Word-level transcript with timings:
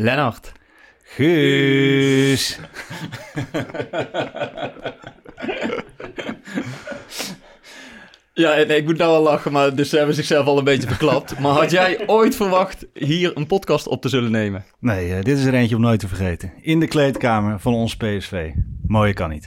Lennart. 0.00 0.52
Guus. 1.02 2.58
Ja, 8.32 8.54
en 8.54 8.76
ik 8.76 8.84
moet 8.84 8.96
nou 8.96 9.10
al 9.12 9.22
lachen, 9.22 9.52
maar 9.52 9.74
dus 9.74 9.88
ze 9.88 9.96
hebben 9.96 10.14
zichzelf 10.14 10.46
al 10.46 10.58
een 10.58 10.64
beetje 10.64 10.88
verklapt. 10.88 11.38
Maar 11.38 11.52
had 11.52 11.70
jij 11.70 12.02
ooit 12.06 12.36
verwacht 12.36 12.86
hier 12.94 13.36
een 13.36 13.46
podcast 13.46 13.86
op 13.86 14.02
te 14.02 14.08
zullen 14.08 14.30
nemen? 14.30 14.64
Nee, 14.78 15.14
eh, 15.14 15.22
dit 15.22 15.38
is 15.38 15.44
er 15.44 15.54
eentje 15.54 15.76
om 15.76 15.82
nooit 15.82 16.00
te 16.00 16.08
vergeten. 16.08 16.52
In 16.60 16.80
de 16.80 16.88
kleedkamer 16.88 17.60
van 17.60 17.74
ons 17.74 17.96
PSV. 17.96 18.50
Mooie 18.86 19.12
kan 19.12 19.30
niet. 19.30 19.46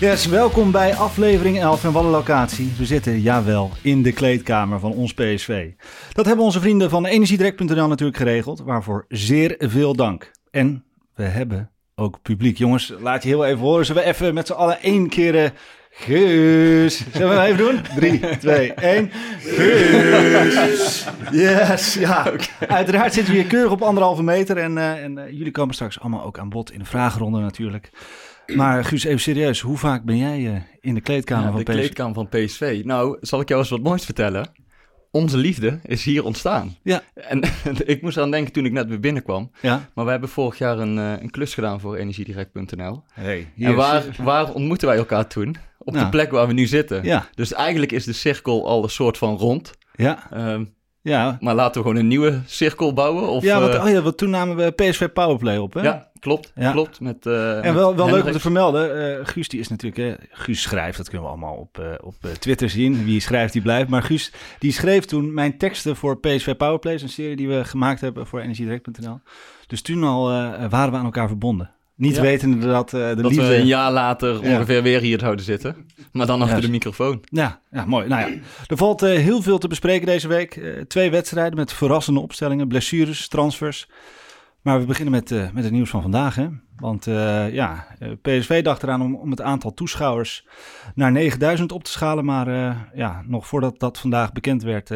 Yes, 0.00 0.26
welkom 0.26 0.70
bij 0.70 0.94
aflevering 0.94 1.60
11 1.60 1.84
en 1.84 1.92
wat 1.92 2.04
een 2.04 2.10
locatie. 2.10 2.72
We 2.78 2.84
zitten, 2.84 3.20
jawel, 3.20 3.70
in 3.82 4.02
de 4.02 4.12
kleedkamer 4.12 4.80
van 4.80 4.92
ons 4.92 5.14
PSV. 5.14 5.70
Dat 6.12 6.26
hebben 6.26 6.44
onze 6.44 6.60
vrienden 6.60 6.90
van 6.90 7.06
energiedirect.nl 7.06 7.88
natuurlijk 7.88 8.18
geregeld, 8.18 8.60
waarvoor 8.60 9.04
zeer 9.08 9.54
veel 9.58 9.94
dank. 9.94 10.30
En 10.50 10.84
we 11.14 11.22
hebben 11.22 11.70
ook 11.94 12.22
publiek. 12.22 12.58
Jongens, 12.58 12.92
laat 13.00 13.22
je 13.22 13.28
heel 13.28 13.44
even 13.46 13.58
horen. 13.58 13.86
Zullen 13.86 14.02
we 14.02 14.08
even 14.08 14.34
met 14.34 14.46
z'n 14.46 14.52
allen 14.52 14.82
één 14.82 15.08
keer... 15.08 15.44
eh, 15.44 15.50
Guus. 15.90 17.04
Zullen 17.12 17.36
we 17.36 17.42
even 17.42 17.56
doen? 17.56 17.80
3, 17.96 18.38
2, 18.38 18.72
1. 18.72 19.10
Guus. 19.38 21.06
Yes, 21.30 21.94
ja. 21.94 22.32
Uiteraard 22.68 23.12
zitten 23.14 23.32
we 23.34 23.40
hier 23.40 23.48
keurig 23.48 23.72
op 23.72 23.82
anderhalve 23.82 24.22
meter. 24.22 24.56
En, 24.56 24.78
eh, 24.78 25.04
en 25.04 25.18
eh, 25.18 25.32
jullie 25.32 25.50
komen 25.52 25.74
straks 25.74 26.00
allemaal 26.00 26.24
ook 26.24 26.38
aan 26.38 26.48
bod 26.48 26.72
in 26.72 26.78
de 26.78 26.84
vragenronde 26.84 27.40
natuurlijk. 27.40 27.90
Maar 28.56 28.84
Guus, 28.84 29.04
even 29.04 29.20
serieus. 29.20 29.60
Hoe 29.60 29.76
vaak 29.76 30.04
ben 30.04 30.16
jij 30.16 30.46
eh, 30.54 30.60
in 30.80 30.94
de 30.94 31.00
kleedkamer 31.00 31.44
Ja, 31.44 31.50
van 31.50 31.58
de 31.58 31.64
PSV? 31.64 31.76
kleedkamer 31.78 32.14
van 32.14 32.28
PSV. 32.28 32.80
Nou, 32.84 33.16
zal 33.20 33.40
ik 33.40 33.48
jou 33.48 33.60
eens 33.60 33.70
wat 33.70 33.82
moois 33.82 34.04
vertellen? 34.04 34.48
Onze 35.10 35.36
liefde 35.36 35.78
is 35.82 36.04
hier 36.04 36.24
ontstaan. 36.24 36.76
Ja. 36.82 37.02
En 37.14 37.40
ik 37.84 38.02
moest 38.02 38.18
aan 38.18 38.30
denken 38.30 38.52
toen 38.52 38.64
ik 38.64 38.72
net 38.72 38.88
weer 38.88 39.00
binnenkwam. 39.00 39.50
Ja. 39.62 39.88
Maar 39.94 40.04
we 40.04 40.10
hebben 40.10 40.28
vorig 40.28 40.58
jaar 40.58 40.78
een, 40.78 40.98
eh, 40.98 41.12
een 41.22 41.30
klus 41.30 41.54
gedaan 41.54 41.80
voor 41.80 41.96
energiedirect.nl. 41.96 43.02
Hey, 43.12 43.52
En 43.58 43.74
waar, 43.74 44.04
waar 44.18 44.52
ontmoetten 44.52 44.88
wij 44.88 44.96
elkaar 44.96 45.26
toen? 45.26 45.56
Op 45.78 45.92
Nou. 45.92 46.04
de 46.04 46.10
plek 46.10 46.30
waar 46.30 46.46
we 46.46 46.52
nu 46.52 46.66
zitten. 46.66 47.04
Ja. 47.04 47.28
Dus 47.34 47.52
eigenlijk 47.52 47.92
is 47.92 48.04
de 48.04 48.12
cirkel 48.12 48.66
al 48.68 48.82
een 48.82 48.90
soort 48.90 49.18
van 49.18 49.36
rond. 49.36 49.70
Ja, 49.92 50.30
Ehm, 50.30 50.64
ja. 51.02 51.38
maar 51.40 51.54
laten 51.54 51.82
we 51.82 51.88
gewoon 51.88 52.02
een 52.02 52.08
nieuwe 52.08 52.40
cirkel 52.46 52.92
bouwen? 52.92 53.28
Of, 53.28 53.42
ja, 53.42 53.60
want, 53.60 53.74
eh, 53.74 53.84
oh 53.84 53.90
ja, 53.90 54.02
want 54.02 54.16
toen 54.16 54.30
namen 54.30 54.56
we 54.56 54.70
PSV 54.70 55.08
Powerplay 55.08 55.56
op, 55.56 55.74
hè? 55.74 55.82
ja, 55.82 56.10
klopt. 56.20 56.52
Ja. 56.54 56.72
Klopt. 56.72 57.00
Met, 57.00 57.26
eh, 57.26 57.64
En 57.64 57.74
wel, 57.74 57.96
wel 57.96 58.10
leuk 58.10 58.24
om 58.24 58.32
te 58.32 58.40
vermelden, 58.40 59.18
eh, 59.18 59.26
Guus 59.26 59.48
die 59.48 59.60
is 59.60 59.68
natuurlijk, 59.68 60.20
hè, 60.20 60.26
Guus 60.30 60.62
schrijft, 60.62 60.96
dat 60.96 61.08
kunnen 61.08 61.26
we 61.26 61.32
allemaal 61.32 61.54
op, 61.54 61.98
op 62.02 62.14
Twitter 62.38 62.70
zien. 62.70 63.04
Wie 63.04 63.20
schrijft, 63.20 63.52
die 63.52 63.62
blijft. 63.62 63.88
Maar 63.88 64.02
Guus, 64.02 64.32
die 64.58 64.72
schreef 64.72 65.04
toen 65.04 65.34
mijn 65.34 65.58
teksten 65.58 65.96
voor 65.96 66.18
PSV 66.18 66.56
Powerplays, 66.56 67.02
een 67.02 67.08
serie 67.08 67.36
die 67.36 67.48
we 67.48 67.64
gemaakt 67.64 68.00
hebben 68.00 68.26
voor 68.26 68.40
energiedirect.nl. 68.40 69.20
Dus 69.66 69.82
toen 69.82 70.04
al 70.04 70.24
waren 70.68 70.90
we 70.90 70.96
aan 70.96 71.04
elkaar 71.04 71.28
verbonden. 71.28 71.70
Niet 72.00 72.16
Ja. 72.16 72.22
wetende 72.22 72.66
dat 72.66 72.92
eh, 72.92 73.08
de 73.08 73.14
Dat 73.22 73.30
liefde... 73.30 73.48
we 73.48 73.56
een 73.56 73.66
jaar 73.66 73.92
later 73.92 74.42
Ja. 74.44 74.54
ongeveer 74.54 74.82
weer 74.82 75.00
hier 75.00 75.18
zouden 75.18 75.44
zitten. 75.44 75.76
Maar 76.12 76.26
dan 76.26 76.40
achter 76.42 76.56
Ja. 76.56 76.62
de 76.62 76.70
microfoon. 76.70 77.20
Ja, 77.24 77.60
ja, 77.70 77.84
mooi. 77.84 78.08
Nou 78.08 78.30
ja, 78.30 78.38
er 78.66 78.76
valt 78.76 79.02
eh, 79.02 79.10
heel 79.18 79.42
veel 79.42 79.58
te 79.58 79.68
bespreken 79.68 80.06
deze 80.06 80.28
week. 80.28 80.56
Eh, 80.56 80.80
twee 80.80 81.10
wedstrijden 81.10 81.56
met 81.58 81.72
verrassende 81.72 82.20
opstellingen, 82.20 82.68
blessures, 82.68 83.28
transfers. 83.28 83.88
Maar 84.62 84.80
we 84.80 84.86
beginnen 84.86 85.12
met, 85.12 85.52
met 85.52 85.64
het 85.64 85.72
nieuws 85.72 85.90
van 85.90 86.02
vandaag. 86.02 86.34
Hè? 86.34 86.46
Want 86.76 87.04
ja, 87.52 87.86
PSV 88.22 88.62
dacht 88.62 88.82
eraan 88.82 89.02
om, 89.02 89.14
om 89.14 89.30
het 89.30 89.40
aantal 89.40 89.74
toeschouwers 89.74 90.46
naar 90.94 91.12
9000 91.12 91.72
op 91.72 91.84
te 91.84 91.90
schalen. 91.90 92.24
Maar 92.24 92.46
ja, 92.94 93.22
nog 93.26 93.46
voordat 93.46 93.78
dat 93.78 93.98
vandaag 93.98 94.32
bekend 94.32 94.62
werd, 94.62 94.90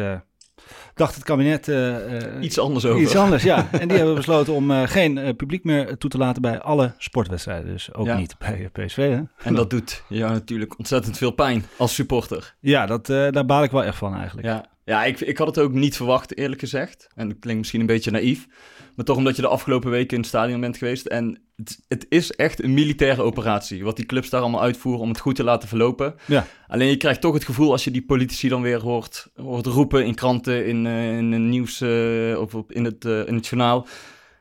dacht 0.93 1.15
het 1.15 1.23
kabinet 1.23 1.67
eh, 1.67 2.15
eh, 2.35 2.43
Iets 2.43 2.59
anders 2.59 2.85
over. 2.85 3.01
iets 3.01 3.15
anders. 3.15 3.43
Ja, 3.43 3.67
en 3.81 3.87
die 3.87 3.97
hebben 3.97 4.15
besloten 4.15 4.53
om 4.53 4.71
eh, 4.71 4.81
geen 4.85 5.35
publiek 5.35 5.63
meer 5.63 5.97
toe 5.97 6.09
te 6.09 6.17
laten 6.17 6.41
bij 6.41 6.59
alle 6.59 6.93
sportwedstrijden. 6.97 7.71
Dus 7.71 7.93
ook 7.93 8.05
Ja. 8.05 8.17
niet 8.17 8.35
bij 8.37 8.69
PSV. 8.73 8.95
Hè? 8.97 9.21
En 9.43 9.53
dat 9.55 9.69
doet 9.69 10.03
ja, 10.09 10.29
natuurlijk 10.31 10.77
ontzettend 10.77 11.17
veel 11.17 11.31
pijn 11.31 11.65
als 11.77 11.95
supporter. 11.95 12.55
Ja, 12.59 12.85
dat, 12.85 13.05
daar 13.05 13.45
baal 13.45 13.63
ik 13.63 13.71
wel 13.71 13.83
echt 13.83 13.97
van 13.97 14.15
eigenlijk. 14.15 14.47
Ja, 14.47 14.65
ja 14.85 15.03
ik, 15.03 15.19
ik 15.19 15.37
had 15.37 15.47
het 15.47 15.59
ook 15.59 15.73
niet 15.73 15.95
verwacht, 15.95 16.37
eerlijk 16.37 16.59
gezegd. 16.59 17.07
En 17.15 17.27
dat 17.27 17.39
klinkt 17.39 17.59
misschien 17.59 17.79
een 17.79 17.85
beetje 17.85 18.11
naïef. 18.11 18.47
Maar 18.95 19.05
toch 19.05 19.17
omdat 19.17 19.35
je 19.35 19.41
de 19.41 19.47
afgelopen 19.47 19.89
weken 19.89 20.15
in 20.15 20.19
het 20.19 20.27
stadion 20.27 20.59
bent 20.59 20.77
geweest. 20.77 21.05
En 21.05 21.41
het, 21.55 21.79
het 21.87 22.05
is 22.09 22.31
echt 22.31 22.63
een 22.63 22.73
militaire 22.73 23.21
operatie. 23.21 23.83
Wat 23.83 23.95
die 23.95 24.05
clubs 24.05 24.29
daar 24.29 24.41
allemaal 24.41 24.61
uitvoeren 24.61 25.01
om 25.01 25.09
het 25.09 25.19
goed 25.19 25.35
te 25.35 25.43
laten 25.43 25.67
verlopen. 25.67 26.15
Ja. 26.25 26.47
Alleen 26.67 26.89
je 26.89 26.97
krijgt 26.97 27.21
toch 27.21 27.33
het 27.33 27.45
gevoel 27.45 27.71
als 27.71 27.83
je 27.83 27.91
die 27.91 28.05
politici 28.05 28.47
dan 28.49 28.61
weer 28.61 28.81
hoort, 28.81 29.27
hoort 29.35 29.65
roepen 29.65 30.05
in 30.05 30.15
kranten, 30.15 30.65
in, 30.65 30.85
eh, 30.85 31.17
in 31.17 31.31
het 31.31 31.41
nieuws 31.41 31.81
eh, 31.81 32.39
of 32.39 32.55
op, 32.55 32.71
in, 32.71 32.83
het, 32.83 33.05
eh, 33.05 33.27
in 33.27 33.35
het 33.35 33.47
journaal. 33.47 33.87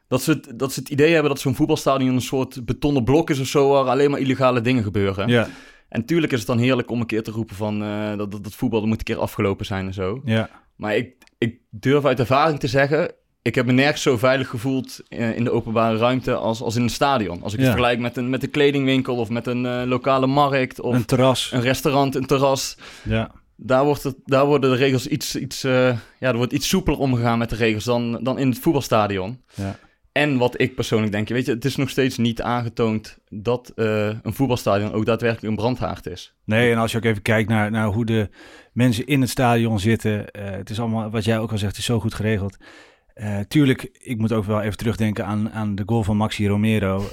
Dat 0.09 0.22
ze, 0.22 0.31
het, 0.31 0.59
dat 0.59 0.72
ze 0.72 0.81
het 0.81 0.88
idee 0.88 1.12
hebben 1.12 1.31
dat 1.31 1.41
zo'n 1.41 1.55
voetbalstadion 1.55 2.15
een 2.15 2.21
soort 2.21 2.65
betonnen 2.65 3.05
blok 3.05 3.31
is 3.31 3.41
of 3.41 3.47
zo, 3.47 3.69
waar 3.69 3.84
alleen 3.84 4.11
maar 4.11 4.21
illegale 4.21 4.61
dingen 4.61 4.82
gebeuren. 4.82 5.28
Ja, 5.28 5.49
En 5.94 6.05
tuurlijk 6.05 6.32
is 6.32 6.38
het 6.38 6.47
dan 6.47 6.59
heerlijk 6.59 6.91
om 6.91 7.00
een 7.00 7.06
keer 7.06 7.22
te 7.22 7.31
roepen 7.31 7.56
van 7.56 7.82
eh, 7.82 8.16
dat, 8.16 8.31
dat, 8.31 8.44
dat 8.44 8.55
voetbal 8.55 8.81
dat 8.81 8.88
moet 8.88 8.99
een 8.99 9.05
keer 9.05 9.19
afgelopen 9.19 9.66
zijn 9.66 9.87
en 9.87 9.94
zo. 9.94 10.21
ja. 10.25 10.49
Maar 10.77 10.97
ik, 10.97 11.15
ik 11.38 11.59
durf 11.71 12.05
uit 12.05 12.19
ervaring 12.19 12.60
te 12.60 12.66
zeggen, 12.66 13.12
ik 13.43 13.55
heb 13.55 13.66
me 13.66 13.72
nergens 13.72 14.03
zo 14.03 14.16
veilig 14.16 14.49
gevoeld 14.49 15.00
eh, 15.09 15.37
in 15.37 15.44
de 15.44 15.50
openbare 15.50 15.97
ruimte 15.97 16.34
als, 16.34 16.62
als 16.62 16.77
in 16.77 16.82
een 16.82 16.88
stadion. 16.88 17.43
Als 17.43 17.53
ik 17.53 17.59
het 17.59 17.69
vergelijk 17.69 17.99
met 17.99 18.16
een, 18.16 18.31
met 18.31 18.43
een 18.43 18.50
kledingwinkel 18.50 19.16
of 19.16 19.28
met 19.28 19.47
een 19.47 19.66
eh, 19.66 19.82
lokale 19.87 20.27
markt 20.27 20.81
of 20.81 20.94
Een 20.94 21.05
terras. 21.05 21.53
een 21.53 21.60
restaurant, 21.60 22.15
een 22.15 22.26
terras. 22.26 22.76
Ja. 23.03 23.31
Daar, 23.56 23.84
wordt 23.84 24.03
het, 24.03 24.16
daar 24.25 24.47
worden 24.47 24.71
de 24.71 24.76
regels 24.76 25.06
iets, 25.06 25.37
iets, 25.37 25.62
ja, 25.62 25.97
er 26.19 26.37
wordt 26.37 26.52
iets 26.52 26.69
soepeler 26.69 26.99
omgegaan 26.99 27.38
met 27.38 27.50
de 27.50 27.56
regels 27.56 27.85
dan, 27.85 28.19
dan 28.25 28.38
in 28.38 28.49
het 28.49 28.58
voetbalstadion. 28.58 29.40
Ja. 29.55 29.79
En 30.14 30.38
wat 30.38 30.61
ik 30.61 30.75
persoonlijk 30.75 31.12
denk, 31.12 31.28
weet 31.28 31.46
je, 31.46 31.52
het 31.52 31.64
is 31.64 31.76
nog 31.76 31.90
steeds 31.90 32.16
niet 32.19 32.43
aangetoond 32.43 33.19
dat 33.28 33.72
eh, 33.76 34.06
een 34.22 34.34
voetbalstadion 34.34 34.93
ook 34.93 35.06
daadwerkelijk 35.06 35.49
een 35.49 35.56
brandhaard 35.56 36.06
is. 36.06 36.34
Nee, 36.44 36.72
en 36.72 36.78
als 36.78 36.93
je 36.93 36.96
ook 36.99 37.05
even 37.05 37.22
kijkt 37.22 37.49
naar, 37.49 37.70
naar 37.70 37.87
hoe 37.87 38.05
de 38.05 38.28
mensen 38.72 39.06
in 39.06 39.20
het 39.20 39.31
stadion 39.31 39.81
zitten. 39.81 40.31
eh, 40.31 40.50
het 40.50 40.70
is 40.70 40.81
allemaal, 40.81 41.11
wat 41.11 41.25
jij 41.25 41.38
ook 41.38 41.52
al 41.52 41.58
zegt, 41.58 41.76
is 41.76 41.84
zo 41.84 42.00
goed 42.00 42.14
geregeld. 42.14 42.56
Eh, 43.14 43.38
tuurlijk, 43.49 43.88
ik 44.02 44.19
moet 44.19 44.32
ook 44.32 44.44
wel 44.44 44.61
even 44.62 44.76
terugdenken 44.76 45.26
aan, 45.26 45.50
aan 45.50 45.75
de 45.75 45.82
goal 45.87 46.02
van 46.02 46.16
Maxi 46.16 46.49
Romero 46.49 47.05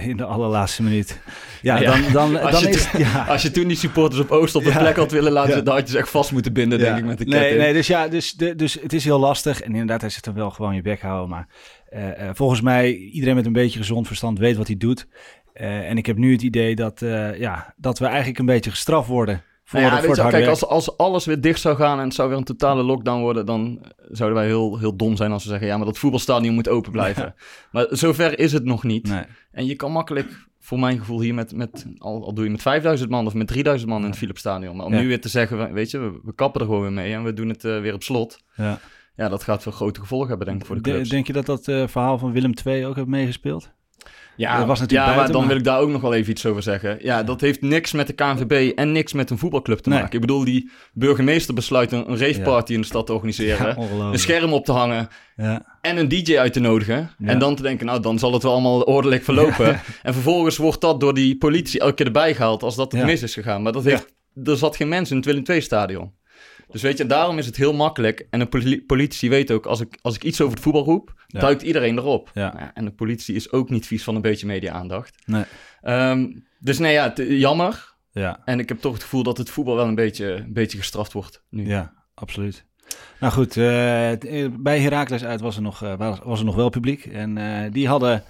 in 0.00 0.16
de 0.16 0.24
allerlaatste 0.24 0.82
minuut. 0.82 1.20
Ja, 1.62 1.78
Ja, 1.80 1.90
dan, 1.90 2.12
dan, 2.12 2.40
als 2.42 2.50
dan 2.52 2.62
je 2.62 2.68
is 2.68 2.90
toen- 2.90 3.00
ja. 3.00 3.24
Als 3.28 3.42
je 3.42 3.50
toen 3.50 3.68
die 3.68 3.76
supporters 3.76 4.20
op 4.22 4.30
Oost 4.30 4.54
op 4.54 4.62
Ja. 4.62 4.78
plek 4.78 4.96
had 4.96 5.10
willen 5.12 5.32
laten 5.32 5.64
dan 5.64 5.74
had 5.74 5.86
je 5.86 5.92
ze 5.92 5.98
echt 5.98 6.10
vast 6.10 6.32
moeten 6.32 6.52
binden, 6.52 6.78
denk 6.78 6.98
ik, 6.98 7.04
met 7.04 7.18
de 7.18 7.24
nee, 7.24 7.38
ketting. 7.40 7.60
nee, 7.60 7.72
dus 7.72 7.86
ja, 7.86 8.08
dus, 8.08 8.32
de, 8.32 8.54
dus 8.54 8.74
het 8.82 8.92
is 8.92 9.04
heel 9.04 9.18
lastig. 9.18 9.60
En 9.60 9.70
inderdaad, 9.70 10.00
hij 10.00 10.10
zit 10.10 10.26
er 10.26 10.34
wel 10.34 10.50
gewoon 10.50 10.74
je 10.74 10.82
bek 10.82 11.00
houden. 11.00 11.28
Maar 11.28 11.46
eh, 11.94 12.28
eh, 12.28 12.34
volgens 12.34 12.60
mij, 12.60 12.94
iedereen 12.96 13.34
met 13.34 13.46
een 13.46 13.52
beetje 13.52 13.78
gezond 13.78 14.06
verstand 14.06 14.38
weet 14.38 14.56
wat 14.56 14.66
hij 14.66 14.76
doet. 14.76 15.06
Eh, 15.52 15.90
en 15.90 15.96
ik 15.96 16.06
heb 16.06 16.16
nu 16.16 16.32
het 16.32 16.42
idee 16.42 16.74
dat, 16.74 17.00
ja, 17.38 17.74
dat 17.76 17.98
we 17.98 18.06
eigenlijk 18.06 18.38
een 18.38 18.46
beetje 18.46 18.70
gestraft 18.70 19.08
worden 19.08 19.42
voor, 19.64 19.80
Nou 19.80 19.92
ja, 19.92 20.02
voor 20.02 20.16
het 20.16 20.28
kijk, 20.28 20.46
als, 20.46 20.66
als 20.66 20.96
alles 20.96 21.24
weer 21.24 21.40
dicht 21.40 21.60
zou 21.60 21.76
gaan 21.76 21.98
en 21.98 22.04
het 22.04 22.14
zou 22.14 22.28
weer 22.28 22.38
een 22.38 22.44
totale 22.44 22.82
lockdown 22.82 23.20
worden, 23.20 23.46
dan 23.46 23.84
zouden 24.10 24.38
wij 24.38 24.46
heel, 24.46 24.78
heel 24.78 24.96
dom 24.96 25.16
zijn 25.16 25.32
als 25.32 25.42
we 25.42 25.48
zeggen, 25.48 25.66
ja, 25.66 25.76
maar 25.76 25.86
dat 25.86 25.98
voetbalstadion 25.98 26.54
moet 26.54 26.68
open 26.68 26.92
blijven. 26.92 27.34
Maar 27.72 27.86
zover 27.90 28.38
is 28.38 28.52
het 28.52 28.64
nog 28.64 28.84
niet. 28.84 29.08
Nee. 29.08 29.24
En 29.50 29.66
je 29.66 29.74
kan 29.74 29.92
makkelijk, 29.92 30.46
voor 30.60 30.78
mijn 30.78 30.98
gevoel, 30.98 31.20
hier 31.20 31.34
met, 31.34 31.54
met 31.56 31.86
al, 31.98 32.24
al 32.24 32.34
doe 32.34 32.44
je 32.44 32.50
met 32.50 32.62
5000 32.62 33.10
man 33.10 33.26
of 33.26 33.34
met 33.34 33.46
3000 33.46 33.90
man 33.90 34.02
in 34.02 34.08
het 34.08 34.18
Philips 34.18 34.40
Stadion. 34.40 34.76
Maar 34.76 34.86
om 34.86 34.92
Ja. 34.92 35.00
nu 35.00 35.06
weer 35.08 35.20
te 35.20 35.28
zeggen, 35.28 35.72
weet 35.72 35.90
je, 35.90 35.98
we, 35.98 36.20
we 36.22 36.34
kappen 36.34 36.60
er 36.60 36.66
gewoon 36.66 36.82
weer 36.82 36.92
mee 36.92 37.12
en 37.12 37.24
we 37.24 37.32
doen 37.32 37.48
het 37.48 37.62
weer 37.62 37.94
op 37.94 38.02
slot. 38.02 38.38
Ja. 38.56 38.80
Ja, 39.16 39.28
dat 39.28 39.42
gaat 39.42 39.62
veel 39.62 39.72
grote 39.72 40.00
gevolgen 40.00 40.28
hebben, 40.28 40.46
denk 40.46 40.60
ik, 40.60 40.66
voor 40.66 40.76
de 40.76 40.82
clubs. 40.82 41.08
denk 41.08 41.26
je 41.26 41.32
dat 41.32 41.46
dat 41.46 41.68
eh, 41.68 41.82
verhaal 41.86 42.18
van 42.18 42.32
Willem 42.32 42.52
II 42.64 42.86
ook 42.86 42.94
heeft 42.96 43.06
meegespeeld? 43.06 43.70
Ja, 44.36 44.58
Dat 44.58 44.66
was 44.66 44.80
natuurlijk 44.80 45.08
ja 45.08 45.14
buiten, 45.16 45.16
maar 45.16 45.26
dan 45.32 45.40
maar- 45.40 45.48
wil 45.48 45.56
ik 45.56 45.64
daar 45.64 45.78
ook 45.80 45.88
nog 45.88 46.00
wel 46.00 46.14
even 46.14 46.30
iets 46.32 46.46
over 46.46 46.62
zeggen. 46.62 46.98
Ja, 47.00 47.22
dat 47.22 47.40
heeft 47.40 47.60
niks 47.60 47.92
met 47.92 48.06
de 48.06 48.12
KNVB 48.12 48.72
en 48.78 48.92
niks 48.92 49.12
met 49.12 49.30
een 49.30 49.38
voetbalclub 49.38 49.78
te 49.78 49.88
Nee. 49.88 49.98
maken. 49.98 50.14
Ik 50.14 50.20
bedoel, 50.20 50.44
die 50.44 50.70
burgemeester 50.92 51.54
besluit 51.54 51.92
een, 51.92 52.10
een 52.10 52.18
raceparty 52.18 52.72
in 52.72 52.80
de 52.80 52.86
stad 52.86 53.06
te 53.06 53.12
organiseren. 53.12 53.66
Ja, 53.66 54.06
een 54.12 54.18
scherm 54.18 54.52
op 54.52 54.64
te 54.64 54.72
hangen 54.72 55.08
Ja. 55.36 55.78
en 55.80 55.96
een 55.96 56.08
DJ 56.08 56.36
uit 56.38 56.52
te 56.52 56.60
nodigen. 56.60 57.10
En 57.18 57.38
dan 57.38 57.54
te 57.56 57.62
denken, 57.62 57.86
nou, 57.86 58.00
dan 58.02 58.18
zal 58.18 58.32
het 58.32 58.42
wel 58.42 58.52
allemaal 58.52 58.80
ordelijk 58.82 59.24
verlopen. 59.24 59.80
En 60.02 60.12
vervolgens 60.12 60.56
wordt 60.56 60.80
dat 60.80 61.00
door 61.00 61.14
die 61.14 61.36
politie 61.36 61.80
elke 61.80 61.94
keer 61.94 62.06
erbij 62.06 62.34
gehaald 62.34 62.62
als 62.62 62.76
dat 62.76 62.92
het 62.92 63.04
mis 63.04 63.22
is 63.22 63.34
gegaan. 63.34 63.62
Maar 63.62 63.72
dat 63.72 63.84
heeft, 63.84 64.14
er 64.44 64.56
zat 64.56 64.76
geen 64.76 64.88
mens 64.88 65.10
in 65.10 65.16
het 65.16 65.24
Willem 65.26 65.42
II-stadion. 65.46 66.12
Dus 66.74 66.82
weet 66.82 66.98
je, 66.98 67.06
daarom 67.06 67.38
is 67.38 67.46
het 67.46 67.56
heel 67.56 67.72
makkelijk. 67.74 68.26
En 68.30 68.40
een 68.40 68.48
poli- 68.48 68.82
politici 68.82 69.28
weet 69.28 69.50
ook, 69.50 69.66
als 69.66 69.80
ik, 69.80 69.98
als 70.02 70.14
ik 70.14 70.24
iets 70.24 70.40
over 70.40 70.54
het 70.54 70.62
voetbal 70.62 70.84
roep, 70.84 71.24
Ja. 71.26 71.40
duikt 71.40 71.62
iedereen 71.62 71.98
erop. 71.98 72.30
Ja. 72.34 72.48
Nou 72.52 72.64
ja, 72.64 72.70
en 72.74 72.84
de 72.84 72.90
politie 72.90 73.34
is 73.34 73.52
ook 73.52 73.70
niet 73.70 73.86
vies 73.86 74.04
van 74.04 74.14
een 74.14 74.20
beetje 74.22 74.46
media-aandacht. 74.46 75.22
Nee. 75.26 75.44
Ehm, 75.82 76.26
dus 76.58 76.78
nee, 76.78 76.92
ja, 76.92 77.12
het- 77.14 77.24
jammer. 77.28 77.94
Ja. 78.12 78.40
En 78.44 78.58
ik 78.58 78.68
heb 78.68 78.80
toch 78.80 78.92
het 78.92 79.02
gevoel 79.02 79.22
dat 79.22 79.38
het 79.38 79.50
voetbal 79.50 79.76
wel 79.76 79.86
een 79.86 79.94
beetje, 79.94 80.26
een 80.32 80.52
beetje 80.52 80.78
gestraft 80.78 81.12
wordt 81.12 81.42
nu. 81.50 81.66
Ja, 81.66 81.92
absoluut. 82.14 82.64
Nou 83.20 83.32
goed, 83.32 83.56
eh, 83.56 84.42
eh, 84.44 84.52
bij 84.58 84.80
Heracles 84.80 85.24
uit 85.24 85.40
was 85.40 85.56
er 85.56 85.62
nog, 85.62 85.82
eh, 85.82 86.14
was, 86.24 86.38
er 86.38 86.44
nog 86.44 86.54
wel 86.54 86.68
publiek. 86.68 87.04
En 87.06 87.38
eh, 87.38 87.72
die 87.72 87.88
hadden, 87.88 88.22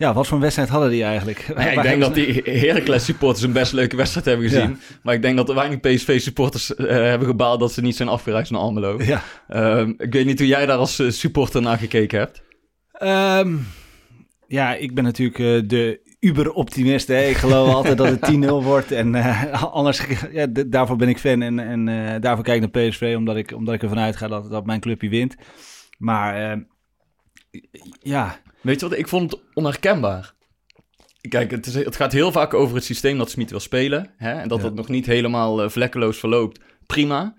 ja, 0.00 0.12
wat 0.12 0.26
voor 0.26 0.36
een 0.36 0.42
wedstrijd 0.42 0.68
hadden 0.68 0.90
die 0.90 1.04
eigenlijk? 1.04 1.52
Ja, 1.56 1.70
ik 1.70 1.82
denk 1.82 2.00
dat 2.00 2.14
die 2.14 2.42
Heracles 2.44 3.04
supporters 3.04 3.44
een 3.44 3.52
best 3.52 3.72
leuke 3.72 3.96
wedstrijd 3.96 4.26
hebben 4.26 4.48
gezien. 4.48 4.80
Maar 5.02 5.14
ik 5.14 5.22
denk 5.22 5.36
dat 5.36 5.48
er 5.48 5.54
weinig 5.54 5.80
PSV 5.80 6.20
supporters 6.20 6.74
eh, 6.74 6.86
hebben 6.86 7.28
gebaald 7.28 7.60
dat 7.60 7.72
ze 7.72 7.80
niet 7.80 7.96
zijn 7.96 8.08
afgereisd 8.08 8.50
naar 8.50 8.60
Almelo. 8.60 9.02
Ja. 9.02 9.22
Ehm, 9.48 9.92
ik 9.96 10.12
weet 10.12 10.26
niet 10.26 10.38
hoe 10.38 10.48
jij 10.48 10.66
daar 10.66 10.76
als 10.76 10.98
eh, 10.98 11.10
supporter 11.10 11.62
naar 11.62 11.78
gekeken 11.78 12.18
hebt. 12.18 12.42
Ehm, 12.92 13.56
ja, 14.46 14.74
ik 14.74 14.94
ben 14.94 15.04
natuurlijk 15.04 15.38
eh, 15.38 15.68
de 15.68 16.00
uber-optimist. 16.20 17.08
Ik 17.08 17.36
geloof 17.36 17.74
altijd 17.74 17.98
dat 17.98 18.08
het 18.08 18.30
10-0 18.32 18.46
wordt. 18.48 18.92
En 18.92 19.14
anders, 19.72 20.02
ja, 20.32 20.46
daarvoor 20.66 20.96
ben 20.96 21.08
ik 21.08 21.18
fan. 21.18 21.42
En, 21.42 21.58
en 21.58 22.20
daarvoor 22.20 22.44
kijk 22.44 22.62
ik 22.62 22.72
naar 22.72 22.88
PSV, 22.88 23.14
omdat 23.16 23.36
ik, 23.36 23.52
omdat 23.52 23.74
ik 23.74 23.82
ervan 23.82 23.98
uitga 23.98 24.28
dat, 24.28 24.50
dat 24.50 24.66
mijn 24.66 24.80
clubje 24.80 25.08
wint. 25.08 25.36
Maar 25.98 26.50
eh, 26.50 26.58
ja, 28.00 28.40
Weet 28.62 28.80
je 28.80 28.88
wat, 28.88 28.98
ik 28.98 29.08
vond 29.08 29.30
het 29.30 29.40
onherkenbaar. 29.54 30.34
Kijk, 31.28 31.50
het, 31.50 31.66
is, 31.66 31.74
het 31.74 31.96
gaat 31.96 32.12
heel 32.12 32.32
vaak 32.32 32.54
over 32.54 32.74
het 32.74 32.84
systeem 32.84 33.18
dat 33.18 33.30
Smit 33.30 33.50
wil 33.50 33.60
spelen. 33.60 34.10
Hè? 34.16 34.32
En 34.32 34.48
dat 34.48 34.58
Ja. 34.58 34.64
het 34.64 34.74
nog 34.74 34.88
niet 34.88 35.06
helemaal 35.06 35.62
eh, 35.62 35.68
vlekkeloos 35.68 36.18
verloopt. 36.18 36.60
Prima. 36.86 37.34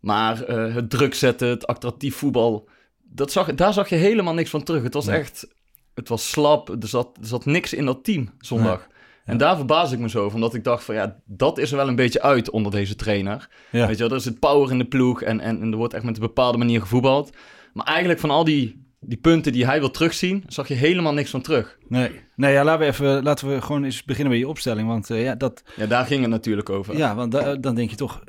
Maar 0.00 0.42
eh, 0.42 0.74
het 0.74 0.90
druk 0.90 1.14
zetten, 1.14 1.48
het 1.48 1.66
attractief 1.66 2.16
voetbal, 2.16 2.68
dat 3.02 3.32
zag, 3.32 3.54
daar 3.54 3.72
zag 3.72 3.88
je 3.88 3.96
helemaal 3.96 4.34
niks 4.34 4.50
van 4.50 4.62
terug. 4.62 4.82
Het 4.82 4.94
was 4.94 5.06
Nee. 5.06 5.18
echt, 5.18 5.48
het 5.94 6.08
was 6.08 6.30
slap. 6.30 6.68
Er 6.82 6.88
zat, 6.88 7.16
er 7.20 7.26
zat 7.26 7.44
niks 7.44 7.72
in 7.72 7.84
dat 7.84 8.04
team 8.04 8.30
zondag. 8.38 8.86
En 9.24 9.36
daar 9.38 9.56
verbaas 9.56 9.92
ik 9.92 9.98
me 9.98 10.08
zo 10.08 10.22
over, 10.24 10.34
omdat 10.34 10.54
ik 10.54 10.64
dacht 10.64 10.84
van 10.84 10.94
ja, 10.94 11.20
dat 11.24 11.58
is 11.58 11.70
er 11.70 11.76
wel 11.76 11.88
een 11.88 11.96
beetje 11.96 12.22
uit 12.22 12.50
onder 12.50 12.72
deze 12.72 12.94
trainer. 12.96 13.48
Ja. 13.70 13.86
Weet 13.86 13.96
je 13.96 14.02
wel, 14.02 14.10
er 14.12 14.16
is 14.18 14.24
het 14.24 14.38
power 14.38 14.70
in 14.70 14.78
de 14.78 14.84
ploeg 14.88 15.22
en, 15.22 15.40
en, 15.40 15.60
en 15.60 15.70
er 15.70 15.76
wordt 15.78 15.94
echt 15.94 16.04
met 16.04 16.14
een 16.16 16.22
bepaalde 16.22 16.58
manier 16.58 16.80
gevoetbald. 16.80 17.30
Maar 17.72 17.86
eigenlijk 17.86 18.20
van 18.20 18.30
al 18.30 18.44
die, 18.44 18.86
die 19.00 19.18
punten 19.18 19.52
die 19.52 19.66
hij 19.66 19.78
wil 19.80 19.90
terugzien, 19.90 20.44
zag 20.46 20.68
je 20.68 20.74
helemaal 20.74 21.12
niks 21.12 21.30
van 21.30 21.40
terug. 21.42 21.78
nee. 21.88 22.10
nee 22.36 22.52
ja, 22.52 22.64
laten, 22.64 22.80
we 22.80 22.86
even, 22.86 23.22
laten 23.22 23.48
we 23.48 23.60
gewoon 23.62 23.84
eens 23.84 24.04
beginnen 24.04 24.32
met 24.32 24.40
je 24.42 24.48
opstelling. 24.48 24.88
Want 24.88 25.10
eh, 25.10 25.22
ja, 25.24 25.34
dat, 25.34 25.62
Ja, 25.76 25.86
daar 25.86 26.06
ging 26.06 26.20
het 26.20 26.30
natuurlijk 26.30 26.70
over. 26.70 26.96
Ja, 26.96 27.14
want 27.14 27.32
da- 27.32 27.54
dan 27.56 27.74
denk 27.74 27.90
je 27.90 27.96
toch, 27.96 28.22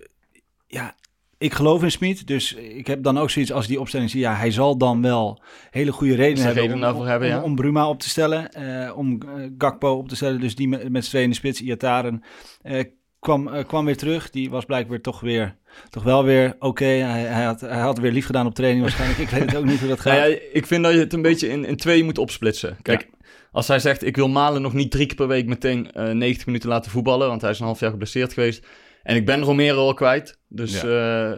ja, 0.68 0.96
ik 1.38 1.54
geloof 1.54 1.84
in 1.84 1.92
Smit. 1.92 2.28
Dus 2.28 2.54
ik 2.54 2.88
heb 2.88 3.04
dan 3.04 3.18
ook 3.18 3.30
zoiets 3.30 3.52
als 3.52 3.68
die 3.68 3.80
opstelling 3.80 4.10
zie. 4.10 4.20
Ja, 4.20 4.36
hij 4.36 4.52
zal 4.52 4.78
dan 4.78 5.02
wel 5.02 5.42
hele 5.70 5.92
goede 5.92 6.16
redenen 6.16 6.44
hebben 6.46 6.62
reden 6.62 6.76
om, 6.76 6.82
daarvoor 6.82 7.08
hebben, 7.08 7.28
om, 7.30 7.34
ja. 7.36 7.42
om 7.44 7.56
Bruma 7.56 7.90
op 7.90 8.00
te 8.00 8.10
stellen. 8.10 8.52
eh, 8.52 8.98
om 8.98 9.22
eh, 9.22 9.46
Gakpo 9.58 9.92
op 9.98 10.08
te 10.10 10.16
stellen. 10.16 10.40
Dus 10.40 10.56
die 10.56 10.68
met, 10.68 10.90
met 10.90 11.04
z'n 11.04 11.10
tweeën 11.10 11.24
in 11.26 11.30
de 11.32 11.36
spits, 11.36 11.62
Iataren, 11.62 12.24
eh, 12.62 12.84
kwam, 13.20 13.48
eh, 13.48 13.66
kwam 13.68 13.86
weer 13.86 13.98
terug. 13.98 14.30
Die 14.30 14.50
was 14.50 14.66
blijkbaar 14.66 15.02
toch 15.02 15.20
weer, 15.20 15.56
toch 15.90 16.04
wel 16.04 16.24
weer 16.24 16.56
oké. 16.60 16.86
Hij, 16.86 17.22
hij, 17.22 17.44
had, 17.44 17.62
hij 17.62 17.80
had 17.80 17.98
weer 17.98 18.12
lief 18.12 18.26
gedaan 18.26 18.46
op 18.46 18.56
training 18.56 18.82
waarschijnlijk. 18.82 19.20
ik 19.20 19.30
weet 19.30 19.42
het 19.42 19.56
ook 19.56 19.66
niet 19.66 19.80
hoe 19.80 19.90
dat 19.90 20.00
gaat. 20.00 20.18
Nou 20.18 20.30
ja, 20.30 20.38
ik 20.52 20.66
vind 20.66 20.84
dat 20.84 20.94
je 20.94 21.00
het 21.00 21.14
een 21.14 21.22
beetje 21.22 21.48
in, 21.48 21.66
in 21.66 21.76
twee 21.76 22.04
moet 22.04 22.18
opsplitsen. 22.18 22.78
Kijk, 22.82 23.10
als 23.52 23.68
hij 23.68 23.80
zegt 23.80 24.06
ik 24.06 24.16
wil 24.16 24.28
Malen 24.28 24.62
nog 24.62 24.74
niet 24.74 24.92
drie 24.92 25.06
keer 25.06 25.16
per 25.16 25.28
week 25.28 25.46
meteen 25.46 25.92
eh 25.92 26.10
90 26.10 26.46
minuten 26.46 26.70
laten 26.70 26.92
voetballen, 26.92 27.28
want 27.28 27.42
hij 27.42 27.52
is 27.52 27.60
een 27.60 27.66
half 27.66 27.80
jaar 27.80 27.92
geblesseerd 27.92 28.34
geweest. 28.34 28.66
En 29.04 29.16
ik 29.16 29.26
ben 29.26 29.42
Romero 29.42 29.86
al 29.86 29.94
kwijt, 29.94 30.40
dus 30.48 30.84
eh, 30.84 31.32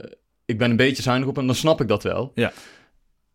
ik 0.45 0.57
ben 0.57 0.69
een 0.69 0.75
beetje 0.75 1.03
zuinig 1.03 1.27
op 1.27 1.35
hem, 1.35 1.45
dan 1.45 1.55
snap 1.55 1.81
ik 1.81 1.87
dat 1.87 2.03
wel. 2.03 2.31
Ja. 2.33 2.51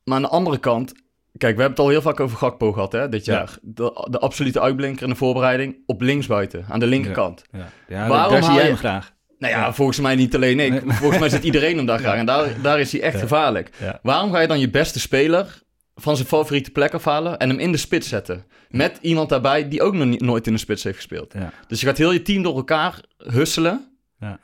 Maar 0.04 0.16
aan 0.16 0.22
de 0.22 0.28
andere 0.28 0.58
kant, 0.58 0.92
kijk, 1.38 1.56
we 1.56 1.60
hebben 1.62 1.68
het 1.68 1.78
al 1.78 1.88
heel 1.88 2.02
vaak 2.02 2.20
over 2.20 2.36
Gakpo 2.36 2.72
gehad 2.72 2.92
hè, 2.92 3.08
dit 3.08 3.24
Ja. 3.24 3.34
jaar. 3.34 3.58
De, 3.62 4.06
de 4.10 4.18
absolute 4.18 4.60
uitblinker 4.60 5.02
in 5.02 5.08
de 5.08 5.14
voorbereiding 5.14 5.76
op 5.86 6.00
linksbuiten, 6.00 6.64
aan 6.68 6.80
de 6.80 6.86
linkerkant. 6.86 7.42
ja, 7.52 7.68
ja 7.88 8.08
Waarom 8.08 8.32
daar 8.32 8.42
zie 8.42 8.54
jij 8.54 8.66
hem 8.66 8.76
graag. 8.76 9.14
Nou 9.38 9.52
ja, 9.52 9.72
volgens 9.72 10.00
mij 10.00 10.14
niet 10.14 10.34
alleen 10.34 10.60
ik. 10.60 10.70
Nee. 10.84 10.96
Volgens 11.00 11.20
mij 11.20 11.28
zit 11.28 11.42
iedereen 11.44 11.76
hem 11.76 11.86
daar 11.86 11.98
graag. 11.98 12.16
En 12.16 12.26
daar, 12.26 12.60
daar 12.62 12.80
is 12.80 12.92
hij 12.92 13.00
echt 13.00 13.18
gevaarlijk. 13.20 13.70
Waarom 14.02 14.32
ga 14.32 14.40
je 14.40 14.46
dan 14.46 14.60
je 14.60 14.70
beste 14.70 15.00
speler 15.00 15.62
van 15.94 16.16
zijn 16.16 16.28
favoriete 16.28 16.70
plek 16.70 16.94
afhalen 16.94 17.38
en 17.38 17.48
hem 17.48 17.58
in 17.58 17.72
de 17.72 17.78
spits 17.78 18.08
zetten? 18.08 18.44
Met 18.68 18.98
iemand 19.00 19.28
daarbij 19.28 19.68
die 19.68 19.82
ook 19.82 19.94
nog 19.94 20.06
niet, 20.06 20.20
nooit 20.20 20.46
in 20.46 20.52
de 20.52 20.58
spits 20.58 20.82
heeft 20.84 20.96
gespeeld. 20.96 21.34
Dus 21.68 21.80
je 21.80 21.86
gaat 21.86 21.98
heel 21.98 22.12
je 22.12 22.22
team 22.22 22.42
door 22.42 22.56
elkaar 22.56 23.00
husselen. 23.16 23.98
Ja. 24.20 24.38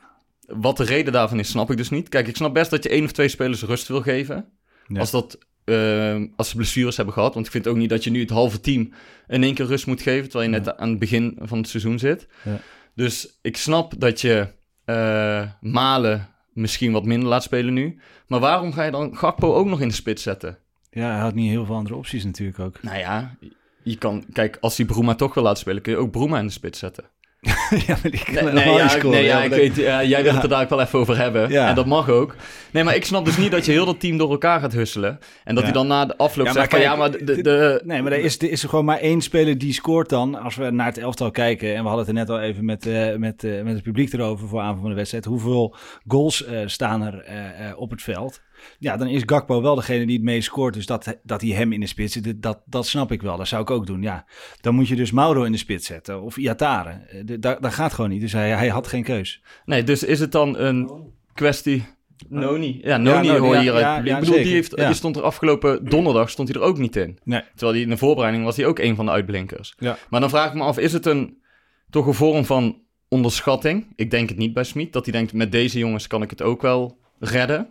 Wat 0.47 0.77
de 0.77 0.83
reden 0.83 1.13
daarvan 1.13 1.39
is, 1.39 1.49
snap 1.49 1.71
ik 1.71 1.77
dus 1.77 1.89
niet. 1.89 2.09
Kijk, 2.09 2.27
ik 2.27 2.35
snap 2.35 2.53
best 2.53 2.69
dat 2.71 2.83
je 2.83 2.89
één 2.89 3.03
of 3.03 3.11
twee 3.11 3.27
spelers 3.27 3.63
rust 3.63 3.87
wil 3.87 4.01
geven. 4.01 4.45
Als, 4.97 5.11
dat, 5.11 5.37
eh, 5.65 6.21
als 6.35 6.49
ze 6.49 6.55
blessures 6.55 6.95
hebben 6.95 7.13
gehad. 7.13 7.33
Want 7.33 7.45
ik 7.45 7.51
vind 7.51 7.67
ook 7.67 7.77
niet 7.77 7.89
dat 7.89 8.03
je 8.03 8.09
nu 8.09 8.19
het 8.19 8.29
halve 8.29 8.59
team 8.59 8.93
in 9.27 9.43
één 9.43 9.53
keer 9.53 9.65
rust 9.65 9.87
moet 9.87 10.01
geven. 10.01 10.29
Terwijl 10.29 10.51
je 10.51 10.57
net 10.57 10.77
aan 10.77 10.89
het 10.89 10.99
begin 10.99 11.37
van 11.41 11.57
het 11.57 11.67
seizoen 11.67 11.99
zit. 11.99 12.27
Ja. 12.43 12.59
Dus 12.95 13.39
ik 13.41 13.57
snap 13.57 13.93
dat 13.97 14.21
je 14.21 14.47
eh, 14.85 15.49
Malen 15.61 16.29
misschien 16.53 16.91
wat 16.91 17.05
minder 17.05 17.29
laat 17.29 17.43
spelen 17.43 17.73
nu. 17.73 17.99
Maar 18.27 18.39
waarom 18.39 18.73
ga 18.73 18.83
je 18.83 18.91
dan 18.91 19.17
Gakpo 19.17 19.53
ook 19.53 19.67
nog 19.67 19.81
in 19.81 19.87
de 19.87 19.93
spits 19.93 20.23
zetten? 20.23 20.57
ja, 20.93 21.11
hij 21.11 21.19
had 21.19 21.33
niet 21.33 21.49
heel 21.49 21.65
veel 21.65 21.75
andere 21.75 21.95
opties 21.95 22.23
natuurlijk 22.23 22.59
ook. 22.59 22.81
Nou 22.81 22.97
ja, 22.97 23.35
je 23.83 23.97
kan... 23.97 24.25
Kijk, 24.33 24.57
als 24.61 24.77
hij 24.77 24.85
Bruma 24.85 25.15
toch 25.15 25.33
wil 25.33 25.43
laten 25.43 25.59
spelen, 25.59 25.81
kun 25.81 25.91
je 25.91 25.97
ook 25.97 26.11
Bruma 26.11 26.39
in 26.39 26.45
de 26.45 26.51
spits 26.51 26.79
zetten. 26.79 27.03
ja, 27.87 27.97
maar 28.01 28.11
die 28.11 28.23
kan 28.23 28.53
Nee, 28.53 29.23
ja, 29.23 29.37
nee, 29.37 29.45
ik 29.45 29.53
weet, 29.53 29.75
ja, 29.75 30.03
jij 30.03 30.23
wil 30.23 30.33
het 30.33 30.43
er 30.43 30.49
daar 30.49 30.63
ook 30.63 30.69
wel 30.69 30.81
even 30.81 30.99
over 30.99 31.17
hebben. 31.17 31.51
En 31.51 31.75
dat 31.75 31.85
mag 31.85 32.09
ook. 32.09 32.35
Nee, 32.71 32.83
maar 32.83 32.95
ik 32.95 33.05
snap 33.05 33.25
dus 33.25 33.37
niet 33.37 33.51
dat 33.51 33.65
je 33.65 33.71
heel 33.71 33.85
dat 33.85 33.99
team 33.99 34.17
door 34.17 34.31
elkaar 34.31 34.59
gaat 34.59 34.73
husselen. 34.73 35.19
En 35.43 35.55
dat 35.55 35.63
hij 35.63 35.73
dan 35.73 35.87
na 35.87 36.05
de 36.05 36.17
afloop 36.17 36.47
zegt 36.47 36.71
van... 36.71 36.79
ja, 36.79 36.95
maar 36.95 37.11
de... 37.11 37.41
de, 37.41 37.81
Nee, 37.85 38.01
maar 38.01 38.11
er 38.11 38.19
is, 38.23 38.39
er 38.39 38.51
is 38.51 38.63
er 38.63 38.69
gewoon 38.69 38.85
maar 38.85 38.99
één 38.99 39.21
speler 39.21 39.57
die 39.57 39.73
scoort 39.73 40.09
dan. 40.09 40.35
Als 40.35 40.55
we 40.55 40.69
naar 40.69 40.85
het 40.85 40.97
elftal 40.97 41.31
kijken. 41.31 41.75
En 41.75 41.81
we 41.81 41.87
hadden 41.87 42.05
het 42.05 42.07
er 42.07 42.13
net 42.13 42.29
al 42.29 42.39
even 42.39 42.65
met, 42.65 42.85
eh, 42.85 43.15
met, 43.15 43.43
eh, 43.43 43.61
met 43.61 43.73
het 43.73 43.83
publiek 43.83 44.13
erover 44.13 44.47
voor 44.47 44.59
aanvang 44.59 44.81
van 44.81 44.89
de 44.89 44.95
wedstrijd. 44.95 45.25
Hoeveel 45.25 45.75
goals 46.07 46.45
eh, 46.45 46.59
staan 46.65 47.01
er 47.01 47.19
eh, 47.19 47.69
eh, 47.69 47.79
op 47.79 47.89
het 47.89 48.01
veld? 48.01 48.41
Ja, 48.79 48.97
dan 48.97 49.07
is 49.07 49.21
Gakpo 49.25 49.61
wel 49.61 49.75
degene 49.75 50.05
die 50.05 50.15
het 50.15 50.25
meest 50.25 50.45
scoort. 50.45 50.73
Dus 50.73 50.85
dat, 50.85 51.17
dat 51.23 51.41
hij 51.41 51.49
hem 51.49 51.71
in 51.73 51.79
de 51.79 51.87
spits 51.87 52.13
zet, 52.13 52.41
dat, 52.41 52.61
dat 52.65 52.87
snap 52.87 53.11
ik 53.11 53.21
wel. 53.21 53.37
Dat 53.37 53.47
zou 53.47 53.61
ik 53.61 53.69
ook 53.69 53.85
doen, 53.85 54.01
ja. 54.01 54.25
Dan 54.61 54.75
moet 54.75 54.87
je 54.87 54.95
dus 54.95 55.11
Mauro 55.11 55.43
in 55.43 55.51
de 55.51 55.57
spits 55.57 55.85
zetten. 55.87 56.21
Of 56.21 56.37
Iatare. 56.37 56.89
Eh, 56.89 57.39
Dat, 57.39 57.61
dat 57.61 57.73
gaat 57.73 57.93
gewoon 57.93 58.09
niet. 58.09 58.21
Dus 58.21 58.33
hij, 58.33 58.49
hij 58.49 58.67
had 58.67 58.87
geen 58.87 59.03
keus. 59.03 59.41
Nee, 59.65 59.83
dus 59.83 60.03
is 60.03 60.19
het 60.19 60.31
dan 60.31 60.57
een 60.57 60.91
kwestie... 61.33 61.85
Noni. 62.29 62.79
Ja, 62.83 62.97
Noni 62.97 63.29
hoor 63.29 63.55
je 63.55 63.61
hier 63.61 63.73
uit 63.73 63.81
ja, 63.81 63.97
ja, 64.03 64.13
ik 64.15 64.19
bedoel, 64.19 64.43
die, 64.43 64.53
heeft, 64.53 64.77
die 64.77 64.93
stond 64.93 65.15
er 65.15 65.23
afgelopen 65.23 65.89
donderdag 65.89 66.29
stond 66.29 66.47
hij 66.47 66.61
er 66.61 66.67
ook 66.67 66.77
niet 66.77 66.95
in. 66.95 67.19
Nee. 67.23 67.41
Terwijl 67.41 67.71
hij 67.71 67.81
in 67.81 67.89
de 67.89 67.97
voorbereiding 67.97 68.43
was 68.43 68.55
hij 68.57 68.65
ook 68.65 68.79
een 68.79 68.95
van 68.95 69.05
de 69.05 69.11
uitblinkers. 69.11 69.75
Maar 70.09 70.19
dan 70.19 70.29
vraag 70.29 70.47
ik 70.47 70.53
me 70.53 70.63
af, 70.63 70.77
is 70.77 70.93
het 70.93 71.05
een, 71.05 71.37
toch 71.89 72.05
een 72.07 72.13
vorm 72.13 72.45
van 72.45 72.81
onderschatting? 73.07 73.93
Ik 73.95 74.11
denk 74.11 74.29
het 74.29 74.37
niet 74.37 74.53
bij 74.53 74.63
Smit. 74.63 74.93
Dat 74.93 75.05
hij 75.05 75.13
denkt, 75.13 75.33
met 75.33 75.51
deze 75.51 75.79
jongens 75.79 76.07
kan 76.07 76.21
ik 76.21 76.29
het 76.29 76.41
ook 76.41 76.61
wel 76.61 76.97
redden. 77.19 77.69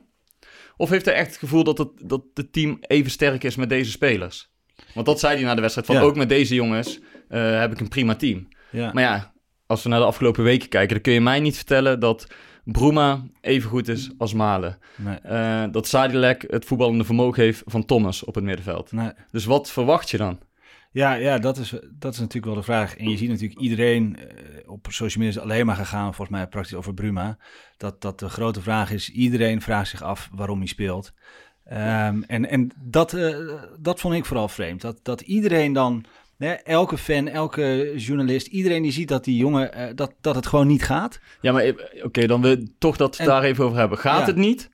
Of 0.76 0.91
heeft 0.91 1.05
hij 1.05 1.14
echt 1.14 1.29
het 1.29 1.38
gevoel 1.38 1.64
dat 1.64 1.79
het, 1.79 1.88
dat 2.05 2.23
het 2.35 2.52
team 2.52 2.76
even 2.81 3.11
sterk 3.11 3.45
is 3.45 3.57
met 3.57 3.69
deze 3.69 3.91
spelers? 3.91 4.50
Want 4.95 5.07
dat 5.07 5.21
zei 5.21 5.35
hij 5.37 5.45
na 5.45 5.55
de 5.55 5.61
wedstrijd. 5.61 5.87
Van 5.87 5.97
Ja. 5.97 6.02
ook 6.02 6.17
met 6.17 6.29
deze 6.29 6.55
jongens 6.55 7.00
eh, 7.29 7.59
heb 7.61 7.73
ik 7.73 7.81
een 7.81 7.88
prima 7.88 8.14
team. 8.14 8.49
Ja. 8.71 8.91
Maar 8.93 9.02
ja, 9.02 9.33
als 9.67 9.83
we 9.83 9.88
naar 9.88 9.99
de 9.99 10.05
afgelopen 10.07 10.45
weken 10.45 10.69
kijken, 10.69 10.91
dan 10.93 11.00
kun 11.00 11.12
je 11.12 11.21
mij 11.21 11.41
niet 11.41 11.57
vertellen 11.57 12.00
dat 12.00 12.26
Bruma 12.64 13.23
even 13.41 13.71
goed 13.71 13.88
is 13.88 14.11
als 14.19 14.33
Malen. 14.35 14.79
Nee. 14.97 15.17
Eh, 15.17 15.64
dat 15.71 15.87
Sadilek 15.87 16.45
het 16.49 16.64
voetballende 16.64 17.05
vermogen 17.05 17.43
heeft 17.43 17.62
van 17.64 17.85
Thomas 17.85 18.25
op 18.25 18.35
het 18.35 18.45
middenveld. 18.45 18.93
Nee. 18.93 19.11
Dus 19.31 19.45
wat 19.45 19.71
verwacht 19.71 20.11
je 20.11 20.17
dan? 20.17 20.38
Ja, 20.93 21.13
ja 21.15 21.39
dat, 21.39 21.59
is, 21.59 21.71
dat 21.99 22.13
is 22.13 22.19
natuurlijk 22.19 22.45
wel 22.47 22.55
de 22.55 22.63
vraag. 22.63 22.97
En 22.97 23.09
je 23.11 23.17
ziet 23.17 23.29
natuurlijk 23.29 23.61
iedereen 23.61 24.17
eh, 24.19 24.71
op 24.71 24.87
social 24.91 25.25
media 25.25 25.41
is 25.41 25.47
alleen 25.49 25.67
maar 25.67 25.77
gegaan, 25.77 26.15
volgens 26.15 26.37
mij 26.37 26.47
praktisch 26.47 26.75
over 26.75 26.95
Bruma. 26.95 27.39
Dat, 27.77 28.01
dat 28.01 28.19
de 28.19 28.29
grote 28.29 28.63
vraag 28.63 28.91
is, 28.91 29.11
iedereen 29.11 29.61
vraagt 29.63 29.89
zich 29.91 30.03
af 30.03 30.29
waarom 30.33 30.59
hij 30.59 30.67
speelt. 30.67 31.13
Ehm, 31.65 32.23
en 32.27 32.49
en 32.49 32.71
dat, 32.85 33.13
eh, 33.15 33.37
dat 33.79 34.01
vond 34.01 34.15
ik 34.15 34.25
vooral 34.25 34.49
vreemd. 34.49 34.81
Dat, 34.81 34.99
dat 35.03 35.21
iedereen 35.21 35.73
dan, 35.73 36.05
hè, 36.39 36.53
elke 36.53 36.99
fan, 36.99 37.29
elke 37.29 37.93
journalist, 37.97 38.47
iedereen 38.47 38.83
die 38.83 38.93
ziet 38.93 39.09
dat 39.09 39.25
die 39.25 39.37
jongen, 39.37 39.73
eh, 39.75 39.95
dat, 39.95 40.15
dat 40.21 40.35
het 40.35 40.47
gewoon 40.47 40.67
niet 40.67 40.83
gaat. 40.83 41.21
Ja, 41.41 41.53
maar 41.53 41.73
oké, 42.03 42.27
dan 42.27 42.43
wil 42.43 42.57
toch 42.79 42.97
dat 42.97 43.17
we 43.17 43.23
het 43.23 43.31
En- 43.33 43.35
daar 43.39 43.49
even 43.49 43.65
over 43.65 43.79
hebben. 43.79 43.99
Gaat 43.99 44.21
Ja. 44.21 44.27
het 44.27 44.37
niet? 44.37 44.71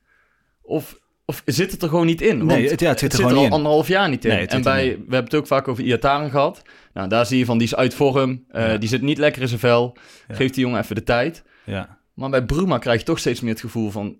Of, 0.63 0.99
of 1.31 1.43
zit 1.45 1.71
het 1.73 1.83
er 1.83 1.89
gewoon 1.89 2.07
niet 2.07 2.21
in? 2.21 2.47
Nee, 2.47 2.69
het- 2.71 2.81
ja, 2.81 2.89
het 2.89 2.99
zit 2.99 3.13
er 3.13 3.19
gewoon 3.19 3.33
al 3.35 3.39
niet 3.39 3.49
in. 3.49 3.57
anderhalf 3.57 3.89
jaar 3.89 4.09
niet 4.09 4.25
in. 4.25 4.31
Nee, 4.31 4.41
het 4.41 4.49
en 4.51 4.55
zit 4.57 4.65
bij, 4.65 4.85
we 4.85 4.95
hebben 4.99 5.25
het 5.25 5.35
ook 5.35 5.47
vaak 5.47 5.69
over 5.69 5.85
Iataren 5.85 6.31
gehad. 6.31 6.63
Nou, 6.93 7.09
daar 7.09 7.27
zie 7.27 7.39
je 7.39 7.45
van, 7.45 7.59
die 7.59 7.67
is 7.67 7.75
uit 7.75 7.95
vorm. 7.95 8.45
eh, 8.49 8.67
Ja. 8.69 8.77
Die 8.77 8.89
zit 8.89 9.03
niet 9.03 9.19
lekker 9.19 9.43
in 9.43 9.49
zijn 9.49 9.61
vel. 9.61 9.97
Ja. 10.29 10.35
Geef 10.35 10.51
die 10.51 10.65
jongen 10.65 10.81
even 10.81 10.95
de 10.95 11.03
tijd. 11.03 11.43
Ja, 11.65 11.99
Maar 12.15 12.31
bij 12.31 12.45
Bruma 12.45 12.79
krijg 12.79 12.99
je 12.99 13.05
toch 13.05 13.19
steeds 13.19 13.41
meer 13.41 13.51
het 13.53 13.61
gevoel 13.61 13.91
van... 13.91 14.17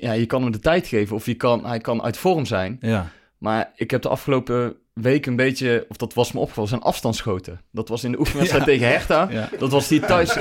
Ja, 0.00 0.12
je 0.12 0.26
kan 0.26 0.42
hem 0.42 0.52
de 0.52 0.58
tijd 0.58 0.86
geven 0.86 1.16
of 1.16 1.26
je 1.26 1.34
kan, 1.34 1.66
hij 1.66 1.78
kan 1.78 2.02
uit 2.02 2.16
vorm 2.16 2.44
zijn. 2.46 2.76
ja. 2.80 3.10
Maar 3.38 3.72
ik 3.76 3.90
heb 3.90 4.02
de 4.02 4.08
afgelopen 4.08 4.76
week 5.02 5.26
een 5.26 5.36
beetje... 5.36 5.84
Of 5.88 5.96
dat 5.96 6.14
was 6.14 6.32
me 6.32 6.40
opgevallen, 6.40 6.68
zijn 6.68 6.82
afstandsschoten. 6.82 7.60
Dat 7.72 7.88
was 7.88 8.04
in 8.04 8.12
de 8.12 8.18
oefenwedstrijd 8.18 8.64
Ja. 8.66 8.70
tegen 8.72 8.88
Hertha. 8.88 9.28
Ja. 9.30 9.48
Dat 9.58 9.70
was 9.70 9.88
hier 9.88 10.06
thuis, 10.06 10.36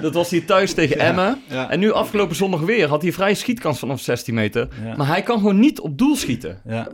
dat 0.00 0.14
was 0.14 0.30
hier 0.30 0.44
thuis 0.46 0.74
tegen 0.74 0.98
Emmen. 0.98 1.42
En 1.48 1.78
nu 1.78 1.92
afgelopen 1.92 2.36
zondag 2.36 2.60
weer 2.60 2.88
had 2.88 3.02
hij 3.02 3.12
vrije 3.12 3.34
schietkans 3.34 3.78
vanaf 3.78 4.00
16 4.00 4.34
meter. 4.34 4.68
Maar 4.96 5.06
hij 5.06 5.22
kan 5.22 5.38
gewoon 5.38 5.58
niet 5.58 5.80
op 5.80 5.98
doel 5.98 6.16
schieten. 6.16 6.60
Ja, 6.64 6.88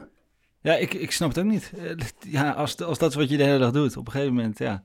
ja 0.62 0.75
ik, 0.76 0.95
ik 0.95 1.11
snap 1.12 1.28
het 1.28 1.38
ook 1.38 1.45
niet. 1.50 1.73
Eh, 1.78 1.90
Ja, 2.33 2.50
als, 2.50 2.83
als 2.83 2.99
dat 2.99 3.11
is 3.11 3.16
wat 3.16 3.28
je 3.28 3.37
de 3.37 3.42
hele 3.45 3.59
dag 3.59 3.71
doet, 3.71 3.97
op 3.97 4.06
een 4.06 4.12
gegeven 4.12 4.35
moment, 4.35 4.59
ja. 4.59 4.85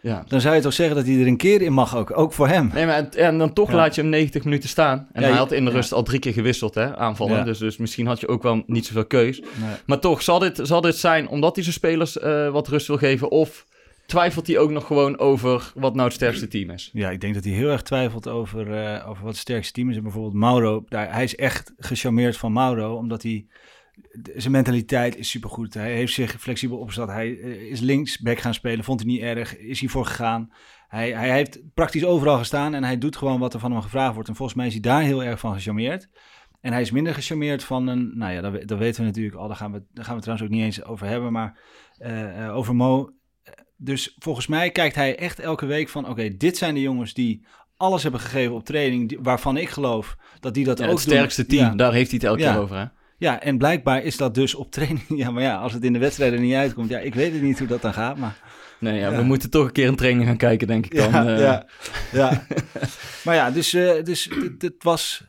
Ja. 0.00 0.24
Dan 0.28 0.40
zou 0.40 0.54
je 0.54 0.60
toch 0.60 0.72
zeggen 0.72 0.96
dat 0.96 1.06
hij 1.06 1.20
er 1.20 1.26
een 1.26 1.36
keer 1.36 1.62
in 1.62 1.72
mag 1.72 1.96
ook, 1.96 2.18
ook 2.18 2.32
voor 2.32 2.48
hem. 2.48 2.70
Nee, 2.74 2.86
maar 2.86 3.08
en 3.08 3.38
dan 3.38 3.52
toch 3.52 3.70
Ja. 3.70 3.76
laat 3.76 3.94
je 3.94 4.00
hem 4.00 4.10
90 4.10 4.44
minuten 4.44 4.68
staan. 4.68 5.08
En 5.12 5.22
Ja, 5.22 5.28
hij 5.28 5.36
had 5.36 5.52
in 5.52 5.64
de 5.64 5.70
ja. 5.70 5.76
rust 5.76 5.92
al 5.92 6.02
drie 6.02 6.18
keer 6.18 6.32
gewisseld, 6.32 6.74
hè, 6.74 6.96
aanvallen. 6.96 7.36
Ja. 7.36 7.44
Dus, 7.44 7.58
dus 7.58 7.76
misschien 7.76 8.06
had 8.06 8.20
je 8.20 8.28
ook 8.28 8.42
wel 8.42 8.62
niet 8.66 8.86
zoveel 8.86 9.06
keus. 9.06 9.40
Nee. 9.40 9.76
Maar 9.86 9.98
toch, 9.98 10.22
zal 10.22 10.38
dit, 10.38 10.60
zal 10.62 10.80
dit 10.80 10.96
zijn 10.96 11.28
omdat 11.28 11.54
hij 11.54 11.62
zijn 11.64 11.76
spelers 11.76 12.18
eh, 12.18 12.48
wat 12.50 12.68
rust 12.68 12.86
wil 12.86 12.96
geven? 12.98 13.30
Of 13.30 13.66
twijfelt 14.06 14.46
hij 14.46 14.58
ook 14.58 14.70
nog 14.70 14.86
gewoon 14.86 15.18
over 15.18 15.72
wat 15.74 15.94
nou 15.94 16.04
het 16.06 16.16
sterkste 16.16 16.48
team 16.48 16.70
is? 16.70 16.90
Ja, 16.92 17.10
ik 17.10 17.20
denk 17.20 17.34
dat 17.34 17.44
hij 17.44 17.52
heel 17.52 17.68
erg 17.70 17.82
twijfelt 17.82 18.28
over, 18.28 18.72
eh, 18.84 19.08
over 19.08 19.22
wat 19.22 19.32
het 19.32 19.40
sterkste 19.40 19.72
team 19.72 19.90
is. 19.90 19.96
En 19.96 20.02
bijvoorbeeld 20.02 20.34
Mauro, 20.34 20.84
daar, 20.88 21.12
hij 21.12 21.24
is 21.24 21.36
echt 21.36 21.72
gecharmeerd 21.78 22.36
van 22.36 22.52
Mauro, 22.52 22.94
omdat 22.96 23.22
hij... 23.22 23.46
Zijn 24.36 24.52
mentaliteit 24.52 25.16
is 25.16 25.30
supergoed. 25.30 25.74
Hij 25.74 25.92
heeft 25.94 26.12
zich 26.12 26.40
flexibel 26.40 26.78
opgesteld. 26.78 27.08
Hij 27.08 27.38
eh, 27.40 27.70
is 27.70 27.80
linksback 27.80 28.38
gaan 28.38 28.54
spelen, 28.54 28.84
vond 28.84 29.00
hij 29.00 29.08
niet 29.08 29.20
erg. 29.20 29.56
Is 29.58 29.80
hij 29.80 29.88
voor 29.88 30.06
gegaan. 30.06 30.52
Hij, 30.88 31.10
hij 31.12 31.32
heeft 31.32 31.60
praktisch 31.74 32.04
overal 32.04 32.38
gestaan 32.38 32.74
en 32.74 32.84
hij 32.84 32.98
doet 32.98 33.16
gewoon 33.16 33.40
wat 33.40 33.54
er 33.54 33.60
van 33.60 33.72
hem 33.72 33.80
gevraagd 33.82 34.14
wordt. 34.14 34.28
En 34.28 34.34
volgens 34.36 34.56
mij 34.56 34.66
is 34.66 34.72
hij 34.72 34.82
daar 34.82 35.02
heel 35.02 35.24
erg 35.24 35.40
van 35.40 35.54
gecharmeerd. 35.54 36.08
En 36.60 36.72
hij 36.72 36.80
is 36.80 36.90
minder 36.90 37.14
gecharmeerd 37.14 37.64
van 37.64 37.86
een... 37.86 38.12
Nou 38.18 38.32
ja, 38.32 38.40
dat, 38.40 38.68
dat 38.68 38.78
weten 38.78 39.00
we 39.00 39.06
natuurlijk 39.06 39.36
al. 39.36 39.46
Daar 39.48 39.56
gaan 39.56 39.72
we, 39.72 39.78
daar 39.92 40.04
gaan 40.04 40.18
we 40.18 40.20
het 40.20 40.22
trouwens 40.22 40.48
ook 40.48 40.54
niet 40.56 40.64
eens 40.64 40.84
over 40.84 41.06
hebben. 41.06 41.32
Maar 41.32 41.58
eh, 41.98 42.44
eh, 42.46 42.56
over 42.56 42.74
Mo... 42.76 43.10
Dus 43.76 44.16
volgens 44.18 44.46
mij 44.46 44.70
kijkt 44.70 44.94
hij 44.94 45.16
echt 45.18 45.38
elke 45.38 45.66
week 45.66 45.88
van... 45.88 46.08
Oké, 46.08 46.36
dit 46.36 46.56
zijn 46.56 46.74
de 46.74 46.80
jongens 46.80 47.14
die 47.14 47.46
alles 47.76 48.02
hebben 48.02 48.20
gegeven 48.20 48.54
op 48.54 48.64
training... 48.64 49.08
die- 49.08 49.18
waarvan 49.22 49.56
ik 49.56 49.68
geloof 49.68 50.16
dat 50.40 50.54
die 50.54 50.64
dat 50.64 50.78
Ja, 50.78 50.84
ook 50.84 50.90
het 50.90 51.00
sterkste 51.00 51.46
doen. 51.46 51.50
team, 51.58 51.70
Ja. 51.70 51.74
daar 51.76 51.92
heeft 51.92 52.10
hij 52.10 52.18
het 52.22 52.28
elke 52.28 52.40
Ja. 52.42 52.52
keer 52.52 52.60
over. 52.60 52.76
Hè? 52.76 52.84
Ja, 53.18 53.42
en 53.42 53.58
blijkbaar 53.58 54.02
is 54.02 54.16
dat 54.16 54.34
dus 54.34 54.54
op 54.54 54.70
training. 54.70 55.04
Ja, 55.22 55.30
maar 55.30 55.42
ja, 55.42 55.56
als 55.56 55.72
het 55.72 55.84
in 55.84 55.92
de 55.92 55.98
wedstrijden 55.98 56.40
niet 56.40 56.54
uitkomt... 56.54 56.90
Ja, 56.90 56.98
ik 56.98 57.14
weet 57.14 57.32
het 57.32 57.42
niet 57.42 57.58
hoe 57.58 57.68
dat 57.68 57.82
dan 57.82 57.92
gaat, 57.92 58.16
maar... 58.16 58.36
Nee, 58.80 58.98
ja, 58.98 59.10
Ja. 59.10 59.16
we 59.16 59.22
moeten 59.22 59.50
toch 59.50 59.64
een 59.64 59.72
keer 59.72 59.88
een 59.88 59.96
training 59.96 60.26
gaan 60.26 60.36
kijken, 60.36 60.66
denk 60.66 60.84
ik 60.86 60.96
dan. 60.96 61.10
ja, 61.10 61.26
eh. 61.26 61.40
ja, 61.40 61.66
ja. 62.12 62.46
maar 63.24 63.34
ja, 63.34 63.50
dus, 63.50 63.74
eh, 63.74 64.04
dus 64.04 64.24
het, 64.24 64.62
het 64.62 64.82
was... 64.82 65.24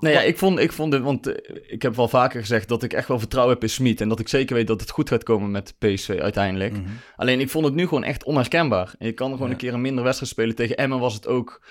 Nee, 0.00 0.12
ja, 0.12 0.20
ik 0.20 0.38
vond, 0.38 0.58
ik 0.58 0.72
vond 0.72 0.92
het, 0.92 1.02
want 1.02 1.26
eh, 1.26 1.56
ik 1.66 1.82
heb 1.82 1.96
wel 1.96 2.08
vaker 2.08 2.40
gezegd 2.40 2.68
dat 2.68 2.82
ik 2.82 2.92
echt 2.92 3.08
wel 3.08 3.18
vertrouwen 3.18 3.54
heb 3.54 3.62
in 3.62 3.70
Smit. 3.70 4.00
En 4.00 4.08
dat 4.08 4.20
ik 4.20 4.28
zeker 4.28 4.54
weet 4.54 4.66
dat 4.66 4.80
het 4.80 4.90
goed 4.90 5.08
gaat 5.08 5.22
komen 5.22 5.50
met 5.50 5.74
PSV 5.78 6.18
uiteindelijk. 6.20 6.72
Mhm. 6.72 6.82
Alleen 7.16 7.40
ik 7.40 7.50
vond 7.50 7.64
het 7.64 7.74
nu 7.74 7.86
gewoon 7.86 8.04
echt 8.04 8.24
onherkenbaar. 8.24 8.94
En 8.98 9.06
je 9.06 9.12
kan 9.12 9.30
gewoon 9.32 9.50
een 9.50 9.56
keer 9.56 9.74
een 9.74 9.80
minder 9.80 10.04
wedstrijd 10.04 10.32
spelen. 10.32 10.54
Tegen 10.54 10.76
Emmen 10.76 10.98
was 10.98 11.14
het 11.14 11.26
ook 11.26 11.62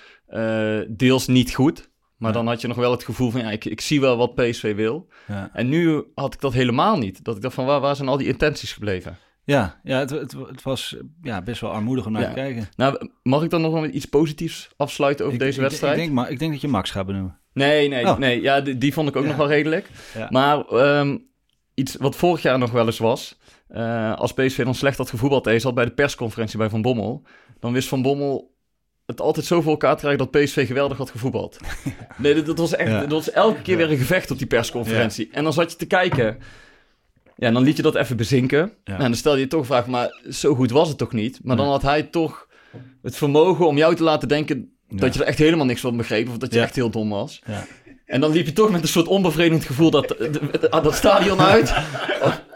deels 0.87 1.27
niet 1.27 1.53
goed. 1.53 1.88
Maar 2.19 2.29
Ja. 2.31 2.35
dan 2.37 2.47
had 2.47 2.61
je 2.61 2.67
nog 2.67 2.77
wel 2.77 2.91
het 2.91 3.03
gevoel 3.03 3.29
van, 3.31 3.41
ja, 3.41 3.51
ik, 3.51 3.65
ik 3.65 3.81
zie 3.81 4.01
wel 4.01 4.17
wat 4.17 4.35
PSV 4.35 4.75
wil. 4.75 5.07
Ja, 5.27 5.49
En 5.53 5.69
nu 5.69 6.03
had 6.15 6.33
ik 6.33 6.41
dat 6.41 6.53
helemaal 6.53 6.97
niet. 6.97 7.23
Dat 7.23 7.35
ik 7.35 7.41
dacht 7.41 7.53
van, 7.55 7.65
waar, 7.65 7.79
waar 7.79 7.95
zijn 7.95 8.07
al 8.07 8.17
die 8.17 8.27
intenties 8.27 8.73
gebleven? 8.73 9.17
ja, 9.43 9.79
ja 9.83 9.99
het, 9.99 10.09
het, 10.09 10.31
het 10.47 10.61
was 10.63 10.95
eh, 10.95 11.01
ja, 11.21 11.41
best 11.41 11.61
wel 11.61 11.71
armoedig 11.71 12.05
om 12.05 12.11
naar 12.11 12.21
Ja. 12.21 12.27
te 12.27 12.33
kijken. 12.33 12.67
Nou, 12.75 13.09
mag 13.23 13.43
ik 13.43 13.49
dan 13.49 13.61
nog 13.61 13.81
met 13.81 13.93
iets 13.93 14.05
positiefs 14.05 14.69
afsluiten 14.77 15.25
over 15.25 15.37
Ik- 15.37 15.43
deze 15.43 15.55
ik- 15.61 15.63
wedstrijd? 15.67 15.93
Ik 15.97 15.99
denk, 16.03 16.11
maar, 16.13 16.29
ik 16.31 16.39
denk 16.39 16.51
dat 16.51 16.61
je 16.61 16.67
Max 16.67 16.91
gaat 16.91 17.05
benoemen. 17.05 17.39
Nee, 17.53 17.87
nee, 17.87 18.05
Oh. 18.05 18.17
nee. 18.17 18.41
Ja, 18.41 18.61
die, 18.61 18.77
die 18.77 18.93
vond 18.93 19.09
ik 19.09 19.15
ook 19.15 19.25
nog 19.25 19.35
wel 19.35 19.47
redelijk. 19.47 19.89
Maar 20.29 20.65
ehm, 20.65 21.17
iets 21.73 21.95
wat 21.95 22.15
vorig 22.15 22.41
jaar 22.41 22.57
nog 22.59 22.71
wel 22.71 22.85
eens 22.85 22.97
was. 22.99 23.37
eh, 23.67 24.13
als 24.15 24.33
PSV 24.33 24.63
dan 24.63 24.75
slecht 24.75 24.97
had 24.97 25.09
gevoetbald, 25.09 25.45
hij 25.45 25.59
zat 25.59 25.73
bij 25.73 25.85
de 25.85 25.91
persconferentie 25.91 26.57
bij 26.57 26.69
Van 26.69 26.81
Bommel. 26.81 27.23
Dan 27.59 27.73
wist 27.73 27.87
Van 27.87 28.01
Bommel 28.01 28.55
het 29.09 29.21
altijd 29.21 29.45
zo 29.45 29.61
voor 29.61 29.71
elkaar 29.71 29.93
te 29.95 29.99
krijgen 30.05 30.27
dat 30.31 30.43
PSV 30.43 30.67
geweldig 30.67 30.97
had 30.97 31.09
gevoetbald. 31.09 31.57
Nee, 32.17 32.33
dat, 32.35 32.45
dat 32.45 32.57
was 32.57 32.75
echt, 32.75 32.89
Ja. 32.89 32.99
dat 32.99 33.09
was 33.11 33.31
elke 33.31 33.61
keer 33.61 33.77
weer 33.77 33.91
een 33.91 33.97
gevecht 33.97 34.31
op 34.31 34.37
die 34.37 34.47
persconferentie. 34.47 35.29
En 35.31 35.43
dan 35.43 35.53
zat 35.53 35.71
je 35.71 35.77
te 35.77 35.85
kijken. 35.85 36.37
Ja, 37.35 37.47
en 37.47 37.53
dan 37.53 37.63
liet 37.63 37.75
je 37.77 37.81
dat 37.81 37.95
even 37.95 38.17
bezinken. 38.17 38.71
Ja. 38.83 38.93
En 38.93 38.99
dan 38.99 39.15
stel 39.15 39.35
je 39.37 39.47
toch 39.47 39.65
vraag, 39.65 39.87
maar 39.87 40.21
zo 40.29 40.55
goed 40.55 40.71
was 40.71 40.87
het 40.87 40.97
toch 40.97 41.13
niet? 41.13 41.39
Maar 41.43 41.55
dan 41.57 41.67
had 41.67 41.81
hij 41.81 42.03
toch 42.03 42.47
het 43.01 43.15
vermogen 43.15 43.67
om 43.67 43.77
jou 43.77 43.95
te 43.95 44.03
laten 44.03 44.27
denken 44.27 44.73
dat 44.89 45.13
je 45.13 45.19
er 45.19 45.27
echt 45.27 45.37
helemaal 45.37 45.65
niks 45.65 45.81
van 45.81 45.97
begreep. 45.97 46.29
Of 46.29 46.37
dat 46.37 46.53
je 46.53 46.59
echt 46.61 46.75
heel 46.75 46.89
dom 46.89 47.09
was. 47.09 47.41
Ja. 47.45 47.65
En 48.05 48.21
dan 48.21 48.31
liep 48.31 48.45
je 48.45 48.53
toch 48.53 48.71
met 48.71 48.81
een 48.81 48.87
soort 48.87 49.07
onbevredigend 49.07 49.65
gevoel 49.65 49.89
dat, 49.91 50.15
dat, 50.71 50.83
dat 50.83 50.95
stadion 50.95 51.39
uit. 51.41 51.73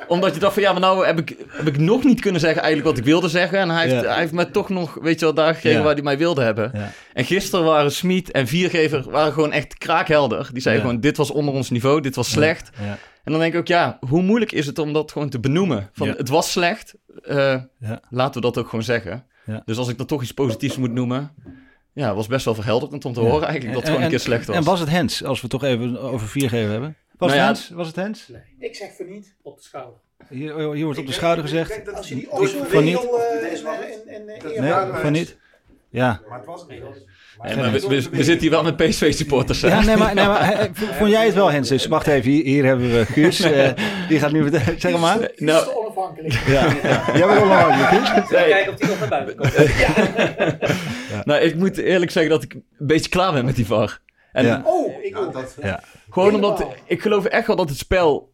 Omdat 0.07 0.33
je 0.33 0.39
dacht 0.39 0.53
van 0.53 0.63
ja, 0.63 0.71
maar 0.71 0.81
nou 0.81 1.05
heb 1.05 1.19
ik, 1.19 1.35
heb 1.47 1.67
ik 1.67 1.77
nog 1.77 2.03
niet 2.03 2.21
kunnen 2.21 2.41
zeggen 2.41 2.61
eigenlijk 2.61 2.89
wat 2.89 2.99
ik 2.99 3.05
wilde 3.11 3.27
zeggen. 3.29 3.57
En 3.59 3.69
hij 3.69 3.87
heeft, 3.87 4.01
Ja. 4.03 4.09
hij 4.09 4.19
heeft 4.19 4.31
me 4.33 4.51
toch 4.51 4.69
nog, 4.69 4.97
weet 5.01 5.19
je 5.19 5.25
wel, 5.25 5.33
daar 5.33 5.53
gekregen 5.55 5.77
Ja. 5.79 5.85
waar 5.85 5.93
hij 5.93 6.03
mij 6.03 6.17
wilde 6.17 6.41
hebben. 6.41 6.71
Ja. 6.73 6.91
En 7.13 7.25
gisteren 7.25 7.65
waren 7.65 7.91
Smit 7.91 8.31
en 8.31 8.47
Viergever 8.47 9.09
waren 9.11 9.33
gewoon 9.33 9.51
echt 9.51 9.77
kraakhelder. 9.77 10.49
Die 10.53 10.61
zeiden 10.61 10.85
gewoon 10.85 10.99
dit 11.01 11.17
was 11.17 11.31
onder 11.31 11.53
ons 11.53 11.69
niveau, 11.69 12.01
dit 12.01 12.15
was 12.15 12.29
slecht. 12.31 12.69
En 13.23 13.31
dan 13.31 13.39
denk 13.41 13.53
ik 13.53 13.59
ook 13.59 13.67
ja, 13.67 13.97
hoe 14.07 14.21
moeilijk 14.21 14.51
is 14.51 14.65
het 14.65 14.79
om 14.79 14.93
dat 14.93 15.11
gewoon 15.11 15.29
te 15.29 15.39
benoemen? 15.39 15.89
Van 15.93 16.07
het 16.07 16.29
was 16.29 16.51
slecht, 16.51 16.93
eh, 17.23 17.55
laten 18.09 18.33
we 18.41 18.47
dat 18.47 18.57
ook 18.57 18.69
gewoon 18.69 18.83
zeggen. 18.85 19.25
Dus 19.65 19.77
als 19.77 19.87
ik 19.89 19.97
dan 19.97 20.05
toch 20.05 20.21
iets 20.21 20.31
positiefs 20.31 20.77
moet 20.77 20.91
noemen... 20.93 21.31
Ja, 21.95 22.15
was 22.15 22.27
best 22.27 22.45
wel 22.45 22.55
verhelderend 22.55 23.05
om 23.05 23.13
te 23.13 23.19
horen 23.19 23.47
eigenlijk 23.47 23.73
dat 23.73 23.75
het 23.75 23.83
En- 23.83 23.85
gewoon 23.85 23.97
een 23.97 24.03
en- 24.03 24.09
keer 24.09 24.19
slecht 24.19 24.45
was. 24.47 24.55
En 24.55 24.63
was 24.63 24.79
het 24.79 24.89
Hens, 24.89 25.23
als 25.23 25.41
we 25.41 25.47
toch 25.47 25.63
even 25.63 25.99
over 26.01 26.27
vier 26.27 26.49
geven 26.49 26.71
hebben? 26.71 26.95
Was 27.17 27.29
Nou 27.29 27.41
ja, 27.41 27.47
het 27.47 27.57
Hens? 27.57 27.69
Was 27.69 27.87
het 27.87 27.95
Hens? 27.95 28.31
Ik 28.59 28.75
zeg 28.75 28.89
voor 28.97 29.05
niet 29.05 29.35
op 29.41 29.57
de 29.57 29.63
schouder. 29.63 29.93
Hier, 30.29 30.71
hier 30.73 30.85
wordt 30.85 30.99
op 30.99 31.05
de 31.07 31.13
schouder 31.13 31.43
gezegd. 31.43 31.93
Als 31.93 32.09
je 32.09 32.15
die 32.15 32.23
Ik- 32.23 32.33
ooit 32.33 32.55
van 32.67 32.83
niet. 32.83 32.99
en 34.07 34.25
Nee, 34.25 34.73
van 34.93 35.11
niet. 35.11 35.37
Ja. 35.89 36.21
Maar 36.29 36.37
het 36.37 36.47
was 36.47 36.67
niet. 36.67 36.79
Ja, 37.43 37.55
maar 37.55 37.71
we, 37.71 37.79
we- 37.87 38.09
we 38.09 38.23
zitten 38.23 38.39
hier 38.39 38.49
wel 38.49 38.63
met 38.63 38.75
PSV-supporters? 38.75 39.59
Ja, 39.59 39.81
nee, 39.81 39.97
maar, 39.97 40.13
nee, 40.13 40.25
maar 40.25 40.41
eh, 40.59 40.69
vond 40.73 41.09
jij 41.09 41.25
het 41.25 41.33
wel, 41.33 41.51
Hens? 41.51 41.69
Dus 41.69 41.85
wacht 41.85 42.07
even, 42.07 42.31
hier, 42.31 42.43
hier 42.43 42.65
hebben 42.65 42.91
we 42.91 43.05
Guus. 43.05 43.39
eh, 43.39 43.71
die 44.07 44.19
gaat 44.19 44.31
nu 44.31 44.41
vertellen. 44.49 44.79
Zeg 44.81 44.99
maar. 44.99 45.17
Nou, 45.19 45.31
Nou, 45.37 45.75
onafhankelijk. 45.75 46.33
Ja, 46.33 46.65
ja. 46.83 47.03
Jij 47.17 47.27
bent 47.27 47.41
onafhankelijk, 47.41 48.05
Guus. 48.05 48.29
nee, 48.29 48.49
Kijken 48.49 48.71
of 48.73 48.79
die 48.79 48.87
nog 48.89 48.99
naar 48.99 49.09
buiten 49.09 49.35
komt. 49.35 49.55
nou, 51.25 51.41
ik 51.41 51.55
moet 51.55 51.77
eerlijk 51.77 52.11
zeggen 52.11 52.31
dat 52.31 52.43
ik 52.43 52.53
een 52.53 52.63
beetje 52.77 53.09
klaar 53.09 53.33
ben 53.33 53.45
met 53.45 53.55
die 53.55 53.65
VAR. 53.65 54.01
En 54.33 54.45
Ja. 54.45 54.61
Oh, 54.65 55.03
ik 55.03 55.13
Ja, 55.13 55.19
ook. 55.19 55.33
dat, 55.33 55.57
Ja. 55.61 55.83
gewoon 56.09 56.35
omdat... 56.35 56.67
Ik 56.85 57.01
geloof 57.01 57.25
echt 57.25 57.47
wel 57.47 57.55
dat 57.55 57.69
het 57.69 57.77
spel 57.77 58.31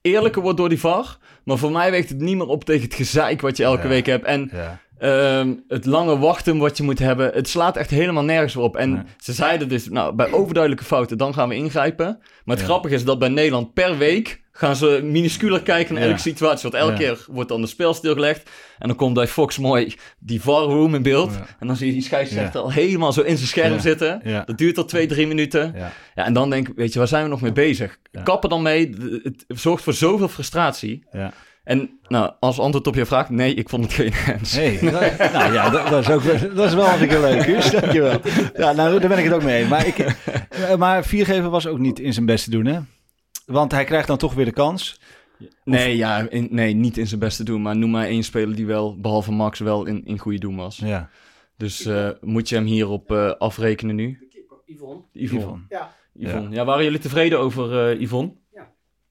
eerlijker 0.00 0.42
wordt 0.42 0.58
door 0.58 0.68
die 0.68 0.80
VAR. 0.80 1.18
Maar 1.44 1.58
voor 1.58 1.72
mij 1.72 1.90
weegt 1.90 2.08
het 2.08 2.18
niet 2.20 2.36
meer 2.36 2.46
op 2.46 2.64
tegen 2.64 2.82
het 2.84 2.94
gezeik 2.94 3.40
wat 3.40 3.56
je 3.56 3.64
elke 3.64 3.82
Ja. 3.82 3.88
week 3.88 4.06
hebt. 4.06 4.24
En 4.24 4.50
Ja. 4.52 4.80
Ehm, 4.98 5.54
het 5.68 5.84
lange 5.84 6.18
wachten 6.18 6.58
wat 6.58 6.76
je 6.76 6.82
moet 6.82 6.98
hebben. 6.98 7.30
Het 7.34 7.48
slaat 7.48 7.76
echt 7.76 7.90
helemaal 7.90 8.24
nergens 8.24 8.56
op. 8.56 8.76
En 8.76 8.92
Nee. 8.92 9.02
ze 9.18 9.32
zeiden 9.32 9.68
dus, 9.68 9.88
nou, 9.88 10.14
bij 10.14 10.32
overduidelijke 10.32 10.84
fouten, 10.86 11.18
dan 11.18 11.34
gaan 11.34 11.48
we 11.48 11.54
ingrijpen. 11.54 12.06
Maar 12.44 12.56
het 12.56 12.58
Ja. 12.58 12.64
grappige 12.64 12.94
is 12.94 13.04
dat 13.04 13.18
bij 13.18 13.28
Nederland 13.28 13.74
per 13.74 13.98
week 13.98 14.40
gaan 14.52 14.76
ze 14.76 15.00
minusculer 15.04 15.62
kijken 15.62 15.94
naar 15.94 16.02
Ja. 16.02 16.08
elke 16.08 16.20
situatie. 16.20 16.70
Want 16.70 16.82
elke 16.82 16.92
Ja. 16.92 16.98
keer 16.98 17.24
wordt 17.30 17.48
dan 17.48 17.60
de 17.60 17.66
spel 17.66 17.94
stilgelegd. 17.94 18.50
En 18.78 18.88
dan 18.88 18.96
komt 18.96 19.14
bij 19.14 19.26
Fox 19.26 19.58
mooi 19.58 19.94
die 20.18 20.40
VAR 20.40 20.62
room 20.62 20.94
in 20.94 21.02
beeld. 21.02 21.32
En 21.58 21.66
dan 21.66 21.76
zie 21.76 21.86
je 21.86 21.92
die 21.92 22.02
scheidsrechter 22.02 22.60
al 22.60 22.72
helemaal 22.72 23.12
zo 23.12 23.20
in 23.20 23.36
zijn 23.36 23.48
scherm 23.48 23.78
zitten. 23.80 24.22
Dat 24.46 24.58
duurt 24.58 24.78
al 24.78 24.84
twee, 24.84 25.06
drie 25.06 25.26
minuten. 25.26 25.74
Ja. 25.76 25.92
En 26.14 26.32
dan 26.32 26.50
denk 26.50 26.68
ik, 26.68 26.76
weet 26.76 26.92
je, 26.92 26.98
waar 26.98 27.08
zijn 27.08 27.22
we 27.24 27.28
nog 27.30 27.40
mee 27.40 27.52
bezig? 27.52 27.98
Kappen 28.24 28.50
dan 28.50 28.62
mee. 28.62 28.94
Het 29.22 29.44
zorgt 29.48 29.84
voor 29.84 29.92
zoveel 29.94 30.28
frustratie. 30.28 31.04
Ja. 31.12 31.32
En 31.68 31.98
nou, 32.08 32.32
als 32.40 32.58
antwoord 32.58 32.86
op 32.86 32.94
je 32.94 33.06
vraag, 33.06 33.30
nee, 33.30 33.54
ik 33.54 33.68
vond 33.68 33.84
het 33.84 33.92
geen 33.92 34.12
hens. 34.14 34.52
Hey, 34.54 34.78
dat- 34.80 35.32
nou 35.32 35.52
ja, 35.52 35.70
dat, 35.70 35.88
dat 35.88 36.00
is 36.00 36.10
ook 36.10 36.24
dat 36.56 36.66
is 36.66 36.74
wel 36.74 36.88
een 37.00 37.08
keer 37.08 37.20
leuk, 37.20 37.42
Guus. 37.42 37.70
Dankjewel. 37.70 38.20
Ja, 38.56 38.72
nou, 38.72 38.98
daar 39.00 39.08
ben 39.08 39.18
ik 39.18 39.24
het 39.24 39.32
ook 39.32 39.42
mee. 39.42 39.64
Maar, 39.66 39.86
ik, 39.86 39.98
eh, 39.98 40.76
maar 40.76 41.04
viergever 41.04 41.50
was 41.50 41.66
ook 41.66 41.78
niet 41.78 41.98
in 41.98 42.12
zijn 42.12 42.26
best 42.26 42.44
te 42.44 42.50
doen, 42.50 42.64
hè? 42.66 42.78
Want 43.46 43.72
hij 43.72 43.84
krijgt 43.84 44.06
dan 44.06 44.16
toch 44.16 44.34
weer 44.34 44.44
de 44.44 44.50
kans. 44.52 45.00
Nee, 45.64 45.96
ja, 45.96 46.26
in- 46.30 46.48
nee, 46.50 46.74
niet 46.74 46.96
in 46.96 47.06
zijn 47.06 47.20
beste 47.20 47.44
doen. 47.44 47.62
Maar 47.62 47.76
noem 47.76 47.90
maar 47.90 48.06
één 48.06 48.22
speler 48.22 48.56
die 48.56 48.66
wel, 48.66 48.96
behalve 49.00 49.32
Max, 49.32 49.58
wel 49.58 49.86
in, 49.86 50.02
in 50.06 50.18
goede 50.18 50.38
doen 50.38 50.56
was. 50.56 50.76
Ja, 50.76 51.08
Dus 51.56 51.84
eh, 51.86 52.08
moet 52.20 52.48
je 52.48 52.54
hem 52.54 52.64
hierop 52.64 53.12
eh 53.12 53.30
afrekenen 53.38 53.94
nu? 53.94 54.28
Yvonne. 54.66 55.02
Yvonne. 55.12 55.38
Yvonne. 55.42 55.62
Ja, 55.68 55.92
Yvonne. 56.18 56.54
Ja. 56.54 56.64
waren 56.64 56.84
jullie 56.84 56.98
tevreden 56.98 57.38
over 57.38 57.90
eh 57.90 58.00
Yvonne? 58.00 58.32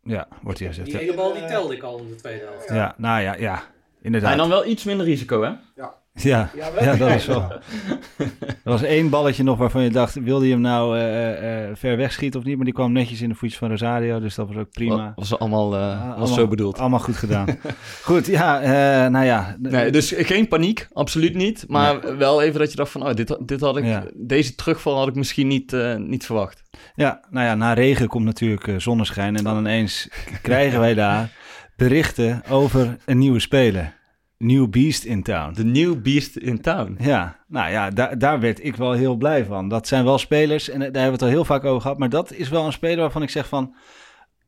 Ja, 0.08 0.28
wordt 0.42 0.60
hier 0.60 0.68
gezegd. 0.68 0.88
die 0.92 1.00
ene 1.00 1.14
bal 1.14 1.34
die 1.34 1.46
telde 1.46 1.76
ik 1.76 1.84
al 1.84 2.00
in 2.00 2.10
de 2.10 2.16
tweede 2.16 2.46
helft. 2.46 2.70
Ja, 2.70 2.94
nou 2.98 3.22
ja, 3.22 3.36
ja. 3.36 3.54
Hij 3.54 3.64
Inderdaad. 4.02 4.36
nam 4.36 4.50
wel 4.50 4.66
iets 4.66 4.84
minder 4.84 5.06
risico, 5.06 5.42
hè? 5.42 5.52
Ja, 5.76 5.96
ja, 6.18 6.50
dat 6.98 7.10
is 7.10 7.26
wel. 7.26 7.52
Er 8.64 8.74
was 8.74 8.84
één 8.84 9.10
balletje 9.10 9.44
nog 9.44 9.58
waarvan 9.58 9.84
je 9.84 9.90
dacht, 9.90 10.14
wilde 10.24 10.46
je 10.46 10.52
hem 10.52 10.62
nou 10.62 10.98
eh, 10.98 11.64
eh, 11.70 11.76
ver 11.76 11.98
wegschieten 11.98 12.40
of 12.40 12.46
niet? 12.46 12.56
Maar 12.56 12.66
die 12.66 12.74
kwam 12.74 12.92
netjes 12.92 13.22
in 13.22 13.30
de 13.30 13.36
voetjes 13.36 13.60
van 13.60 13.70
Rosario, 13.70 14.20
dus 14.20 14.36
dat 14.36 14.48
was 14.48 14.58
ook 14.58 14.72
prima. 14.72 15.14
Was, 15.16 15.30
was 15.30 15.40
allemaal 15.40 15.76
eh, 15.76 15.82
Ah, 15.82 16.00
was 16.00 16.08
allemaal- 16.10 16.28
zo 16.28 16.48
bedoeld. 16.48 16.80
Allemaal 16.80 17.00
goed 17.00 17.16
gedaan. 17.16 17.48
goed, 18.04 18.26
ja, 18.26 18.62
eh, 18.62 19.10
nou 19.12 19.26
ja. 19.26 19.56
Nee, 19.60 19.92
dus 19.92 20.14
geen 20.18 20.48
paniek, 20.48 20.88
absoluut 20.94 21.34
niet. 21.36 21.66
Maar 21.68 22.18
wel 22.18 22.42
even 22.42 22.60
dat 22.60 22.70
je 22.72 22.78
dacht 22.78 22.92
van, 22.92 23.08
oh, 23.08 23.14
dit, 23.14 23.38
dit 23.46 23.62
had 23.62 23.78
ik, 23.78 23.84
Ja. 23.86 24.04
deze 24.16 24.56
terugval 24.56 24.98
had 24.98 25.08
ik 25.08 25.16
misschien 25.16 25.48
niet, 25.48 25.74
eh, 25.74 25.96
niet 25.96 26.26
verwacht. 26.26 26.64
Ja, 26.96 27.22
nou 27.30 27.46
ja, 27.46 27.56
na 27.56 27.74
regen 27.74 28.08
komt 28.08 28.26
natuurlijk 28.26 28.74
zonneschijn. 28.78 29.36
En 29.36 29.44
dan 29.44 29.58
ineens 29.58 30.10
krijgen 30.42 30.80
wij 30.80 30.94
daar 30.94 31.30
berichten 31.76 32.42
over 32.50 32.98
een 33.06 33.18
nieuwe 33.18 33.40
speler. 33.40 33.96
New 34.38 34.70
Beast 34.70 35.04
in 35.04 35.24
Town. 35.24 35.54
De 35.54 35.64
new 35.64 36.02
beast 36.02 36.36
in 36.36 36.62
town. 36.62 36.98
Ja, 37.00 37.44
nou 37.48 37.72
ja, 37.72 37.90
daar, 37.90 38.18
daar 38.18 38.40
werd 38.40 38.64
ik 38.64 38.76
wel 38.76 38.92
heel 38.92 39.16
blij 39.16 39.46
van. 39.46 39.70
Dat 39.70 39.88
zijn 39.88 40.04
wel 40.04 40.18
spelers, 40.18 40.70
en 40.70 40.80
daar 40.80 40.86
hebben 40.88 41.04
we 41.06 41.12
het 41.12 41.22
al 41.22 41.28
heel 41.28 41.46
vaak 41.46 41.64
over 41.64 41.82
gehad. 41.82 41.98
Maar 41.98 42.10
dat 42.10 42.34
is 42.34 42.50
wel 42.50 42.66
een 42.66 42.72
speler 42.72 42.98
waarvan 42.98 43.22
ik 43.22 43.30
zeg 43.30 43.48
van... 43.48 43.76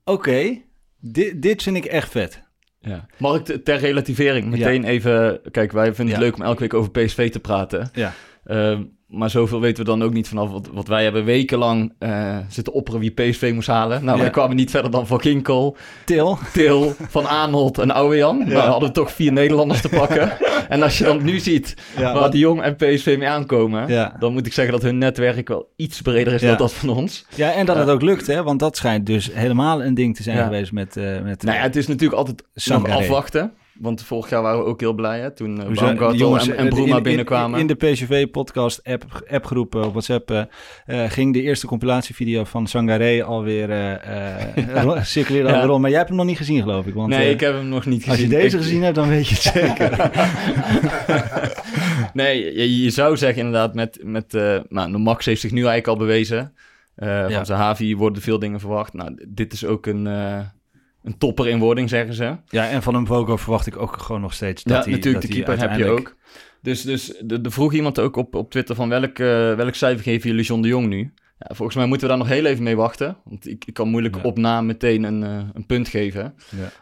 Oké, 0.03 0.61
dit, 0.99 1.41
dit 1.41 1.63
vind 1.63 1.75
ik 1.77 1.85
echt 1.85 2.11
vet. 2.11 2.43
Ja. 2.79 3.05
Mag 3.17 3.35
ik 3.35 3.45
te- 3.45 3.61
ter 3.63 3.77
relativering 3.77 4.47
meteen 4.49 4.83
even... 4.83 5.41
Kijk, 5.51 5.71
wij 5.71 5.93
vinden 5.93 6.15
het 6.15 6.23
Ja. 6.23 6.29
leuk 6.29 6.35
om 6.39 6.41
elke 6.45 6.59
week 6.59 6.73
over 6.73 6.91
PSV 6.91 7.31
te 7.31 7.39
praten. 7.39 7.89
Ja. 7.93 8.13
Ehm, 8.43 8.83
maar 9.09 9.29
zoveel 9.29 9.59
weten 9.59 9.83
we 9.83 9.89
dan 9.89 10.03
ook 10.03 10.13
niet 10.13 10.27
vanaf. 10.27 10.49
Want 10.71 10.87
wij 10.87 11.03
hebben 11.03 11.25
wekenlang 11.25 11.93
eh, 11.99 12.37
zitten 12.49 12.73
opperen 12.73 12.99
wie 12.99 13.11
PSV 13.11 13.51
moest 13.53 13.67
halen. 13.67 14.03
Nou, 14.03 14.17
Ja. 14.17 14.23
wij 14.23 14.31
kwamen 14.31 14.55
niet 14.55 14.71
verder 14.71 14.91
dan 14.91 15.07
Van 15.07 15.21
Ginkel, 15.21 15.77
Til, 16.05 16.37
Til, 16.53 16.93
Van 17.09 17.27
Aanholt 17.27 17.77
en 17.77 17.91
Ouwejan. 17.91 18.37
Nou, 18.37 18.49
dan 18.51 18.61
hadden 18.61 18.89
we 18.89 18.95
toch 18.95 19.11
vier 19.11 19.31
Nederlanders 19.31 19.81
te 19.81 19.89
pakken. 19.89 20.31
en 20.69 20.83
als 20.83 20.97
je 20.97 21.03
dan 21.03 21.23
nu 21.23 21.39
ziet 21.39 21.73
Ja. 21.97 22.13
waar 22.13 22.31
de 22.31 22.37
Jong 22.37 22.61
en 22.61 22.75
PSV 22.75 23.15
mee 23.19 23.27
aankomen... 23.29 23.87
Dan 24.19 24.33
moet 24.33 24.45
ik 24.45 24.53
zeggen 24.53 24.73
dat 24.73 24.83
hun 24.83 24.97
netwerk 24.97 25.47
wel 25.47 25.69
iets 25.75 26.01
breder 26.01 26.33
is 26.33 26.41
dan 26.41 26.57
dat 26.57 26.73
van 26.73 26.89
ons. 26.89 27.25
Ja, 27.35 27.51
en 27.53 27.65
dat 27.65 27.75
het 27.77 27.89
ook 27.89 28.01
lukt, 28.01 28.27
hè? 28.27 28.43
Want 28.43 28.59
dat 28.59 28.77
schijnt 28.77 29.05
dus 29.05 29.29
helemaal 29.33 29.83
een 29.83 29.93
ding 29.93 30.15
te 30.15 30.23
zijn 30.23 30.43
geweest 30.43 30.71
met... 30.71 30.97
eh 30.97 31.03
met 31.23 31.43
Nou 31.43 31.57
ja, 31.57 31.63
het 31.63 31.75
is 31.75 31.87
natuurlijk 31.87 32.17
altijd 32.19 32.43
Sangaré. 32.55 32.91
nog 32.91 33.01
afwachten. 33.01 33.51
Want 33.79 34.03
vorig 34.03 34.29
jaar 34.29 34.41
waren 34.41 34.59
we 34.59 34.65
ook 34.65 34.79
heel 34.79 34.93
blij, 34.93 35.19
hè? 35.19 35.31
Toen 35.31 35.51
uh, 35.51 35.57
Baumgartel 35.79 36.39
en, 36.39 36.57
en 36.57 36.65
eh, 36.65 36.69
Bruma 36.73 36.89
in- 36.89 36.95
in- 36.97 37.03
binnenkwamen. 37.03 37.59
In, 37.59 37.67
de 37.67 37.75
PSV-podcast 37.75 38.81
app, 38.83 39.23
appgroep 39.31 39.75
op 39.75 39.91
WhatsApp 39.91 40.31
eh, 40.31 40.41
eh, 40.85 41.11
ging 41.11 41.33
de 41.33 41.41
eerste 41.41 41.67
compilatievideo 41.67 42.43
van 42.43 42.67
Sangaré 42.67 43.23
alweer 43.23 43.69
eh 43.69 43.93
eh, 43.93 44.67
Ja. 44.73 44.81
alweer 44.83 45.65
rond. 45.65 45.81
Maar 45.81 45.89
jij 45.89 45.97
hebt 45.97 46.09
hem 46.09 46.17
nog 46.17 46.27
niet 46.27 46.37
gezien, 46.37 46.61
geloof 46.61 46.85
ik. 46.85 46.93
Want, 46.93 47.09
nee, 47.09 47.25
eh, 47.25 47.29
ik 47.31 47.39
heb 47.39 47.53
hem 47.53 47.67
nog 47.69 47.85
niet 47.85 48.03
gezien. 48.03 48.11
als 48.11 48.19
je 48.21 48.27
deze 48.27 48.57
Ik- 48.57 48.63
gezien 48.63 48.81
hebt, 48.83 48.95
dan 48.95 49.07
weet 49.09 49.27
je 49.27 49.35
het 49.35 49.43
zeker. 49.53 50.11
nee, 52.13 52.53
je, 52.57 52.81
je 52.83 52.89
zou 52.89 53.17
zeggen 53.17 53.37
inderdaad 53.45 53.73
met... 53.73 53.99
met 54.03 54.33
eh, 54.33 54.57
nou, 54.69 54.97
Max 54.97 55.25
heeft 55.25 55.41
zich 55.41 55.51
nu 55.51 55.57
eigenlijk 55.57 55.87
al 55.87 55.97
bewezen. 55.97 56.53
Eh, 56.95 57.07
Ja. 57.07 57.29
Van 57.35 57.45
zijn 57.45 57.59
Havi 57.59 57.95
worden 57.95 58.21
veel 58.21 58.39
dingen 58.39 58.59
verwacht. 58.59 58.93
Nou, 58.93 59.25
dit 59.27 59.53
is 59.53 59.65
ook 59.65 59.85
een, 59.85 60.07
eh, 60.07 60.39
een 61.03 61.17
topper 61.17 61.47
in 61.47 61.59
wording, 61.59 61.89
zeggen 61.89 62.13
ze. 62.13 62.35
ja, 62.47 62.69
en 62.69 62.81
van 62.83 62.93
hem 62.93 63.07
Vogo 63.07 63.37
verwacht 63.37 63.67
ik 63.67 63.77
ook 63.77 63.97
gewoon 64.01 64.21
nog 64.21 64.33
steeds 64.33 64.63
dat 64.63 64.77
ja, 64.77 64.83
hij 64.83 64.91
natuurlijk, 64.91 65.21
dat 65.21 65.31
de 65.31 65.37
keeper 65.43 65.59
heb 65.69 65.77
je 65.77 65.85
ook. 65.89 66.15
Dus, 66.61 66.81
dus 66.81 67.17
er 67.27 67.51
vroeg 67.51 67.73
iemand 67.73 67.99
ook 67.99 68.15
op, 68.15 68.35
op 68.35 68.51
Twitter 68.51 68.75
van 68.75 68.89
welk, 68.89 69.19
eh, 69.19 69.53
welk 69.55 69.75
cijfer 69.75 70.03
geven 70.03 70.29
jullie 70.29 70.45
John 70.45 70.61
de 70.61 70.67
Jong 70.67 70.87
nu? 70.87 71.13
Ja, 71.39 71.55
volgens 71.55 71.77
mij 71.77 71.85
moeten 71.85 72.07
we 72.07 72.13
daar 72.13 72.23
nog 72.23 72.33
heel 72.33 72.45
even 72.45 72.63
mee 72.63 72.75
wachten. 72.75 73.17
Want 73.23 73.47
ik, 73.47 73.65
ik 73.65 73.73
kan 73.73 73.89
moeilijk 73.89 74.15
Ja. 74.15 74.21
op 74.21 74.37
naam 74.37 74.65
meteen 74.65 75.03
een, 75.03 75.23
eh, 75.23 75.47
een 75.53 75.65
punt 75.65 75.87
geven. 75.87 76.35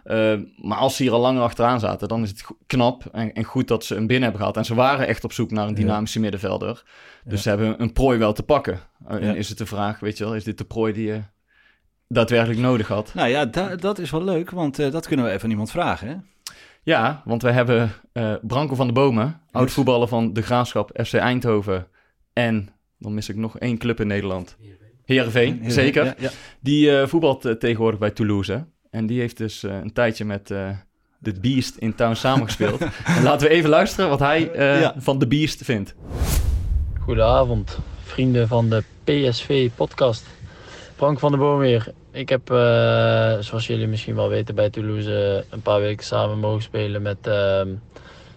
Ja. 0.04 0.34
Eh, 0.34 0.40
maar 0.56 0.78
als 0.78 0.96
ze 0.96 1.04
hier 1.04 1.12
al 1.12 1.20
langer 1.22 1.42
achteraan 1.42 1.80
zaten, 1.80 2.08
dan 2.08 2.24
is 2.24 2.30
het 2.30 2.44
knap 2.68 3.06
en, 3.12 3.34
en 3.34 3.44
goed 3.44 3.68
dat 3.68 3.86
ze 3.86 3.94
hem 3.94 4.08
binnen 4.08 4.24
hebben 4.24 4.40
gehad. 4.42 4.58
En 4.58 4.66
ze 4.66 4.76
waren 4.76 5.08
echt 5.08 5.24
op 5.24 5.34
zoek 5.34 5.52
naar 5.52 5.68
een 5.68 5.74
dynamische 5.76 6.20
middenvelder. 6.20 6.84
Dus 7.26 7.42
ze 7.42 7.50
hebben 7.50 7.82
een 7.82 7.94
prooi 7.94 8.18
wel 8.18 8.34
te 8.34 8.44
pakken. 8.44 8.80
Uh, 9.12 9.22
Ja. 9.22 9.34
Is 9.34 9.50
het 9.50 9.58
de 9.58 9.66
vraag, 9.66 10.00
weet 10.00 10.18
je 10.18 10.24
wel, 10.24 10.36
is 10.36 10.44
dit 10.44 10.58
de 10.58 10.64
prooi 10.66 10.94
die 10.94 11.08
je 11.08 11.22
daadwerkelijk 12.08 12.60
nodig 12.60 12.88
had? 12.88 13.12
Nou 13.14 13.28
ja, 13.30 13.46
da- 13.46 13.76
dat 13.76 14.00
is 14.00 14.12
wel 14.12 14.24
leuk, 14.24 14.50
want 14.50 14.80
eh, 14.80 14.92
dat 14.92 15.08
kunnen 15.08 15.26
we 15.26 15.32
even 15.32 15.44
aan 15.44 15.50
iemand 15.50 15.72
vragen. 15.72 16.08
Hè? 16.08 16.16
Ja, 16.84 17.22
want 17.26 17.42
we 17.42 17.52
hebben 17.52 17.92
eh, 18.12 18.34
Branko 18.42 18.76
van 18.76 18.88
de 18.88 18.94
Bomen, 18.94 19.42
oud 19.52 19.72
voetballer 19.72 20.08
van 20.08 20.34
de 20.34 20.42
Graafschap, 20.42 21.00
FC 21.06 21.14
Eindhoven. 21.14 21.88
En, 22.34 22.70
dan 23.00 23.14
mis 23.14 23.30
ik 23.30 23.36
nog 23.36 23.60
één 23.60 23.78
club 23.78 24.00
in 24.00 24.08
Nederland. 24.08 24.58
Heerenveen, 25.06 25.62
zeker. 25.72 26.06
Ja, 26.06 26.14
ja. 26.18 26.30
Die 26.60 27.00
eh, 27.00 27.08
voetbalt 27.08 27.42
tegenwoordig 27.60 28.00
bij 28.00 28.12
Toulouse. 28.12 28.52
hè. 28.52 28.60
En 28.90 29.06
die 29.08 29.20
heeft 29.20 29.38
dus 29.38 29.64
eh, 29.64 29.76
een 29.76 29.94
tijdje 29.94 30.26
met 30.26 30.52
eh 30.52 30.70
de 31.20 31.40
Beast 31.40 31.76
in 31.78 31.96
Town 31.96 32.14
samengespeeld. 32.16 32.82
en 33.18 33.24
laten 33.24 33.48
we 33.48 33.54
even 33.54 33.70
luisteren 33.70 34.10
wat 34.10 34.20
hij 34.20 34.52
eh, 34.52 34.82
Ja. 34.82 34.94
van 34.98 35.20
de 35.20 35.28
Beast 35.28 35.64
vindt. 35.64 35.96
Goedenavond, 37.00 37.78
vrienden 38.04 38.48
van 38.48 38.70
de 38.70 38.84
PSV-podcast. 39.04 40.26
Frank 40.98 41.20
van 41.20 41.32
der 41.32 41.40
Boom 41.40 41.60
weer. 41.60 41.94
Ik 42.12 42.30
heb, 42.30 42.52
eh, 42.52 43.38
zoals 43.40 43.68
jullie 43.68 43.88
misschien 43.88 44.16
wel 44.16 44.30
weten, 44.30 44.56
bij 44.56 44.70
Toulouse 44.70 45.46
een 45.50 45.62
paar 45.62 45.80
weken 45.80 46.06
samen 46.06 46.40
mogen 46.40 46.62
spelen 46.62 47.02
met 47.02 47.18
ehm 47.22 47.68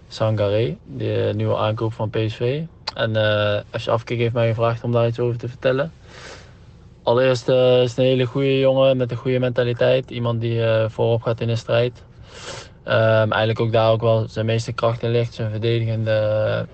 Sangaré, 0.08 0.76
de 0.96 1.32
nieuwe 1.34 1.56
aankoop 1.56 1.92
van 1.92 2.10
PSV. 2.10 2.62
En 2.94 3.16
eh 3.16 3.60
als 3.70 3.84
je 3.84 3.90
afkeek 3.90 4.18
heeft 4.18 4.34
mij 4.34 4.48
gevraagd 4.48 4.84
om 4.84 4.92
daar 4.92 5.06
iets 5.06 5.18
over 5.18 5.38
te 5.38 5.48
vertellen. 5.48 5.92
Allereerst 7.02 7.48
eh, 7.48 7.82
is 7.82 7.88
het 7.88 7.98
een 7.98 8.04
hele 8.04 8.24
goede 8.24 8.58
jongen 8.58 8.96
met 8.96 9.10
een 9.10 9.16
goede 9.16 9.38
mentaliteit. 9.38 10.10
Iemand 10.10 10.40
die 10.40 10.64
eh, 10.64 10.88
voorop 10.88 11.22
gaat 11.22 11.40
in 11.40 11.46
de 11.46 11.56
strijd. 11.56 12.02
Ehm, 12.82 13.30
eigenlijk 13.30 13.60
ook 13.60 13.72
daar 13.72 13.90
ook 13.90 14.00
wel 14.00 14.28
zijn 14.28 14.46
meeste 14.46 14.72
kracht 14.72 15.02
in 15.02 15.10
ligt. 15.10 15.34
Zijn 15.34 15.50
verdedigende 15.50 16.66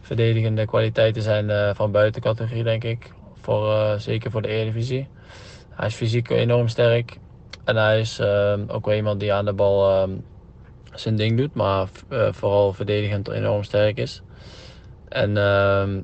verdedigende 0.00 0.66
kwaliteiten 0.66 1.22
zijn 1.22 1.50
eh, 1.50 1.70
van 1.74 1.90
buitencategorie, 1.90 2.62
denk 2.62 2.84
ik. 2.84 3.10
Voor, 3.42 3.72
eh, 3.72 3.98
zeker 3.98 4.30
voor 4.30 4.42
de 4.42 4.48
Eredivisie. 4.48 5.08
Hij 5.70 5.86
is 5.86 5.94
fysiek 5.94 6.30
enorm 6.30 6.68
sterk. 6.68 7.16
En 7.64 7.76
hij 7.76 8.00
is 8.00 8.18
eh, 8.18 8.54
ook 8.66 8.86
wel 8.86 8.94
iemand 8.94 9.20
die 9.20 9.32
aan 9.32 9.44
de 9.44 9.52
bal 9.52 9.90
eh, 9.90 10.08
zijn 10.94 11.16
ding 11.16 11.36
doet, 11.36 11.54
maar 11.54 11.88
vooral 12.30 12.72
verdedigend 12.72 13.28
enorm 13.28 13.62
sterk 13.62 13.98
is. 13.98 14.22
En 15.08 15.36
ehm, 15.36 16.00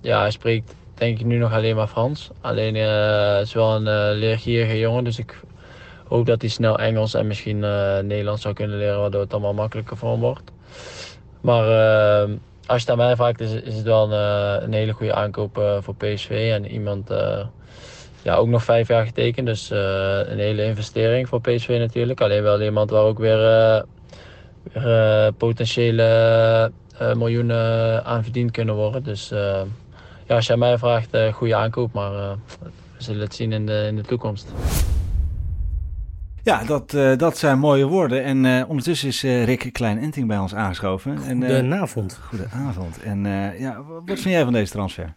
ja, 0.00 0.20
hij 0.20 0.30
spreekt 0.30 0.74
denk 0.94 1.18
ik 1.18 1.26
nu 1.26 1.36
nog 1.36 1.52
alleen 1.52 1.76
maar 1.76 1.86
Frans. 1.86 2.30
Alleen 2.40 2.76
eh, 2.76 3.36
het 3.36 3.46
is 3.46 3.54
wel 3.54 3.74
een 3.74 4.12
leergierige 4.12 4.78
jongen, 4.78 5.04
dus 5.04 5.18
ik 5.18 5.40
hoop 6.08 6.26
dat 6.26 6.40
hij 6.40 6.50
snel 6.50 6.78
Engels 6.78 7.14
en 7.14 7.26
misschien 7.26 7.64
eh, 7.64 7.98
Nederlands 7.98 8.42
zou 8.42 8.54
kunnen 8.54 8.78
leren, 8.78 9.00
waardoor 9.00 9.20
het 9.20 9.32
allemaal 9.32 9.54
makkelijker 9.54 9.96
voor 9.96 10.10
hem 10.10 10.20
wordt. 10.20 10.52
Maar 11.40 11.68
eh, 11.68 12.30
als 12.66 12.82
je 12.82 12.90
het 12.90 13.00
aan 13.00 13.06
mij 13.06 13.16
vraagt, 13.16 13.40
is, 13.40 13.52
het 13.52 13.82
wel 13.82 14.12
een, 14.12 14.58
eh, 14.58 14.62
een 14.62 14.72
hele 14.72 14.92
goede 14.92 15.14
aankoop 15.14 15.58
eh, 15.58 15.76
voor 15.80 15.94
PSV. 15.94 16.50
En 16.52 16.66
iemand, 16.66 17.10
eh, 17.10 17.44
ja, 18.22 18.34
ook 18.34 18.48
nog 18.48 18.64
vijf 18.64 18.88
jaar 18.88 19.06
getekend. 19.06 19.46
Dus 19.46 19.70
een 19.70 20.38
hele 20.38 20.64
investering 20.64 21.28
voor 21.28 21.40
PSV 21.40 21.76
natuurlijk. 21.78 22.20
Alleen 22.20 22.42
wel 22.42 22.62
iemand 22.62 22.90
waar 22.90 23.02
ook 23.02 23.18
weer, 23.18 23.84
potentiële 25.36 26.72
miljoenen 27.14 28.04
aan 28.04 28.22
verdiend 28.22 28.50
kunnen 28.50 28.74
worden. 28.74 29.02
Dus 29.02 29.28
ja, 30.26 30.34
als 30.34 30.46
je 30.46 30.52
aan 30.52 30.58
mij 30.58 30.78
vraagt, 30.78 31.16
goede 31.32 31.54
aankoop. 31.54 31.92
Maar 31.92 32.12
we 32.96 33.02
zullen 33.02 33.20
het 33.20 33.34
zien 33.34 33.52
in 33.52 33.66
de, 33.66 33.84
in 33.86 33.96
de 33.96 34.02
toekomst. 34.02 34.52
Ja, 36.46 36.64
dat, 36.64 36.94
eh, 36.94 37.16
dat 37.16 37.38
zijn 37.38 37.58
mooie 37.58 37.84
woorden. 37.84 38.24
En 38.24 38.44
eh, 38.44 38.68
ondertussen 38.68 39.08
is 39.08 39.22
eh, 39.22 39.44
Rick 39.44 39.72
Klein-Enting 39.72 40.26
bij 40.26 40.38
ons 40.38 40.54
aangeschoven. 40.54 41.22
En, 41.22 41.42
Goedenavond. 41.42 42.18
Goedenavond. 42.22 43.02
En 43.02 43.24
ja, 43.58 43.82
wat 43.84 44.04
vind 44.04 44.34
jij 44.34 44.44
van 44.44 44.52
deze 44.52 44.72
transfer? 44.72 45.14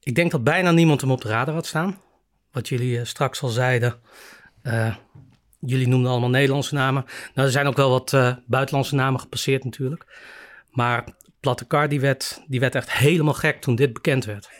Ik 0.00 0.14
denk 0.14 0.30
dat 0.30 0.44
bijna 0.44 0.70
niemand 0.70 1.00
hem 1.00 1.10
op 1.10 1.20
de 1.20 1.28
radar 1.28 1.54
had 1.54 1.66
staan. 1.66 2.00
Wat 2.50 2.68
jullie 2.68 3.04
straks 3.04 3.42
al 3.42 3.48
zeiden. 3.48 3.94
jullie 5.60 5.88
noemden 5.88 6.10
allemaal 6.10 6.30
Nederlandse 6.30 6.74
namen. 6.74 7.04
Nou, 7.34 7.46
er 7.46 7.52
zijn 7.52 7.66
ook 7.66 7.76
wel 7.76 7.90
wat 7.90 8.10
buitenlandse 8.46 8.94
namen 8.94 9.20
gepasseerd 9.20 9.64
natuurlijk. 9.64 10.06
Maar 10.70 11.04
Platte 11.40 11.86
die 11.88 12.00
werd, 12.00 12.42
die 12.46 12.60
werd 12.60 12.74
echt 12.74 12.92
helemaal 12.92 13.34
gek 13.34 13.60
toen 13.60 13.74
dit 13.74 13.92
bekend 13.92 14.24
werd. 14.24 14.50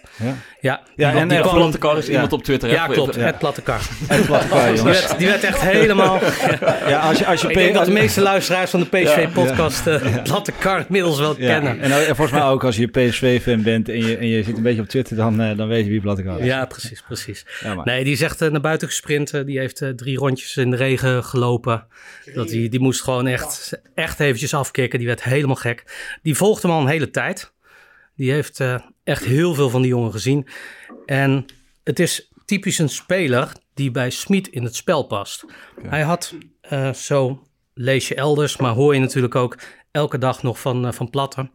Ja. 0.61 0.81
Ja, 0.97 1.13
en, 1.15 1.29
die 1.29 1.39
eh, 1.39 1.53
Platte 1.55 1.79
Kar 1.79 1.99
is 1.99 2.07
Ja. 2.07 2.13
iemand 2.13 2.33
op 2.33 2.43
Twitter. 2.45 2.71
ja, 2.71 2.87
klopt. 2.87 3.15
Het 3.15 3.39
Platte 3.39 3.63
Kar. 3.63 3.81
En 4.09 4.25
platte 4.25 4.49
kar, 4.49 4.67
Die 4.67 4.77
jongens. 4.77 5.07
werd, 5.07 5.19
die 5.19 5.27
werd 5.27 5.45
echt 5.45 5.61
helemaal... 5.61 6.21
Ja, 6.89 7.01
als 7.01 7.19
je, 7.19 7.27
als 7.27 7.41
je 7.41 7.49
Ik 7.49 7.55
denk 7.55 7.71
P- 7.71 7.75
dat 7.75 7.85
de 7.85 7.91
meeste 7.93 8.21
luisteraars 8.21 8.71
van 8.71 8.81
de 8.81 8.87
PSV-podcast 8.87 9.87
eh 9.87 10.23
Platte 10.23 10.53
Kar 10.59 10.81
inmiddels 10.87 11.19
wel 11.19 11.35
Ja, 11.39 11.47
kennen. 11.53 11.81
en, 11.81 11.93
en 11.93 12.17
volgens 12.17 12.31
mij 12.39 12.43
ook 12.49 12.65
als 12.65 12.77
je 12.77 12.87
PSV-fan 12.87 13.63
bent 13.63 13.89
en 13.89 14.07
je, 14.07 14.17
en 14.17 14.27
je 14.29 14.43
zit 14.43 14.57
een 14.57 14.63
beetje 14.63 14.81
op 14.81 14.89
Twitter, 14.89 15.17
dan, 15.17 15.41
eh, 15.41 15.57
dan 15.57 15.69
weet 15.69 15.85
je 15.85 15.91
wie 15.91 16.01
platte 16.01 16.23
kar 16.23 16.39
is. 16.41 16.45
Ja, 16.47 16.65
precies, 16.67 17.03
precies. 17.07 17.45
Nee, 17.85 18.05
die 18.05 18.13
is 18.13 18.21
echt 18.23 18.43
eh, 18.43 18.51
naar 18.51 18.61
buiten 18.61 18.89
gesprint. 18.89 19.33
eh, 19.35 19.45
die 19.45 19.59
heeft 19.59 19.81
eh, 19.83 19.89
drie 19.89 20.17
rondjes 20.19 20.57
in 20.57 20.71
de 20.71 20.77
regen 20.77 21.25
gelopen. 21.25 21.87
Dat 22.35 22.49
die, 22.49 22.69
die 22.69 22.81
moest 22.81 23.03
gewoon 23.03 23.27
echt, 23.27 23.81
echt 23.95 24.21
eventjes 24.21 24.55
afkicken. 24.55 24.99
Die 24.99 25.09
werd 25.09 25.23
helemaal 25.25 25.57
gek. 25.57 25.85
Die 26.23 26.35
volgde 26.37 26.67
hem 26.69 26.77
al 26.77 26.83
een 26.83 26.89
hele 26.89 27.11
tijd. 27.11 27.53
Die 28.17 28.33
heeft 28.33 28.61
eh, 28.61 28.79
echt 29.05 29.25
heel 29.25 29.55
veel 29.55 29.71
van 29.71 29.83
die 29.83 29.91
jongen 29.91 30.13
gezien. 30.13 30.47
En 31.07 31.45
het 31.85 31.99
is 31.99 32.33
typisch 32.45 32.79
een 32.79 32.89
speler 32.89 33.53
die 33.75 33.91
bij 33.91 34.11
Smit 34.11 34.49
in 34.49 34.65
het 34.65 34.77
spel 34.77 35.03
past. 35.03 35.45
Hij 35.83 36.03
had, 36.03 36.35
eh, 36.61 36.93
zo 36.93 37.47
lees 37.75 38.09
je 38.09 38.15
elders, 38.15 38.57
maar 38.57 38.73
hoor 38.73 38.95
je 38.95 39.01
natuurlijk 39.01 39.35
ook 39.35 39.59
elke 39.91 40.19
dag 40.19 40.43
nog 40.43 40.61
van, 40.61 40.87
eh, 40.87 40.93
van 40.93 41.11
Platten. 41.11 41.51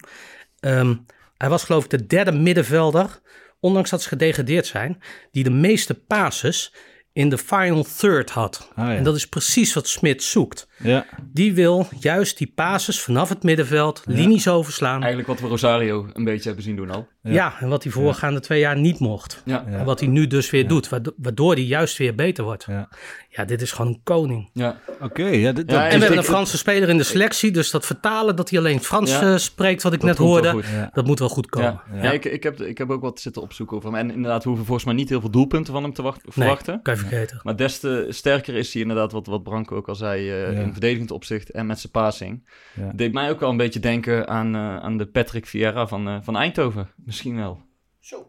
Ehm, 0.60 0.96
hij 1.38 1.50
was 1.50 1.64
geloof 1.64 1.84
ik 1.84 1.90
de 1.90 2.08
derde 2.08 2.32
middenvelder, 2.32 3.20
ondanks 3.60 3.90
dat 3.90 4.02
ze 4.02 4.08
gedegradeerd 4.08 4.66
zijn, 4.66 5.02
die 5.32 5.44
de 5.44 5.50
meeste 5.50 5.94
passes 5.94 6.74
in 7.14 7.30
de 7.30 7.38
final 7.38 7.86
third 7.98 8.30
had. 8.30 8.70
Ah, 8.76 8.88
ja. 8.88 8.96
En 8.96 9.04
dat 9.04 9.16
is 9.16 9.28
precies 9.28 9.74
wat 9.74 9.88
Smit 9.88 10.24
zoekt. 10.24 10.68
Ja, 10.84 11.06
Die 11.34 11.54
wil 11.54 11.88
juist 12.00 12.38
die 12.38 12.52
passes 12.56 13.02
vanaf 13.02 13.30
het 13.30 13.44
middenveld, 13.44 14.02
linies 14.06 14.48
overslaan. 14.48 15.00
Eigenlijk 15.00 15.28
wat 15.28 15.40
we 15.40 15.48
Rosario 15.48 16.08
een 16.14 16.24
beetje 16.24 16.46
hebben 16.46 16.64
zien 16.64 16.76
doen 16.76 16.92
al. 16.92 17.08
Ja. 17.24 17.54
en 17.60 17.68
wat 17.70 17.84
hij 17.84 17.92
voorgaande 17.92 18.40
twee 18.40 18.60
jaar 18.60 18.78
niet 18.78 19.00
mocht. 19.00 19.42
Ja. 19.46 19.66
En 19.66 19.86
wat 19.86 20.00
hij 20.00 20.10
nu 20.10 20.28
dus 20.28 20.50
weer 20.50 20.68
doet, 20.68 20.90
waardo- 20.90 21.14
waardoor 21.18 21.54
hij 21.54 21.64
juist 21.64 21.98
weer 21.98 22.16
beter 22.16 22.44
wordt. 22.44 22.66
Ja. 22.70 22.90
Ja, 23.30 23.46
dit 23.46 23.62
is 23.62 23.72
gewoon 23.72 23.92
een 23.92 24.00
koning. 24.04 24.50
Ja. 24.54 24.78
oké. 25.02 25.24
ja, 25.26 25.52
dit- 25.52 25.72
Ja, 25.72 25.76
dat- 25.76 25.84
En 25.84 25.84
Dus 25.84 25.94
we 25.94 26.00
hebben 26.00 26.12
ik- 26.12 26.18
een 26.18 26.24
Franse 26.24 26.58
speler 26.58 26.90
in 26.90 26.98
de 26.98 27.04
selectie, 27.04 27.52
dus 27.52 27.72
dat 27.72 27.86
vertalen 27.86 28.36
dat 28.36 28.50
hij 28.50 28.60
alleen 28.60 28.80
Frans 28.80 29.12
Ja. 29.12 29.22
eh, 29.22 29.38
spreekt, 29.38 29.84
wat 29.84 29.94
ik 29.94 30.00
Dat 30.00 30.10
net 30.10 30.18
hoorde, 30.18 30.62
dat 30.94 31.06
moet 31.06 31.20
wel 31.20 31.30
goed 31.30 31.50
komen. 31.50 31.82
Ja, 31.94 32.04
ja. 32.04 32.12
ik, 32.12 32.26
ik, 32.26 32.44
heb, 32.44 32.62
ik 32.62 32.78
heb 32.78 32.90
ook 32.90 33.02
wat 33.02 33.20
zitten 33.20 33.42
opzoeken 33.42 33.78
over 33.78 33.90
hem. 33.92 34.00
En 34.00 34.12
inderdaad, 34.16 34.42
we 34.44 34.48
hoeven 34.48 34.66
volgens 34.68 34.86
mij 34.88 34.96
niet 34.96 35.10
heel 35.10 35.20
veel 35.22 35.30
doelpunten 35.32 35.74
van 35.74 35.84
hem 35.84 35.94
te 35.94 36.02
wacht- 36.02 36.24
Nee, 36.24 36.32
verwachten. 36.34 36.82
kan 36.82 36.94
je 36.94 37.00
vergeten. 37.00 37.40
Maar 37.44 37.56
des 37.56 37.80
te 37.80 38.06
sterker 38.10 38.56
is 38.56 38.74
hij 38.74 38.82
inderdaad, 38.82 39.12
wat, 39.12 39.26
wat 39.28 39.44
Branko 39.44 39.76
ook 39.76 39.88
al 39.90 39.96
zei, 39.96 40.30
eh, 40.32 40.54
Ja. 40.54 40.71
In 40.72 40.78
verdedigend 40.80 41.12
opzicht 41.12 41.50
en 41.52 41.66
met 41.66 41.80
zijn 41.80 41.92
passing. 41.92 42.50
Ja. 42.74 42.92
Deed 42.96 43.14
mij 43.14 43.30
ook 43.30 43.40
wel 43.40 43.50
een 43.50 43.58
beetje 43.58 43.80
denken 43.80 44.28
aan, 44.28 44.56
eh, 44.56 44.78
aan 44.78 44.98
de 44.98 45.06
Patrick 45.06 45.46
Vieira 45.46 45.88
van, 45.88 46.08
eh, 46.08 46.16
van 46.22 46.38
Eindhoven. 46.38 46.90
Misschien 47.06 47.36
wel. 47.36 47.62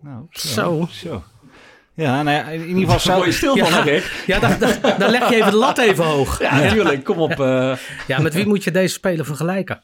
nou, 0.02 0.26
Zo. 0.30 0.86
zo. 0.90 1.22
Ja, 1.94 2.22
nou 2.22 2.36
ja, 2.36 2.44
in 2.48 2.66
ieder 2.68 2.82
geval 2.82 2.98
zou... 3.12 3.24
Je 3.26 3.32
stil 3.32 3.56
Ja. 3.56 3.64
van, 3.66 3.82
Rick? 3.82 4.24
Ja, 4.26 4.38
dan, 4.38 4.58
dan, 4.58 4.72
dan 4.98 5.10
leg 5.10 5.28
je 5.28 5.34
even 5.36 5.50
de 5.50 5.56
lat 5.56 5.78
even 5.78 6.04
hoog. 6.04 6.40
Ja, 6.40 6.60
natuurlijk. 6.60 7.04
Kom 7.04 7.18
op. 7.18 7.30
eh. 7.40 7.76
Ja, 8.06 8.20
met 8.20 8.34
wie 8.34 8.46
moet 8.46 8.64
je 8.64 8.70
deze 8.70 8.94
speler 8.94 9.24
vergelijken? 9.24 9.82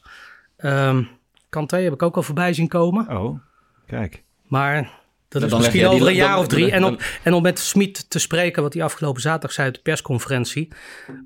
Ehm 0.57 1.03
Kanté 1.49 1.77
heb 1.77 1.93
ik 1.93 2.01
ook 2.01 2.15
al 2.15 2.23
voorbij 2.23 2.53
zien 2.53 2.67
komen. 2.67 3.17
Oh, 3.17 3.39
kijk. 3.87 4.23
Maar 4.47 4.91
dat 5.29 5.43
is 5.43 5.53
misschien 5.53 5.87
over 5.87 6.07
een 6.07 6.13
jaar 6.13 6.37
of 6.37 6.47
drie. 6.47 6.71
En 6.71 6.83
om, 6.83 6.97
en 7.23 7.33
om 7.33 7.41
met 7.41 7.59
Smit 7.59 8.09
te 8.09 8.19
spreken, 8.19 8.63
wat 8.63 8.73
hij 8.73 8.83
afgelopen 8.83 9.21
zaterdag 9.21 9.51
zei 9.51 9.67
op 9.67 9.73
de 9.73 9.81
persconferentie. 9.81 10.71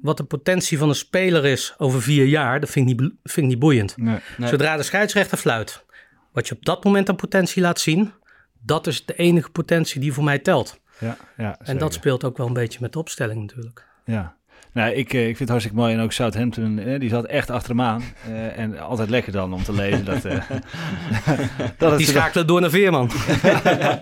Wat 0.02 0.18
de 0.18 0.24
potentie 0.24 0.78
van 0.78 0.90
een 0.90 0.96
speler 0.96 1.46
is 1.46 1.74
over 1.78 2.02
vier 2.02 2.26
jaar, 2.26 2.60
dat 2.60 2.70
vind 2.70 2.90
ik 2.90 3.00
niet, 3.00 3.12
vind 3.24 3.46
ik 3.46 3.52
niet 3.52 3.60
boeiend. 3.60 3.98
Nee. 3.98 4.20
Nee. 4.38 4.50
Zodra 4.50 4.78
de 4.78 4.84
scheidsrechter 4.84 5.38
fluit, 5.38 5.86
wat 6.32 6.48
je 6.48 6.56
op 6.56 6.66
dat 6.66 6.84
moment 6.84 7.10
aan 7.10 7.16
potentie 7.16 7.62
laat 7.62 7.80
zien, 7.80 8.14
dat 8.62 8.88
is 8.88 9.06
de 9.06 9.16
enige 9.16 9.50
potentie 9.50 10.02
die 10.02 10.14
voor 10.14 10.24
mij 10.24 10.40
telt. 10.40 10.80
Ja, 11.00 11.18
ja, 11.38 11.60
En 11.60 11.78
dat 11.78 11.94
speelt 11.94 12.24
ook 12.24 12.38
wel 12.38 12.48
een 12.48 12.54
beetje 12.54 12.80
met 12.82 12.94
de 12.94 13.00
opstelling 13.00 13.42
natuurlijk. 13.42 13.86
Ja. 14.06 14.36
Nou, 14.74 14.92
ik, 14.94 15.14
eh, 15.14 15.20
ik 15.22 15.26
vind 15.26 15.40
het 15.40 15.50
hartstikke 15.50 15.80
mooi. 15.80 15.94
En 15.94 16.00
ook 16.00 16.12
Southampton, 16.12 16.80
eh, 16.80 17.00
die 17.00 17.10
zat 17.10 17.26
echt 17.26 17.50
achter 17.50 17.70
hem 17.70 17.82
aan. 17.82 18.02
Eh, 18.28 18.58
en 18.60 18.80
altijd 18.80 19.10
lekker 19.10 19.32
dan 19.32 19.54
om 19.54 19.64
te 19.64 19.74
lezen. 19.74 20.06
Dat, 20.06 20.26
eh, 20.26 20.50
dat 21.78 21.90
het 21.90 21.98
Die 21.98 22.08
schakelen 22.08 22.48
door 22.48 22.62
naar 22.62 22.70
Veerman. 22.70 23.10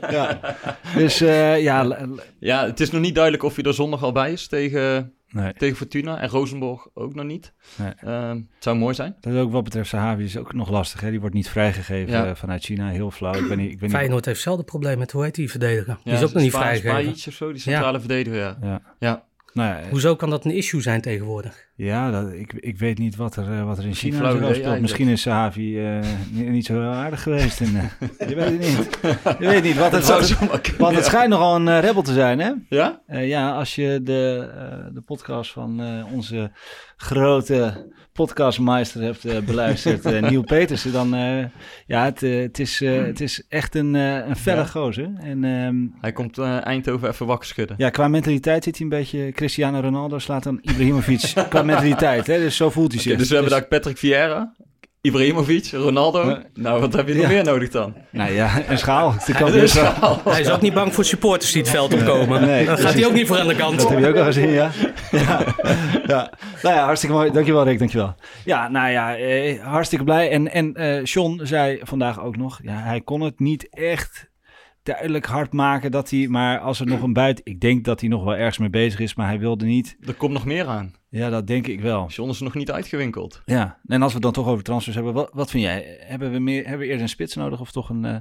ja. 0.09 0.39
Dus 0.95 1.21
eh, 1.21 1.61
ja, 1.61 1.97
Ja, 2.39 2.65
het 2.65 2.79
is 2.79 2.91
nog 2.91 3.01
niet 3.01 3.13
duidelijk 3.15 3.43
of 3.43 3.55
hij 3.55 3.63
er 3.63 3.73
zondag 3.73 4.03
al 4.03 4.11
bij 4.11 4.31
is 4.31 4.47
tegen, 4.47 5.13
nee. 5.29 5.53
tegen 5.53 5.75
Fortuna. 5.77 6.19
En 6.19 6.29
Rosenborg 6.29 6.87
ook 6.93 7.15
nog 7.15 7.25
niet. 7.25 7.53
Nee. 7.75 7.91
Ehm, 7.97 8.35
het 8.35 8.45
zou 8.59 8.77
mooi 8.77 8.95
zijn. 8.95 9.15
Dat 9.21 9.33
is 9.33 9.39
ook 9.39 9.51
wat 9.51 9.63
betreft 9.63 9.89
Sahavi 9.89 10.23
is 10.23 10.37
ook 10.37 10.53
nog 10.53 10.69
lastig. 10.69 11.01
Hè? 11.01 11.09
Die 11.09 11.19
wordt 11.19 11.35
niet 11.35 11.49
vrijgegeven 11.49 12.11
Ja. 12.13 12.35
vanuit 12.35 12.63
China. 12.63 12.89
Heel 12.89 13.11
flauw. 13.11 13.33
Ik 13.33 13.47
ben 13.47 13.57
niet, 13.57 13.71
ik 13.71 13.79
ben 13.79 13.87
niet... 13.87 13.97
Feyenoord 13.97 14.25
heeft 14.25 14.37
hetzelfde 14.37 14.63
probleem 14.63 14.97
met, 14.97 15.11
hoe 15.11 15.23
heet 15.23 15.35
die 15.35 15.49
verdediger? 15.51 15.97
Die 16.03 16.13
is 16.13 16.23
ook 16.23 16.33
nog 16.33 16.43
niet 16.43 16.51
vrijgegeven. 16.51 17.11
Of 17.11 17.33
zo, 17.33 17.51
die 17.51 17.61
centrale 17.61 17.99
verdediger, 17.99 18.39
ja. 18.39 18.57
Ja. 18.61 18.81
Ja, 18.99 19.23
Nou 19.53 19.69
ja, 19.69 19.89
Hoezo 19.89 20.15
kan 20.15 20.29
dat 20.29 20.45
een 20.45 20.51
issue 20.51 20.81
zijn 20.81 21.01
tegenwoordig? 21.01 21.69
ja 21.75 22.11
dat, 22.11 22.33
ik, 22.33 22.53
ik 22.53 22.77
weet 22.77 22.97
niet 22.97 23.15
wat 23.15 23.35
er, 23.35 23.51
eh, 23.51 23.63
wat 23.65 23.77
er 23.77 23.85
in 23.85 23.93
China 23.93 24.17
flauw 24.17 24.31
afspeelt. 24.31 24.53
eigenlijk. 24.53 24.81
Misschien 24.81 25.07
is 25.07 25.21
Sahavi 25.21 25.85
eh, 25.85 25.99
niet, 26.31 26.49
niet 26.49 26.65
zo 26.65 26.73
heel 26.73 26.91
aardig 26.91 27.23
geweest. 27.23 27.61
En, 27.61 27.75
eh, 27.75 28.29
je 28.29 28.35
weet 28.35 28.45
het 28.45 28.59
niet. 28.59 28.99
Je 29.39 29.47
weet 29.47 29.63
niet. 29.63 29.77
Wat 29.77 29.91
het, 29.97 30.05
zou 30.05 30.19
wat 30.19 30.29
het, 30.29 30.37
zomaar 30.37 30.61
kunnen, 30.61 30.81
want 30.81 30.95
het 30.95 31.03
ja. 31.03 31.09
schijnt 31.09 31.29
nogal 31.29 31.55
een 31.55 31.67
eh, 31.67 31.79
rebel 31.79 32.01
te 32.01 32.13
zijn, 32.13 32.39
hè? 32.39 32.51
Ja? 32.69 33.01
Eh, 33.07 33.27
ja, 33.27 33.51
als 33.51 33.75
je 33.75 33.99
de, 34.03 34.51
eh, 34.55 34.93
de 34.93 35.01
podcast 35.01 35.51
van 35.51 35.81
eh, 35.81 36.13
onze 36.13 36.51
grote 36.97 37.89
podcastmeister 38.13 39.01
hebt 39.01 39.25
eh, 39.25 39.39
beluisterd, 39.39 40.05
eh 40.05 40.21
Neil 40.21 40.41
Petersen, 40.43 40.91
dan 40.91 41.15
eh, 41.15 41.45
ja, 41.87 42.03
het, 42.05 42.21
het, 42.21 42.59
is, 42.59 42.79
het 42.79 43.21
is 43.21 43.43
echt 43.49 43.75
een, 43.75 43.93
een 43.93 44.35
felle 44.35 44.59
Ja. 44.59 44.65
gozer. 44.65 45.09
En 45.19 45.43
ehm, 45.43 45.75
Hij 46.01 46.11
komt 46.11 46.37
Eindhoven 46.37 47.09
even 47.09 47.25
wakker 47.25 47.47
schudden. 47.47 47.75
ja, 47.79 47.89
qua 47.89 48.07
mentaliteit 48.07 48.63
zit 48.63 48.75
hij 48.77 48.83
een 48.83 48.91
beetje 48.97 49.31
Cristiano 49.31 49.79
Ronaldo 49.79 50.19
slaat 50.19 50.43
dan 50.43 50.59
Ibrahimovic 50.61 51.33
qua 51.49 51.61
mentaliteit, 51.63 52.27
hè? 52.27 52.37
Dus 52.37 52.55
zo 52.55 52.69
voelt 52.69 52.91
hij 52.91 53.01
zich. 53.01 53.17
dus 53.17 53.27
we 53.27 53.33
hebben 53.33 53.51
daar 53.51 53.65
Patrick 53.67 53.97
Vieira, 53.97 54.53
Ibrahimovic, 55.01 55.71
Ronaldo. 55.71 56.29
Ja. 56.29 56.43
Nou, 56.53 56.79
wat 56.79 56.93
heb 56.93 57.07
je 57.07 57.13
nog 57.13 57.23
Ja. 57.23 57.29
meer 57.29 57.43
nodig 57.43 57.69
dan? 57.69 57.93
Nou 58.09 58.31
ja, 58.31 58.69
een 58.69 58.77
schaal. 58.77 59.13
Hij 60.29 60.41
is 60.41 60.49
ook 60.49 60.61
niet 60.61 60.73
bang 60.73 60.93
voor 60.93 61.05
supporters 61.05 61.51
die 61.51 61.61
het 61.61 61.71
veld 61.71 61.93
opkomen. 61.93 62.41
Nee, 62.41 62.65
Dan 62.65 62.77
gaat 62.77 62.93
hij 62.93 63.05
ook 63.05 63.13
niet 63.13 63.27
voor 63.27 63.39
aan 63.39 63.47
de 63.47 63.55
kant. 63.55 63.79
Dat 63.79 63.89
heb 63.89 63.99
je 63.99 64.07
ook 64.07 64.15
al 64.15 64.23
gezien, 64.23 64.49
ja. 64.49 64.71
ja. 65.11 65.39
ja. 66.07 66.31
Nou 66.63 66.75
ja, 66.75 66.83
hartstikke 66.85 67.15
mooi. 67.15 67.31
Dankjewel, 67.31 67.63
Rick. 67.63 67.79
Dankjewel. 67.79 68.15
Ja, 68.45 68.67
nou 68.69 68.89
ja, 68.91 69.17
eh, 69.17 69.63
hartstikke 69.63 70.03
blij. 70.05 70.29
En, 70.29 70.51
en 70.51 70.73
eh 70.73 71.03
John 71.03 71.39
zei 71.43 71.79
vandaag 71.83 72.23
ook 72.23 72.37
nog, 72.37 72.59
ja, 72.63 72.73
hij 72.83 73.01
kon 73.01 73.21
het 73.21 73.39
niet 73.39 73.67
echt 73.69 74.29
duidelijk 74.83 75.25
hard 75.25 75.53
maken 75.53 75.91
dat 75.91 76.09
hij, 76.09 76.27
maar 76.27 76.59
als 76.59 76.79
er 76.79 76.85
nog 76.85 77.01
een 77.01 77.13
buiten, 77.13 77.45
ik 77.45 77.59
denk 77.59 77.85
dat 77.85 77.99
hij 77.99 78.09
nog 78.09 78.23
wel 78.23 78.35
ergens 78.35 78.57
mee 78.57 78.69
bezig 78.69 78.99
is, 78.99 79.15
maar 79.15 79.27
hij 79.27 79.39
wilde 79.39 79.65
niet. 79.65 79.97
Er 80.01 80.13
komt 80.13 80.33
nog 80.33 80.45
meer 80.45 80.65
aan. 80.65 80.93
Ja, 81.09 81.29
dat 81.29 81.47
denk 81.47 81.67
ik 81.67 81.81
wel. 81.81 82.07
John 82.07 82.29
is 82.29 82.39
nog 82.39 82.53
niet 82.53 82.71
uitgewinkeld. 82.71 83.41
Ja, 83.45 83.79
en 83.85 84.01
als 84.01 84.13
we 84.13 84.13
het 84.13 84.23
dan 84.23 84.43
toch 84.43 84.47
over 84.47 84.63
transfers 84.63 84.95
hebben, 84.95 85.13
wat, 85.13 85.29
wat 85.33 85.49
vind 85.49 85.63
jij? 85.63 85.97
Hebben 85.99 86.31
we, 86.31 86.39
meer, 86.39 86.61
hebben 86.61 86.79
we 86.79 86.85
eerder 86.85 87.01
een 87.01 87.09
spits 87.09 87.35
nodig 87.35 87.59
of 87.59 87.71
toch 87.71 87.89
een 87.89 88.05
eh, 88.05 88.15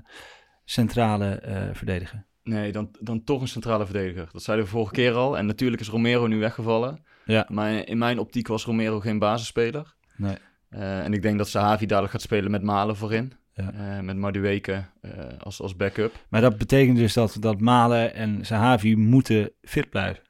centrale 0.65 1.29
eh, 1.29 1.69
verdediger? 1.73 2.27
Nee, 2.43 2.73
dan, 2.73 2.89
dan 3.01 3.25
toch 3.25 3.41
een 3.41 3.49
centrale 3.49 3.85
verdediger. 3.85 4.29
Dat 4.33 4.43
zeiden 4.43 4.67
we 4.67 4.73
vorige 4.73 4.93
keer 4.93 5.13
al. 5.13 5.39
En 5.39 5.47
natuurlijk 5.47 5.83
is 5.83 5.89
Romero 5.89 6.27
nu 6.27 6.39
weggevallen. 6.39 7.05
Ja. 7.25 7.47
Maar 7.49 7.73
in 7.73 7.99
mijn 7.99 8.19
optiek 8.19 8.47
was 8.47 8.65
Romero 8.65 9.01
geen 9.01 9.19
basisspeler. 9.19 9.95
Nee. 10.17 10.37
Eh, 10.69 11.05
en 11.05 11.13
ik 11.13 11.23
denk 11.23 11.39
dat 11.39 11.49
Sahavi 11.49 11.87
dadelijk 11.87 12.13
gaat 12.13 12.23
spelen 12.23 12.51
met 12.51 12.63
Malen 12.63 12.97
voorin. 12.97 13.33
Ja. 13.61 13.97
Eh, 13.97 14.03
met 14.03 14.17
Madueke 14.17 14.85
eh, 15.01 15.11
als, 15.39 15.61
als 15.61 15.77
backup. 15.77 16.13
Maar 16.29 16.41
dat 16.41 16.59
betekent 16.59 16.97
dus 16.97 17.13
dat, 17.13 17.37
dat 17.41 17.61
Malen 17.61 18.15
en 18.15 18.47
Sahavi 18.47 18.97
moeten 18.97 19.51
fit 19.63 19.91
blijven. 19.91 20.23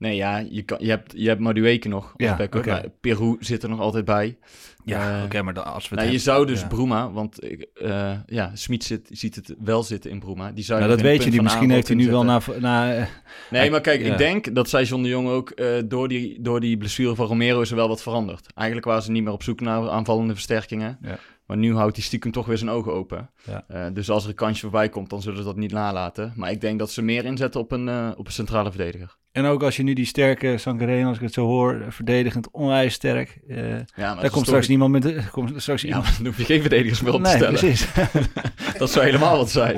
Nee, 0.00 0.16
ja, 0.16 0.38
je, 0.50 0.62
kan, 0.62 0.78
je, 0.80 0.88
hebt, 0.88 1.12
je 1.16 1.28
hebt 1.28 1.40
Madueke 1.40 1.88
nog 1.88 2.14
Ja, 2.16 2.36
backup. 2.36 2.90
Peru 3.00 3.36
zit 3.40 3.62
er 3.62 3.68
nog 3.68 3.80
altijd 3.80 4.04
bij. 4.04 4.38
Ja, 4.84 5.18
Eh, 5.18 5.24
oké, 5.24 5.42
maar 5.42 5.54
dan, 5.54 5.64
als 5.64 5.88
we 5.88 5.96
Nou, 5.96 6.10
je 6.10 6.18
zou 6.18 6.46
dus 6.46 6.60
ja. 6.60 6.66
Bruma, 6.66 7.10
want 7.10 7.38
eh, 7.72 8.12
ja, 8.26 8.50
Smit 8.54 8.84
zit, 8.84 9.08
ziet 9.10 9.34
het 9.34 9.54
wel 9.58 9.82
zitten 9.82 10.10
in 10.10 10.18
Bruma. 10.18 10.52
Die 10.52 10.64
zou 10.64 10.78
Nou, 10.80 10.92
dat 10.92 11.00
weet 11.00 11.24
je 11.24 11.30
punt 11.30 11.42
Misschien 11.42 11.70
heeft 11.70 11.86
hij 11.86 11.96
nu 11.96 12.10
wel 12.10 12.24
naar... 12.24 12.42
zetten. 12.42 13.08
Nee, 13.50 13.70
maar 13.70 13.80
kijk, 13.80 14.02
ja. 14.02 14.12
ik 14.12 14.18
denk, 14.18 14.54
dat 14.54 14.68
zei 14.68 14.84
John 14.84 15.02
de 15.02 15.08
Jong 15.08 15.28
ook, 15.28 15.50
eh, 15.50 15.66
door, 15.84 16.08
die, 16.08 16.40
door 16.40 16.60
die 16.60 16.76
blessure 16.76 17.14
van 17.14 17.26
Romero 17.26 17.60
is 17.60 17.70
er 17.70 17.76
wel 17.76 17.88
wat 17.88 18.02
veranderd. 18.02 18.46
Eigenlijk 18.54 18.86
waren 18.86 19.02
ze 19.02 19.10
niet 19.10 19.22
meer 19.22 19.32
op 19.32 19.42
zoek 19.42 19.60
naar 19.60 19.90
aanvallende 19.90 20.32
versterkingen. 20.32 20.98
Ja. 21.02 21.18
Maar 21.46 21.56
nu 21.56 21.74
houdt 21.74 21.96
hij 21.96 22.04
stiekem 22.04 22.32
toch 22.32 22.46
weer 22.46 22.58
zijn 22.58 22.70
ogen 22.70 22.92
open. 22.92 23.30
Ja. 23.44 23.64
Eh, 23.68 23.86
dus 23.92 24.10
als 24.10 24.22
er 24.22 24.28
een 24.28 24.34
kansje 24.34 24.60
voorbij 24.60 24.88
komt, 24.88 25.10
dan 25.10 25.22
zullen 25.22 25.38
ze 25.38 25.44
dat 25.44 25.56
niet 25.56 25.72
nalaten. 25.72 26.32
Maar 26.36 26.50
ik 26.50 26.60
denk 26.60 26.78
dat 26.78 26.90
ze 26.90 27.02
meer 27.02 27.24
inzetten 27.24 27.60
op 27.60 27.72
een, 27.72 27.88
eh, 27.88 28.10
op 28.16 28.26
een 28.26 28.32
centrale 28.32 28.70
verdediger. 28.70 29.16
En 29.32 29.44
ook 29.44 29.62
als 29.62 29.76
je 29.76 29.82
nu 29.82 29.92
die 29.92 30.04
sterke 30.04 30.58
Sangaré, 30.58 31.04
als 31.04 31.16
ik 31.16 31.22
het 31.22 31.32
zo 31.32 31.46
hoor, 31.46 31.84
verdedigend 31.88 32.50
onwijs 32.50 32.94
sterk. 32.94 33.38
eh, 33.48 33.56
Ja, 33.96 34.14
daar 34.14 34.30
komt 34.30 34.46
straks 34.46 34.68
niemand 34.68 34.92
met 34.92 35.02
de, 35.02 35.22
komt 35.32 35.52
straks 35.62 35.82
Ja, 35.82 35.88
iemand. 35.88 36.06
dan 36.16 36.26
hoef 36.26 36.36
je 36.36 36.44
geen 36.44 36.60
verdedigers 36.60 37.00
meer 37.00 37.12
op 37.12 37.22
te 37.24 37.28
nee, 37.28 37.36
stellen. 37.36 37.58
precies. 37.58 37.88
Dat 38.78 38.90
zou 38.90 39.04
helemaal 39.04 39.36
wat 39.36 39.50
zijn. 39.50 39.76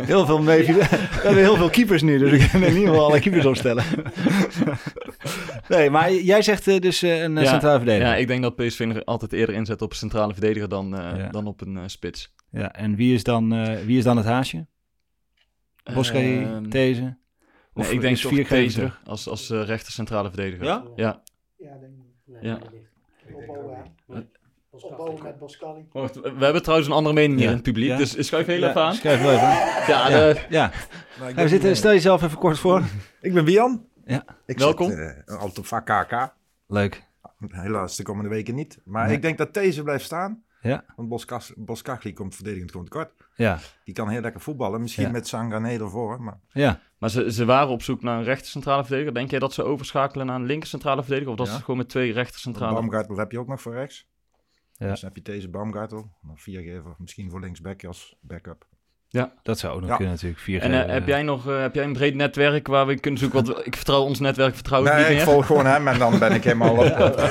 Heel 0.00 0.26
veel 0.26 0.42
mee. 0.42 0.66
We 0.66 0.82
hebben 1.22 1.42
heel 1.42 1.56
veel 1.56 1.70
keepers 1.70 2.02
nu, 2.02 2.18
dus 2.18 2.32
ik 2.32 2.48
kan 2.50 2.62
in 2.62 2.72
ieder 2.74 2.88
geval 2.88 3.04
alle 3.06 3.20
keepers 3.20 3.44
opstellen. 3.46 3.84
nee, 5.68 5.90
maar 5.90 6.12
jij 6.12 6.42
zegt 6.42 6.68
eh, 6.68 6.78
dus 6.80 7.02
eh, 7.02 7.22
een 7.22 7.34
Ja, 7.36 7.44
centrale 7.50 7.76
verdediger. 7.76 8.08
Ja, 8.08 8.16
ik 8.16 8.26
denk 8.28 8.42
dat 8.42 8.56
PSV 8.56 8.96
altijd 9.04 9.32
eerder 9.32 9.54
inzet 9.54 9.82
op 9.82 9.90
een 9.90 9.96
centrale 9.96 10.32
verdediger 10.32 10.68
dan, 10.68 10.90
dan 11.30 11.46
op 11.46 11.60
een 11.60 11.90
spits. 11.90 12.34
Ja, 12.50 12.72
en 12.72 12.96
wie 12.96 13.14
is 13.14 13.22
dan, 13.22 13.74
wie 13.86 13.98
is 13.98 14.04
dan 14.04 14.16
het 14.16 14.26
haasje? 14.26 14.66
Bosca, 15.94 16.18
Ehm, 16.18 16.68
These? 16.68 17.16
Nee, 17.84 17.92
ik 17.94 18.00
denk 18.00 18.14
is 18.16 18.20
toch 18.20 18.32
Viergever 18.32 18.56
deze 18.56 18.74
terug? 18.78 19.00
als, 19.04 19.28
als 19.28 19.50
eh, 19.50 19.62
rechter 19.64 19.92
centrale 19.92 20.28
verdediger. 20.28 20.64
Ja? 20.64 20.84
Ja. 20.96 21.22
Ja, 21.56 21.70
denk 21.80 21.92
ik. 21.92 22.42
Ja. 22.42 22.58
Opbouwen, 23.34 23.76
hè. 24.08 24.20
Opbouwen 24.70 25.22
met 25.22 25.38
Boscali. 25.38 25.86
We 26.22 26.44
hebben 26.44 26.62
trouwens 26.62 26.88
een 26.88 26.94
andere 26.94 27.14
mening 27.14 27.34
hier 27.34 27.42
Ja. 27.44 27.48
in 27.50 27.54
het 27.56 27.64
publiek, 27.64 27.88
Ja. 27.88 27.96
dus 27.96 28.26
schuif 28.26 28.46
heel 28.46 28.58
Ja, 28.60 28.68
even 28.68 28.80
aan. 28.82 28.94
Schrijf 28.94 29.22
wel 29.22 29.30
even. 29.32 29.48
Ja, 29.48 30.08
Ja, 30.08 30.08
de- 30.08 30.40
ja. 30.48 30.72
Ja, 31.28 31.34
we 31.34 31.48
zitten, 31.48 31.76
stel 31.76 31.90
jezelf 31.92 32.22
even 32.22 32.38
kort 32.38 32.58
voor. 32.58 32.82
Ik 33.20 33.34
ben 33.34 33.44
Bian. 33.44 33.84
Ja. 34.04 34.24
Ik 34.46 34.58
Welkom. 34.58 34.90
Zit, 34.90 35.22
eh, 35.26 35.42
op 35.42 35.66
vak 35.66 35.86
KK. 35.86 36.34
Leuk. 36.66 37.04
Helaas 37.48 37.96
de 37.96 38.02
komende 38.02 38.28
weken 38.30 38.54
niet. 38.54 38.80
Maar 38.84 39.06
Nee. 39.06 39.16
ik 39.16 39.22
denk 39.22 39.38
dat 39.38 39.54
deze 39.54 39.82
blijft 39.82 40.04
staan. 40.04 40.42
Ja. 40.66 40.84
Want 40.96 41.08
Boskas- 41.08 41.52
Boskagli 41.56 42.12
komt 42.12 42.34
verdedigend 42.34 42.70
gewoon 42.70 42.86
tekort. 42.86 43.12
Ja, 43.34 43.58
Die 43.84 43.94
kan 43.94 44.08
heel 44.08 44.20
lekker 44.20 44.40
voetballen. 44.40 44.80
Misschien 44.80 45.04
Ja. 45.04 45.10
met 45.10 45.26
Sangané 45.28 45.68
ervoor. 45.78 46.22
Maar 46.22 46.40
ja. 46.48 46.80
Maar 46.98 47.10
ze, 47.10 47.32
ze 47.32 47.44
waren 47.44 47.68
op 47.68 47.82
zoek 47.82 48.02
naar 48.02 48.18
een 48.18 48.24
rechter 48.24 48.46
centrale 48.50 48.82
verdediger. 48.84 49.14
Denk 49.14 49.30
jij 49.30 49.38
dat 49.38 49.52
ze 49.52 49.62
overschakelen 49.62 50.26
naar 50.26 50.36
een 50.36 50.46
linker 50.46 50.68
centrale 50.68 51.00
verdediger? 51.02 51.30
Of 51.32 51.38
dat 51.38 51.46
Ja. 51.46 51.54
ze 51.56 51.60
gewoon 51.60 51.76
met 51.76 51.88
twee 51.88 52.12
rechter 52.12 52.40
centrale... 52.40 52.74
Baumgartel 52.74 53.16
heb 53.16 53.32
je 53.32 53.38
ook 53.38 53.48
nog 53.48 53.60
voor 53.60 53.72
rechts. 53.74 54.08
Ja. 54.72 54.88
Dus 54.90 55.00
dan 55.00 55.08
heb 55.14 55.16
je 55.26 55.32
deze 55.32 55.48
Baumgartel. 55.48 56.10
Dan 56.22 56.38
viergever. 56.38 56.94
Misschien 56.98 57.30
voor 57.30 57.40
linksback 57.40 57.84
als 57.84 58.16
backup. 58.20 58.66
Dat 59.42 59.58
zou 59.58 59.74
ook 59.74 59.80
nog 59.80 59.88
Ja. 59.88 59.96
kunnen 59.96 60.14
natuurlijk. 60.14 60.40
Vier 60.40 60.60
En 60.62 60.84
eh, 60.86 60.92
heb 60.92 61.06
jij 61.06 61.22
nog 61.22 61.48
eh, 61.48 61.60
heb 61.60 61.74
jij 61.74 61.84
een 61.84 61.92
breed 61.92 62.14
netwerk 62.14 62.66
waar 62.66 62.86
we 62.86 62.98
kunnen 63.00 63.20
zoeken? 63.20 63.44
Want 63.44 63.56
we- 63.58 63.64
ik 63.64 63.76
vertrouw 63.76 64.00
ons 64.02 64.20
netwerk, 64.20 64.54
vertrouw 64.54 64.80
ik 64.84 64.86
Nee, 64.92 64.98
niet 64.98 65.06
ik 65.08 65.14
meer. 65.14 65.24
volg 65.24 65.46
gewoon 65.46 65.66
hem 65.66 65.88
en 65.88 65.98
dan 65.98 66.18
ben 66.18 66.32
ik 66.32 66.44
helemaal 66.44 66.76
op. 66.76 66.84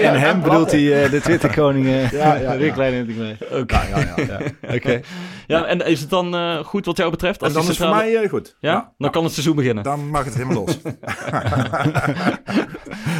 En 0.00 0.20
hem 0.20 0.42
bedoelt 0.42 0.70
hij 0.72 1.04
eh, 1.04 1.10
de 1.10 1.20
Twitterkoning 1.20 1.86
uh, 1.86 2.10
Ja, 2.10 2.34
ja, 2.34 2.52
Rick 2.62 2.66
ja. 2.66 2.72
Klein 2.72 3.06
natuurlijk 3.06 3.40
mee. 3.40 3.60
Oké. 3.60 3.74
Ja, 3.90 3.98
ja, 4.16 4.40
ja. 4.70 5.00
Ja, 5.48 5.64
en 5.64 5.86
is 5.86 6.00
het 6.00 6.10
dan 6.10 6.34
eh, 6.34 6.58
goed 6.64 6.86
wat 6.86 6.96
jou 6.96 7.10
betreft? 7.10 7.42
En 7.42 7.52
dan 7.52 7.62
is 7.62 7.68
het 7.68 7.76
voor 7.76 7.88
mij 7.88 8.16
eh, 8.16 8.28
goed. 8.30 8.56
Ja? 8.60 8.92
Dan 8.98 9.10
kan 9.10 9.24
het 9.24 9.32
seizoen 9.32 9.56
beginnen. 9.56 9.84
Dan 9.84 10.08
mag 10.10 10.24
het 10.24 10.34
helemaal 10.34 10.64
los. 10.64 10.78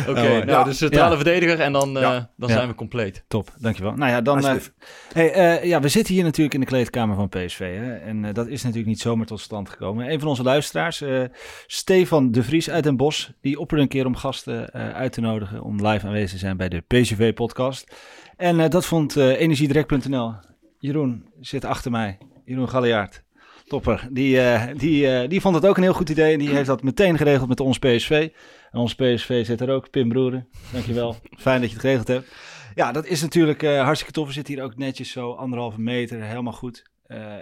Oké, 0.08 0.22
nou, 0.22 0.46
ja. 0.46 0.62
de 0.62 0.72
centrale 0.72 1.10
Ja. 1.10 1.14
verdediger 1.16 1.60
en 1.60 1.72
dan, 1.72 1.96
eh, 1.96 2.02
Ja. 2.02 2.30
dan 2.36 2.48
Ja. 2.48 2.54
zijn 2.54 2.68
we 2.68 2.74
compleet. 2.74 3.24
Top, 3.28 3.50
dankjewel. 3.58 3.92
Nou 3.92 4.10
ja, 4.10 4.20
dan... 4.20 4.46
eh, 4.46 4.54
hey, 5.12 5.32
eh, 5.32 5.64
ja, 5.64 5.80
we 5.80 5.88
zitten 5.88 6.14
hier 6.14 6.24
natuurlijk 6.24 6.54
in 6.54 6.60
de 6.60 6.66
kleedkamer 6.66 7.16
van 7.16 7.28
PSV. 7.28 7.58
Hè? 7.76 7.94
En 7.94 8.32
dat 8.32 8.46
is 8.46 8.62
natuurlijk 8.62 8.88
niet 8.88 9.00
zomaar 9.00 9.26
tot 9.26 9.40
stand 9.40 9.68
gekomen. 9.68 10.12
Een 10.12 10.20
van 10.20 10.28
onze 10.28 10.42
luisteraars, 10.42 11.00
eh, 11.00 11.22
Stefan 11.66 12.30
de 12.30 12.42
Vries 12.42 12.70
uit 12.70 12.84
Den 12.84 12.96
Bosch... 12.96 13.28
die 13.40 13.58
opperde 13.58 13.82
een 13.82 13.88
keer 13.88 14.06
om 14.06 14.16
gasten 14.16 14.70
eh, 14.72 14.90
uit 14.94 15.12
te 15.12 15.20
nodigen... 15.20 15.62
om 15.62 15.86
live 15.86 16.06
aanwezig 16.06 16.30
te 16.30 16.38
zijn 16.38 16.56
bij 16.56 16.68
de 16.68 16.80
PSV-podcast. 16.86 17.94
En 18.36 18.60
eh, 18.60 18.70
dat 18.70 18.86
vond 18.86 19.16
eh 19.16 19.40
energiedirect.nl. 19.40 20.32
Jeroen 20.78 21.24
zit 21.40 21.64
achter 21.64 21.90
mij. 21.90 22.18
Jeroen 22.44 22.68
Galliaard. 22.68 23.22
Topper. 23.68 24.08
Die, 24.10 24.40
eh, 24.40 24.74
die, 24.76 25.08
eh, 25.08 25.28
die 25.28 25.40
vond 25.40 25.54
het 25.54 25.66
ook 25.66 25.76
een 25.76 25.82
heel 25.82 25.92
goed 25.92 26.08
idee. 26.08 26.32
En 26.32 26.38
die 26.38 26.48
heeft 26.48 26.66
dat 26.66 26.82
meteen 26.82 27.16
geregeld 27.16 27.48
met 27.48 27.60
ons 27.60 27.78
PSV. 27.78 28.28
En 28.70 28.78
ons 28.78 28.94
PSV 28.94 29.46
zit 29.46 29.60
er 29.60 29.70
ook. 29.70 29.90
Pim 29.90 30.08
Broeren, 30.08 30.48
dankjewel. 30.72 31.16
Fijn 31.36 31.60
dat 31.60 31.68
je 31.68 31.74
het 31.74 31.84
geregeld 31.84 32.08
hebt. 32.08 32.32
Ja, 32.74 32.92
dat 32.92 33.06
is 33.06 33.22
natuurlijk 33.22 33.62
eh, 33.62 33.82
hartstikke 33.82 34.12
tof. 34.12 34.26
We 34.26 34.32
zitten 34.32 34.54
hier 34.54 34.62
ook 34.62 34.76
netjes 34.76 35.10
zo 35.10 35.32
anderhalve 35.32 35.80
meter. 35.80 36.22
Helemaal 36.22 36.52
goed. 36.52 36.96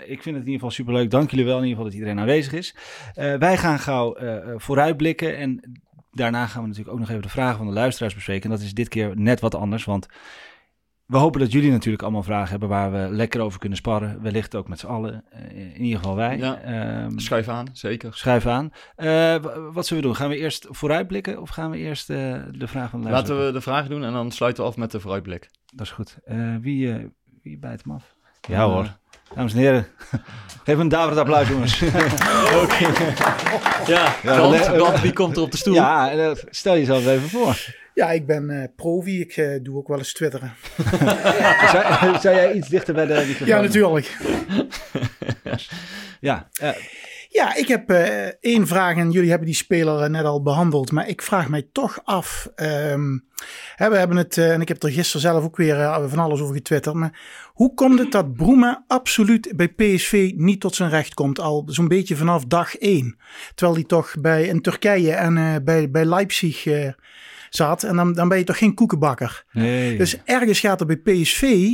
Ik 0.06 0.22
vind 0.22 0.24
het 0.24 0.26
in 0.26 0.34
ieder 0.34 0.52
geval 0.52 0.70
superleuk. 0.70 1.10
Dank 1.10 1.30
jullie 1.30 1.44
wel 1.44 1.58
in 1.58 1.62
ieder 1.62 1.76
geval 1.76 1.90
dat 1.90 1.98
iedereen 1.98 2.20
aanwezig 2.20 2.52
is. 2.52 2.74
Wij 3.14 3.56
gaan 3.56 3.78
gauw 3.78 4.16
vooruitblikken. 4.56 5.36
En 5.36 5.80
daarna 6.10 6.46
gaan 6.46 6.62
we 6.62 6.68
natuurlijk 6.68 6.94
ook 6.94 7.00
nog 7.00 7.10
even 7.10 7.22
de 7.22 7.28
vragen 7.28 7.56
van 7.56 7.66
de 7.66 7.72
luisteraars 7.72 8.14
bespreken. 8.14 8.50
En 8.50 8.56
dat 8.56 8.66
is 8.66 8.74
dit 8.74 8.88
keer 8.88 9.12
net 9.14 9.40
wat 9.40 9.54
anders. 9.54 9.84
Want 9.84 10.06
we 11.06 11.16
hopen 11.16 11.40
dat 11.40 11.52
jullie 11.52 11.70
natuurlijk 11.70 12.02
allemaal 12.02 12.22
vragen 12.22 12.50
hebben 12.50 12.68
waar 12.68 12.92
we 12.92 13.08
lekker 13.10 13.40
over 13.40 13.58
kunnen 13.58 13.78
sparren. 13.78 14.22
Wellicht 14.22 14.54
ook 14.54 14.68
met 14.68 14.78
z'n 14.78 14.86
allen. 14.86 15.24
Eh, 15.30 15.40
in 15.74 15.82
ieder 15.82 15.98
geval 15.98 16.16
wij. 16.16 16.36
Ja. 16.38 16.60
Ehm, 16.60 17.18
Schuif 17.18 17.48
aan, 17.48 17.66
zeker. 17.72 18.14
Schuif 18.14 18.46
aan. 18.46 18.70
Eh, 18.96 19.36
wat 19.72 19.86
zullen 19.86 20.02
we 20.02 20.08
doen? 20.08 20.16
Gaan 20.16 20.28
we 20.28 20.36
eerst 20.36 20.66
vooruitblikken 20.70 21.40
of 21.40 21.48
gaan 21.48 21.70
we 21.70 21.76
eerst 21.76 22.10
eh, 22.10 22.16
de 22.52 22.66
vraag 22.66 22.90
van 22.90 23.02
de? 23.02 23.10
Laten 23.10 23.44
we 23.46 23.52
de 23.52 23.60
vragen 23.60 23.90
doen 23.90 24.04
en 24.04 24.12
dan 24.12 24.30
sluiten 24.30 24.62
we 24.62 24.68
af 24.68 24.76
met 24.76 24.90
de 24.90 25.00
vooruitblik. 25.00 25.50
Dat 25.74 25.86
is 25.86 25.92
goed. 25.92 26.16
Eh, 26.24 26.54
wie, 26.60 26.92
eh, 26.92 27.04
wie 27.42 27.58
bijt 27.58 27.82
hem 27.84 27.94
af? 27.94 28.14
Ja 28.48 28.64
hoor. 28.64 28.96
Dames 29.34 29.52
en 29.52 29.58
heren, 29.58 29.86
geef 30.64 30.78
een 30.78 30.88
daverend 30.88 31.18
applaus 31.18 31.48
jongens. 31.48 31.78
Ja, 33.86 34.14
Ja, 34.22 34.40
want 34.78 35.00
wie 35.00 35.12
komt 35.12 35.36
er 35.36 35.42
op 35.42 35.50
de 35.50 35.56
stoel? 35.56 35.74
ja, 35.74 36.34
stel 36.50 36.74
jezelf 36.74 37.06
even 37.06 37.28
voor. 37.28 37.56
Ja, 37.96 38.10
ik 38.10 38.26
ben 38.26 38.50
eh, 38.50 38.68
profi. 38.76 39.20
Ik 39.20 39.36
eh, 39.36 39.62
doe 39.62 39.76
ook 39.76 39.88
wel 39.88 39.98
eens 39.98 40.12
twitteren. 40.12 40.54
zou, 41.72 42.18
zou 42.20 42.34
jij 42.34 42.52
iets 42.52 42.68
dichter 42.68 42.94
bij 42.94 43.06
de 43.06 43.14
microfoon? 43.14 43.46
Ja, 43.46 43.60
natuurlijk. 43.60 44.16
Ja, 46.20 46.48
eh, 46.60 46.70
Ja, 47.28 47.54
ik 47.54 47.68
heb 47.68 47.90
één 48.40 48.66
vraag 48.66 48.96
en 48.96 49.10
jullie 49.10 49.28
hebben 49.28 49.46
die 49.46 49.56
speler 49.56 50.10
net 50.10 50.24
al 50.24 50.42
behandeld. 50.42 50.92
Maar 50.92 51.08
ik 51.08 51.22
vraag 51.22 51.48
mij 51.48 51.68
toch 51.72 51.98
af. 52.04 52.50
ehm, 52.54 53.18
hè, 53.74 53.90
we 53.90 53.96
hebben 53.96 54.16
het, 54.16 54.38
en 54.38 54.60
ik 54.60 54.68
heb 54.68 54.82
er 54.82 54.90
gisteren 54.90 55.20
zelf 55.20 55.44
ook 55.44 55.56
weer 55.56 55.76
van 56.08 56.18
alles 56.18 56.40
over 56.40 56.54
getwitterd. 56.54 56.94
Maar 56.94 57.20
hoe 57.52 57.74
komt 57.74 57.98
het 57.98 58.12
dat 58.12 58.34
Broema 58.34 58.84
absoluut 58.86 59.52
bij 59.56 59.68
PSV 59.68 60.32
niet 60.34 60.60
tot 60.60 60.74
zijn 60.74 60.90
recht 60.90 61.14
komt? 61.14 61.40
Al 61.40 61.62
zo'n 61.66 61.88
beetje 61.88 62.16
vanaf 62.16 62.44
dag 62.44 62.76
één. 62.76 63.16
Terwijl 63.54 63.78
hij 63.78 63.86
toch 63.86 64.14
bij, 64.20 64.46
in 64.46 64.60
Turkije 64.60 65.12
en 65.12 65.64
bij, 65.64 65.90
bij 65.90 66.04
Leipzig 66.04 66.64
zat. 67.50 67.82
En 67.82 67.96
dan, 67.96 68.12
dan 68.12 68.28
ben 68.28 68.38
je 68.38 68.44
toch 68.44 68.58
geen 68.58 68.74
koekenbakker. 68.74 69.44
nee. 69.52 69.98
Dus 69.98 70.16
ergens 70.24 70.60
gaat 70.60 70.80
er 70.80 70.86
bij 70.86 70.96
PSV. 70.96 71.66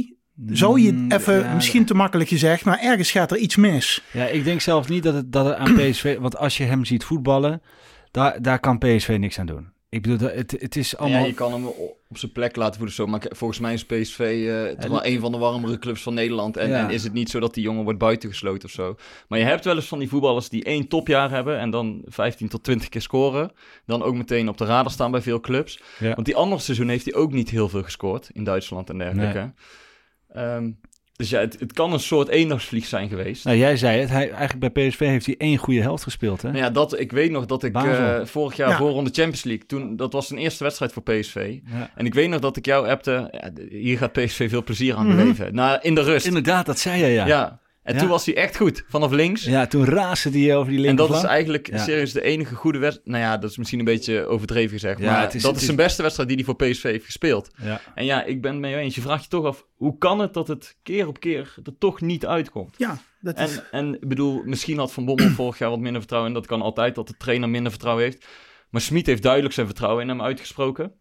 Zou 0.46 0.80
je 0.80 0.92
Mm, 0.92 1.10
even, 1.12 1.38
ja, 1.38 1.54
misschien 1.54 1.84
te 1.84 1.94
makkelijk 1.94 2.28
gezegd, 2.28 2.64
maar 2.64 2.78
ergens 2.78 3.10
gaat 3.10 3.30
er 3.30 3.36
iets 3.36 3.56
mis. 3.56 4.02
Ja, 4.12 4.24
ik 4.26 4.44
denk 4.44 4.60
zelf 4.60 4.88
niet 4.88 5.02
dat 5.02 5.14
het, 5.14 5.32
dat 5.32 5.46
het 5.46 5.54
aan 5.56 5.74
PSV... 5.74 6.18
Want 6.18 6.36
als 6.36 6.56
je 6.56 6.64
hem 6.64 6.84
ziet 6.84 7.04
voetballen, 7.04 7.62
daar, 8.10 8.42
daar 8.42 8.58
kan 8.58 8.78
PSV 8.78 9.16
niks 9.20 9.38
aan 9.38 9.46
doen. 9.46 9.72
Ik 9.92 10.02
bedoel, 10.02 10.28
het, 10.28 10.56
het 10.58 10.76
is 10.76 10.96
allemaal... 10.96 11.20
Ja, 11.20 11.26
je 11.26 11.34
kan 11.34 11.52
hem 11.52 11.66
op 12.08 12.18
zijn 12.18 12.32
plek 12.32 12.56
laten 12.56 12.74
voelen. 12.74 12.94
Zo. 12.94 13.06
Maar 13.06 13.26
volgens 13.28 13.58
mij 13.60 13.72
is 13.72 13.84
PSV 13.84 14.18
eh, 14.48 14.78
toch 14.80 14.90
wel 14.90 15.04
een 15.04 15.20
van 15.20 15.32
de 15.32 15.38
warmere 15.38 15.78
clubs 15.78 16.02
van 16.02 16.14
Nederland. 16.14 16.56
En, 16.56 16.68
Ja. 16.68 16.84
en 16.84 16.90
is 16.90 17.04
het 17.04 17.12
niet 17.12 17.30
zo 17.30 17.40
dat 17.40 17.54
die 17.54 17.62
jongen 17.62 17.84
wordt 17.84 17.98
buitengesloten 17.98 18.64
of 18.64 18.70
zo. 18.74 18.96
Maar 19.28 19.38
je 19.38 19.44
hebt 19.44 19.64
wel 19.64 19.74
eens 19.76 19.88
van 19.88 19.98
die 19.98 20.08
voetballers 20.08 20.48
die 20.48 20.64
één 20.64 20.88
topjaar 20.88 21.30
hebben... 21.30 21.58
en 21.58 21.70
dan 21.70 22.02
15 22.04 22.48
tot 22.48 22.62
20 22.64 22.88
keer 22.88 23.00
scoren. 23.00 23.52
Dan 23.86 24.02
ook 24.02 24.14
meteen 24.14 24.48
op 24.48 24.58
de 24.58 24.64
radar 24.64 24.90
staan 24.90 25.10
bij 25.10 25.22
veel 25.22 25.40
clubs. 25.40 25.80
Ja. 25.98 26.14
Want 26.14 26.26
die 26.26 26.36
andere 26.36 26.60
seizoen 26.60 26.88
heeft 26.88 27.04
hij 27.04 27.14
ook 27.14 27.32
niet 27.32 27.50
heel 27.50 27.68
veel 27.68 27.82
gescoord... 27.82 28.30
in 28.32 28.44
Duitsland 28.44 28.90
en 28.90 28.98
dergelijke. 28.98 29.52
Ehm, 30.32 30.70
dus 31.22 31.30
ja, 31.30 31.40
het, 31.40 31.56
het 31.60 31.72
kan 31.72 31.92
een 31.92 32.00
soort 32.00 32.28
eendagsvlieg 32.28 32.84
zijn 32.86 33.08
geweest. 33.08 33.44
Nou, 33.44 33.56
jij 33.56 33.76
zei 33.76 34.00
het. 34.00 34.08
Hij, 34.10 34.30
eigenlijk 34.30 34.72
bij 34.72 34.88
PSV 34.88 34.98
heeft 34.98 35.26
hij 35.26 35.34
één 35.38 35.56
goede 35.56 35.80
helft 35.80 36.02
gespeeld, 36.02 36.42
hè? 36.42 36.48
Nou 36.50 36.60
ja, 36.64 36.70
dat, 36.70 37.00
ik 37.00 37.12
weet 37.12 37.30
nog 37.30 37.46
dat 37.46 37.62
ik 37.62 37.74
eh, 37.76 38.20
vorig 38.24 38.56
jaar 38.56 38.68
Ja. 38.68 38.76
voorronde 38.76 39.10
Champions 39.12 39.44
League... 39.44 39.66
Toen, 39.66 39.96
dat 39.96 40.12
was 40.12 40.26
zijn 40.26 40.40
eerste 40.40 40.64
wedstrijd 40.64 40.92
voor 40.92 41.02
PSV... 41.02 41.56
Ja. 41.64 41.90
En 41.94 42.06
ik 42.06 42.14
weet 42.14 42.28
nog 42.28 42.40
dat 42.40 42.56
ik 42.56 42.66
jou 42.66 42.88
appte, 42.88 43.28
ja, 43.32 43.50
hier 43.70 43.98
gaat 43.98 44.12
PSV 44.12 44.48
veel 44.50 44.62
plezier 44.64 44.94
aan 44.94 45.06
Mhm. 45.06 45.16
beleven. 45.16 45.54
Nou, 45.54 45.78
in 45.82 45.94
de 45.94 46.02
rust. 46.02 46.26
Inderdaad, 46.26 46.66
dat 46.66 46.78
zei 46.78 47.00
jij, 47.00 47.12
ja. 47.12 47.26
ja. 47.26 47.60
En 47.82 47.94
Ja. 47.94 48.00
toen 48.00 48.08
was 48.08 48.26
hij 48.26 48.36
echt 48.36 48.56
goed, 48.56 48.84
vanaf 48.88 49.10
links. 49.10 49.44
Ja, 49.44 49.66
toen 49.66 49.84
raasde 49.84 50.30
hij 50.30 50.56
over 50.56 50.68
die 50.68 50.76
en 50.78 50.84
linkerflank. 50.84 51.22
dat 51.22 51.30
is 51.30 51.36
eigenlijk 51.36 51.70
Ja. 51.70 51.78
serieus 51.78 52.12
de 52.12 52.22
enige 52.22 52.54
goede 52.54 52.78
wedstrijd. 52.78 53.08
Nou 53.08 53.22
ja, 53.22 53.38
dat 53.38 53.50
is 53.50 53.56
misschien 53.56 53.78
een 53.78 53.84
beetje 53.84 54.26
overdreven 54.26 54.70
gezegd. 54.70 54.98
Ja, 55.00 55.12
maar 55.12 55.20
het 55.22 55.34
is- 55.34 55.42
dat 55.42 55.50
het 55.50 55.60
is 55.60 55.64
zijn 55.66 55.76
beste 55.76 56.02
wedstrijd 56.02 56.28
die 56.28 56.36
hij 56.38 56.46
voor 56.46 56.56
PSV 56.56 56.82
heeft 56.82 57.04
gespeeld. 57.04 57.50
Ja. 57.62 57.80
En 57.94 58.04
ja, 58.04 58.24
ik 58.24 58.42
ben 58.42 58.50
het 58.52 58.60
mee 58.60 58.76
eens. 58.76 58.94
Je 58.94 59.00
vraagt 59.00 59.22
je 59.22 59.28
toch 59.28 59.44
af, 59.44 59.66
hoe 59.74 59.98
kan 59.98 60.18
het 60.18 60.34
dat 60.34 60.48
het 60.48 60.76
keer 60.82 61.06
op 61.06 61.20
keer 61.20 61.54
er 61.64 61.78
toch 61.78 62.00
niet 62.00 62.26
uitkomt? 62.26 62.74
Ja, 62.78 62.98
dat 63.20 63.38
is. 63.38 63.56
En, 63.56 63.64
en 63.70 63.94
ik 63.94 64.08
bedoel, 64.08 64.42
misschien 64.44 64.78
had 64.78 64.92
Van 64.92 65.04
Bommel 65.04 65.28
vorig 65.40 65.58
jaar 65.58 65.70
wat 65.70 65.78
minder 65.80 66.00
vertrouwen. 66.00 66.30
En 66.32 66.36
dat 66.38 66.46
kan 66.46 66.62
altijd, 66.62 66.94
dat 66.94 67.06
de 67.08 67.16
trainer 67.16 67.48
minder 67.48 67.70
vertrouwen 67.70 68.04
heeft. 68.04 68.26
Maar 68.70 68.80
Smit 68.80 69.06
heeft 69.06 69.22
duidelijk 69.22 69.54
zijn 69.54 69.66
vertrouwen 69.66 70.02
in 70.02 70.08
hem 70.08 70.22
uitgesproken. 70.22 70.92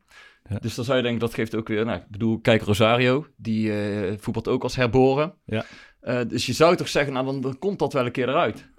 Ja. 0.50 0.58
Dus 0.60 0.76
dan 0.76 0.86
zou 0.86 0.98
je 0.98 1.04
denken, 1.04 1.20
dat 1.22 1.34
geeft 1.34 1.56
ook 1.56 1.68
weer... 1.68 1.86
Nou, 1.86 1.98
ik 1.98 2.08
bedoel, 2.10 2.40
kijk 2.40 2.62
Rosario, 2.62 3.28
die 3.38 3.72
eh, 3.74 4.14
voetbalt 4.20 4.48
ook 4.48 4.64
als 4.64 4.76
herboren. 4.76 5.34
Ja. 5.46 5.66
Eh, 6.02 6.20
dus 6.28 6.46
je 6.46 6.54
zou 6.54 6.76
toch 6.76 6.88
zeggen, 6.88 7.14
nou 7.14 7.26
dan, 7.26 7.42
dan 7.42 7.60
komt 7.60 7.80
dat 7.80 7.94
wel 7.94 8.06
een 8.06 8.12
keer 8.12 8.30
eruit. 8.30 8.70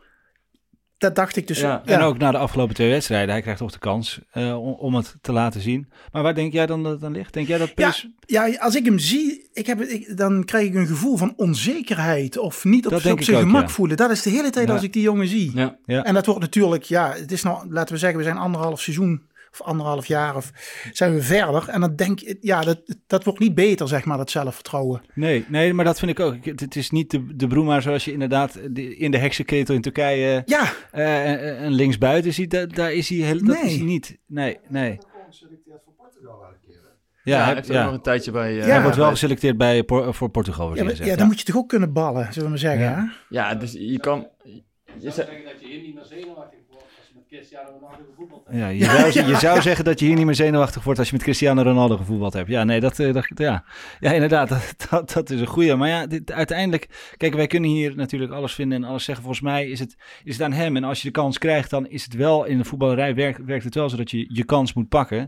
dat 0.99 1.15
dacht 1.15 1.37
ik 1.37 1.47
dus. 1.47 1.61
Ja. 1.61 1.83
En 1.85 2.01
ook 2.01 2.19
na 2.19 2.31
de 2.31 2.39
afgelopen 2.39 2.75
twee 2.75 2.91
wedstrijden, 2.91 3.31
hij 3.31 3.41
krijgt 3.43 3.61
toch 3.61 3.73
de 3.73 3.79
kans 3.79 4.21
eh, 4.31 4.63
om, 4.63 4.73
om 4.73 4.95
het 4.95 5.17
te 5.21 5.33
laten 5.33 5.61
zien. 5.61 5.89
Maar 6.13 6.23
waar 6.23 6.35
denk 6.35 6.53
jij 6.53 6.67
dan 6.67 6.83
dat 6.83 6.93
het 6.93 7.05
aan 7.05 7.13
ligt? 7.13 7.33
Denk 7.33 7.47
jij 7.47 7.59
dat 7.59 7.73
Ja, 8.27 8.57
als 8.59 8.75
ik 8.75 8.85
hem 8.85 8.99
zie, 8.99 9.49
ik 9.53 9.67
heb, 9.67 9.81
ik, 9.81 10.17
dan 10.17 10.45
krijg 10.45 10.67
ik 10.67 10.75
een 10.75 10.87
gevoel 10.87 11.17
van 11.17 11.33
onzekerheid. 11.37 12.39
Of 12.39 12.65
niet 12.65 12.87
op, 12.87 12.93
op 12.93 13.01
zijn 13.01 13.15
ook, 13.15 13.25
gemak 13.25 13.63
ja. 13.63 13.69
voelen. 13.69 13.97
Dat 13.97 14.11
is 14.11 14.23
de 14.23 14.31
hele 14.31 14.51
tijd 14.51 14.67
Ja. 14.67 14.73
als 14.75 14.83
ik 14.83 14.93
die 14.93 15.03
jongen 15.03 15.29
zie. 15.29 15.51
Ja. 15.55 15.79
Ja. 15.85 16.05
En 16.05 16.15
dat 16.15 16.27
wordt 16.27 16.41
natuurlijk, 16.41 16.83
ja, 16.85 17.13
het 17.13 17.33
is 17.33 17.43
nou, 17.43 17.73
laten 17.73 17.95
we 17.95 18.01
zeggen, 18.01 18.19
we 18.19 18.25
zijn 18.25 18.39
anderhalf 18.39 18.81
seizoen 18.81 19.23
of 19.53 19.63
anderhalf 19.63 20.07
jaar 20.07 20.37
of 20.37 20.51
zijn 20.93 21.15
we 21.15 21.23
verder. 21.23 21.69
En 21.69 21.81
dan 21.81 21.97
denk 21.97 22.21
ik, 22.21 22.37
ja, 22.41 22.61
dat, 22.61 22.81
dat 23.07 23.25
wordt 23.25 23.39
niet 23.39 23.55
beter, 23.55 23.89
zeg 23.89 24.05
maar, 24.05 24.17
dat 24.17 24.31
zelfvertrouwen. 24.31 25.03
Nee, 25.15 25.45
nee, 25.49 25.73
maar 25.75 25.85
dat 25.85 25.99
vind 25.99 26.11
ik 26.11 26.21
ook. 26.21 26.35
Ik- 26.35 26.45
Het, 26.45 26.61
het 26.61 26.77
is 26.77 26.91
niet 26.91 27.11
de, 27.11 27.37
de 27.37 27.47
Broema 27.47 27.81
zoals 27.81 28.05
je 28.05 28.13
inderdaad 28.13 28.59
de- 28.71 28.97
in 28.97 29.11
de 29.11 29.19
heksenketel 29.19 29.75
in 29.75 29.81
Turkije 29.81 30.43
Ja, 30.47 30.73
eh, 30.91 31.63
een 31.63 31.73
linksbuiten 31.73 32.33
ziet. 32.35 32.51
Daar, 32.51 32.69
daar 32.69 32.93
is 32.93 33.09
hij 33.09 33.19
heel, 33.19 33.39
dat 33.45 33.57
Nee. 33.57 33.71
is 33.71 33.77
hij 33.77 33.85
niet. 33.85 34.19
Nee, 34.27 34.59
nee. 34.69 34.99
Ja, 37.25 37.33
Ja, 37.33 37.37
hij 37.37 37.45
hij, 37.47 37.55
heeft 37.55 37.67
ja. 37.69 37.85
nog 37.85 37.93
een 37.95 38.01
tijdje 38.03 38.31
bij... 38.31 38.51
eh, 38.51 38.67
Ja. 38.67 38.73
hij 38.73 38.83
wordt 38.83 38.97
wel 38.97 39.09
geselecteerd 39.11 39.57
bij, 39.57 39.83
Por- 39.85 40.15
voor 40.15 40.29
Portugal. 40.31 40.77
ja, 40.77 40.85
maar- 40.85 41.05
ja, 41.05 41.17
dan 41.17 41.27
moet 41.27 41.39
je 41.39 41.45
toch 41.45 41.57
ook 41.57 41.69
kunnen 41.69 41.93
ballen, 41.93 42.25
zullen 42.25 42.43
we 42.43 42.49
maar 42.49 42.59
zeggen. 42.59 42.81
Ja. 42.85 42.95
Hè? 42.95 43.13
Ja, 43.29 43.55
dus 43.55 43.73
je 43.73 43.99
kan... 44.01 44.29
Je 44.99 45.11
zegt- 45.11 45.29
dat 45.45 45.61
je 45.61 45.67
hier 45.67 45.81
niet 45.83 45.95
meer 45.95 46.05
zenuwachtig 46.05 46.59
wordt 46.71 46.85
als 46.99 47.09
je 47.09 47.15
met 47.15 47.22
Cristiano 47.33 47.71
Ronaldo 47.71 48.05
gevoetbald 48.11 48.47
Ja, 48.51 48.69
je, 48.69 48.85
zou, 48.85 49.27
je 49.27 49.37
zou 49.37 49.61
zeggen 49.61 49.85
dat 49.85 50.01
je 50.01 50.07
hier 50.07 50.17
niet 50.17 50.25
meer 50.25 50.35
zenuwachtig 50.35 50.85
wordt 50.85 50.99
als 50.99 51.09
je 51.09 51.15
met 51.15 51.25
Cristiano 51.25 51.63
Ronaldo 51.63 51.97
gevoetbald 51.97 52.33
hebt. 52.33 52.49
Ja, 52.49 52.65
nee, 52.65 52.81
dat, 52.81 52.99
eh, 52.99 53.13
dat 53.13 53.27
ja. 53.35 53.65
ja, 54.01 54.13
inderdaad, 54.13 54.49
dat, 54.55 54.87
dat, 54.91 55.13
dat 55.13 55.31
is 55.31 55.41
een 55.41 55.47
goeie. 55.47 55.75
Maar 55.75 55.89
ja, 55.89 56.07
dit, 56.07 56.33
uiteindelijk, 56.33 57.13
kijk, 57.17 57.35
wij 57.35 57.47
kunnen 57.47 57.71
hier 57.71 57.97
natuurlijk 57.97 58.33
alles 58.33 58.55
vinden 58.55 58.83
en 58.83 58.89
alles 58.89 59.05
zeggen. 59.05 59.25
Volgens 59.25 59.45
mij 59.45 59.69
is 59.69 59.79
het, 59.79 59.97
is 60.25 60.33
het 60.33 60.43
aan 60.43 60.53
hem. 60.53 60.77
En 60.77 60.85
als 60.85 61.03
je 61.03 61.07
de 61.07 61.15
kans 61.15 61.39
krijgt, 61.39 61.71
dan 61.71 61.87
is 61.87 62.05
het 62.05 62.15
wel, 62.15 62.45
in 62.45 62.59
de 62.59 62.65
voetballerij 62.65 63.15
werkt, 63.15 63.45
werkt 63.45 63.65
het 63.65 63.75
wel 63.75 63.89
zodat 63.89 64.11
je 64.11 64.27
je 64.29 64.45
kans 64.45 64.73
moet 64.73 64.89
pakken. 64.89 65.27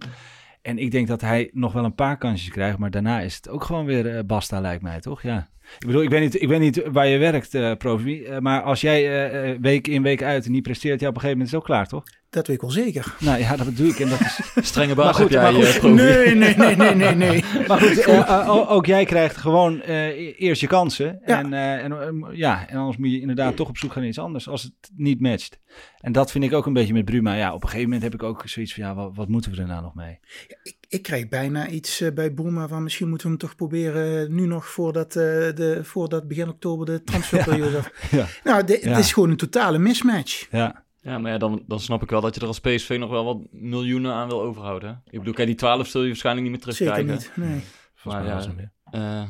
En 0.62 0.78
ik 0.78 0.90
denk 0.90 1.06
dat 1.06 1.20
hij 1.20 1.50
nog 1.52 1.72
wel 1.72 1.84
een 1.84 1.94
paar 1.94 2.18
kansjes 2.18 2.50
krijgt, 2.50 2.78
maar 2.78 2.90
daarna 2.90 3.20
is 3.20 3.36
het 3.36 3.48
ook 3.48 3.64
gewoon 3.64 3.84
weer 3.84 4.16
eh, 4.16 4.24
basta, 4.26 4.60
lijkt 4.60 4.82
mij, 4.82 5.00
toch? 5.00 5.22
Ja. 5.22 5.48
Ik 5.78 5.86
bedoel, 5.86 6.02
ik 6.02 6.10
weet 6.10 6.20
niet, 6.20 6.42
ik 6.42 6.48
weet 6.48 6.60
niet 6.60 6.82
waar 6.92 7.06
je 7.06 7.18
werkt, 7.18 7.54
eh 7.54 7.72
profi, 7.72 8.24
eh, 8.24 8.38
maar 8.38 8.62
als 8.62 8.80
jij 8.80 9.30
eh, 9.30 9.58
week 9.60 9.88
in, 9.88 10.02
week 10.02 10.22
uit 10.22 10.48
niet 10.48 10.62
presteert, 10.62 11.00
ja, 11.00 11.08
op 11.08 11.14
een 11.14 11.20
gegeven 11.20 11.38
moment 11.38 11.46
is 11.46 11.52
het 11.52 11.60
ook 11.60 11.66
klaar, 11.66 11.88
toch? 11.88 12.02
Dat 12.34 12.46
weet 12.46 12.56
ik 12.56 12.62
wel 12.62 12.70
zeker. 12.70 13.14
Nou 13.20 13.38
ja, 13.38 13.56
dat 13.56 13.66
bedoel 13.66 13.88
ik. 13.88 13.98
En 13.98 14.08
dat 14.08 14.20
is... 14.20 14.40
Strenge 14.68 14.94
baas 14.94 15.18
heb 15.18 15.30
jij, 15.30 15.42
maar 15.42 15.52
goed. 15.52 15.64
eh, 15.64 15.78
profi. 15.78 15.94
Nee, 15.94 16.34
nee, 16.34 16.56
nee, 16.56 16.76
nee, 16.76 16.94
nee, 16.94 17.14
nee. 17.14 17.44
Maar 17.68 17.80
goed, 17.80 18.68
ook 18.68 18.86
jij 18.86 19.04
krijgt 19.04 19.36
gewoon 19.36 19.80
eh, 19.82 20.40
eerst 20.40 20.60
je 20.60 20.66
kansen. 20.66 21.20
Ja. 21.26 21.38
En, 21.38 21.52
eh, 21.52 21.84
en, 21.84 22.24
ja, 22.32 22.68
en 22.68 22.76
anders 22.76 22.96
moet 22.96 23.10
je 23.10 23.20
inderdaad 23.20 23.56
toch 23.56 23.68
op 23.68 23.78
zoek 23.78 23.92
gaan 23.92 24.00
naar 24.00 24.10
iets 24.10 24.18
anders 24.18 24.48
als 24.48 24.62
het 24.62 24.72
niet 24.96 25.20
matcht. 25.20 25.58
En 26.00 26.12
dat 26.12 26.30
vind 26.30 26.44
ik 26.44 26.52
ook 26.52 26.66
een 26.66 26.72
beetje 26.72 26.92
met 26.92 27.04
Bruma. 27.04 27.34
Ja, 27.34 27.48
op 27.54 27.62
een 27.62 27.68
gegeven 27.68 27.84
moment 27.84 28.02
heb 28.02 28.14
ik 28.14 28.22
ook 28.22 28.42
zoiets 28.44 28.74
van, 28.74 28.84
ja, 28.84 28.94
wat, 28.94 29.10
wat 29.14 29.28
moeten 29.28 29.50
we 29.50 29.60
er 29.60 29.66
nou 29.66 29.82
nog 29.82 29.94
mee? 29.94 30.18
Ik, 30.62 30.76
ik 30.94 31.02
krijg 31.02 31.28
bijna 31.28 31.68
iets 31.68 32.00
eh, 32.00 32.12
bij 32.12 32.34
Boema 32.34 32.68
van 32.68 32.82
misschien 32.82 33.08
moeten 33.08 33.26
we 33.26 33.32
hem 33.32 33.42
toch 33.42 33.56
proberen 33.56 34.34
nu 34.34 34.46
nog 34.46 34.66
voordat, 34.66 35.16
eh, 35.16 35.22
de, 35.54 35.78
voordat 35.82 36.28
begin 36.28 36.48
oktober 36.48 36.86
de 36.86 37.02
transferperiode. 37.10 37.78
af- 37.78 38.10
Ja. 38.10 38.26
Nou, 38.44 38.62
Ja. 38.66 38.88
het 38.88 38.98
is 38.98 39.12
gewoon 39.12 39.30
een 39.30 39.36
totale 39.36 39.78
mismatch. 39.78 40.46
Ja, 40.50 40.84
Ja, 41.00 41.18
maar 41.18 41.32
ja, 41.32 41.38
dan, 41.38 41.62
dan 41.66 41.80
snap 41.80 42.02
ik 42.02 42.10
wel 42.10 42.20
dat 42.20 42.34
je 42.34 42.40
er 42.40 42.46
als 42.46 42.60
PSV 42.60 42.96
nog 43.00 43.10
wel 43.10 43.24
wat 43.24 43.38
miljoenen 43.50 44.12
aan 44.12 44.28
wil 44.28 44.42
overhouden. 44.42 44.88
hè. 44.88 44.94
Ik 45.10 45.18
bedoel, 45.18 45.34
kijk, 45.34 45.46
die 45.46 45.56
12 45.56 45.86
zul 45.88 46.00
je 46.02 46.06
waarschijnlijk 46.08 46.46
niet 46.50 46.56
meer 46.64 46.74
Zeker 46.74 46.92
terugkrijgen. 46.94 47.30
niet. 47.36 47.48
Nee. 47.50 47.60
volgens 47.94 48.04
Maar 48.04 48.16
mij 48.22 48.28
ja, 48.28 48.34
was 48.34 48.46
het 48.46 48.56
meer. 48.56 48.72
Eh, 48.90 49.28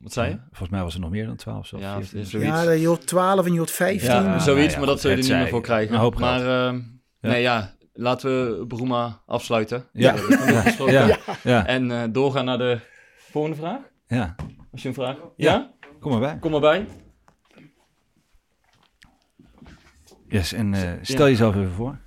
wat 0.00 0.12
zei 0.12 0.30
je? 0.30 0.36
Volgens 0.48 0.68
mij 0.70 0.82
was 0.82 0.92
het 0.92 1.02
nog 1.02 1.10
meer 1.10 1.26
dan 1.26 1.36
12. 1.36 1.72
Of 1.72 1.80
Ja, 1.80 1.94
14. 2.02 2.26
zoiets. 2.26 2.48
Ja, 2.48 2.70
je 2.70 2.86
hoort 2.86 3.06
12 3.06 3.46
en 3.46 3.52
je 3.52 3.58
hoort 3.58 3.70
15. 3.70 4.08
Ja, 4.08 4.38
Zoiets, 4.38 4.72
ja, 4.72 4.78
maar 4.78 4.88
dat 4.88 5.00
zul 5.00 5.10
je 5.10 5.16
er 5.16 5.22
niet 5.22 5.32
meer 5.32 5.48
voor 5.48 5.62
krijgen. 5.62 5.94
een 5.94 6.00
hoop 6.00 6.18
maar 6.18 6.40
eh, 6.40 6.46
Ja. 6.46 6.80
nee, 7.20 7.42
ja, 7.42 7.74
laten 7.94 8.58
we 8.58 8.66
Bruma 8.66 9.22
afsluiten. 9.26 9.88
Ja. 9.92 10.14
Ja. 10.14 10.62
besproken. 10.62 10.94
Ja. 10.94 11.18
Ja. 11.42 11.66
En 11.66 11.90
eh, 11.90 12.02
doorgaan 12.12 12.44
naar 12.44 12.58
de 12.58 12.80
volgende 13.16 13.56
vraag. 13.56 13.80
ja, 14.06 14.34
Als 14.72 14.82
je 14.82 14.88
een 14.88 14.94
vraag... 14.94 15.16
Ja. 15.16 15.52
Ja? 15.52 15.72
kom 16.00 16.10
maar 16.10 16.20
bij. 16.20 16.38
Kom 16.38 16.50
maar 16.50 16.60
bij. 16.60 16.86
Yes, 20.28 20.52
en 20.52 20.74
eh, 20.74 20.92
stel 21.02 21.26
jezelf 21.26 21.54
even 21.54 21.72
voor. 21.72 21.98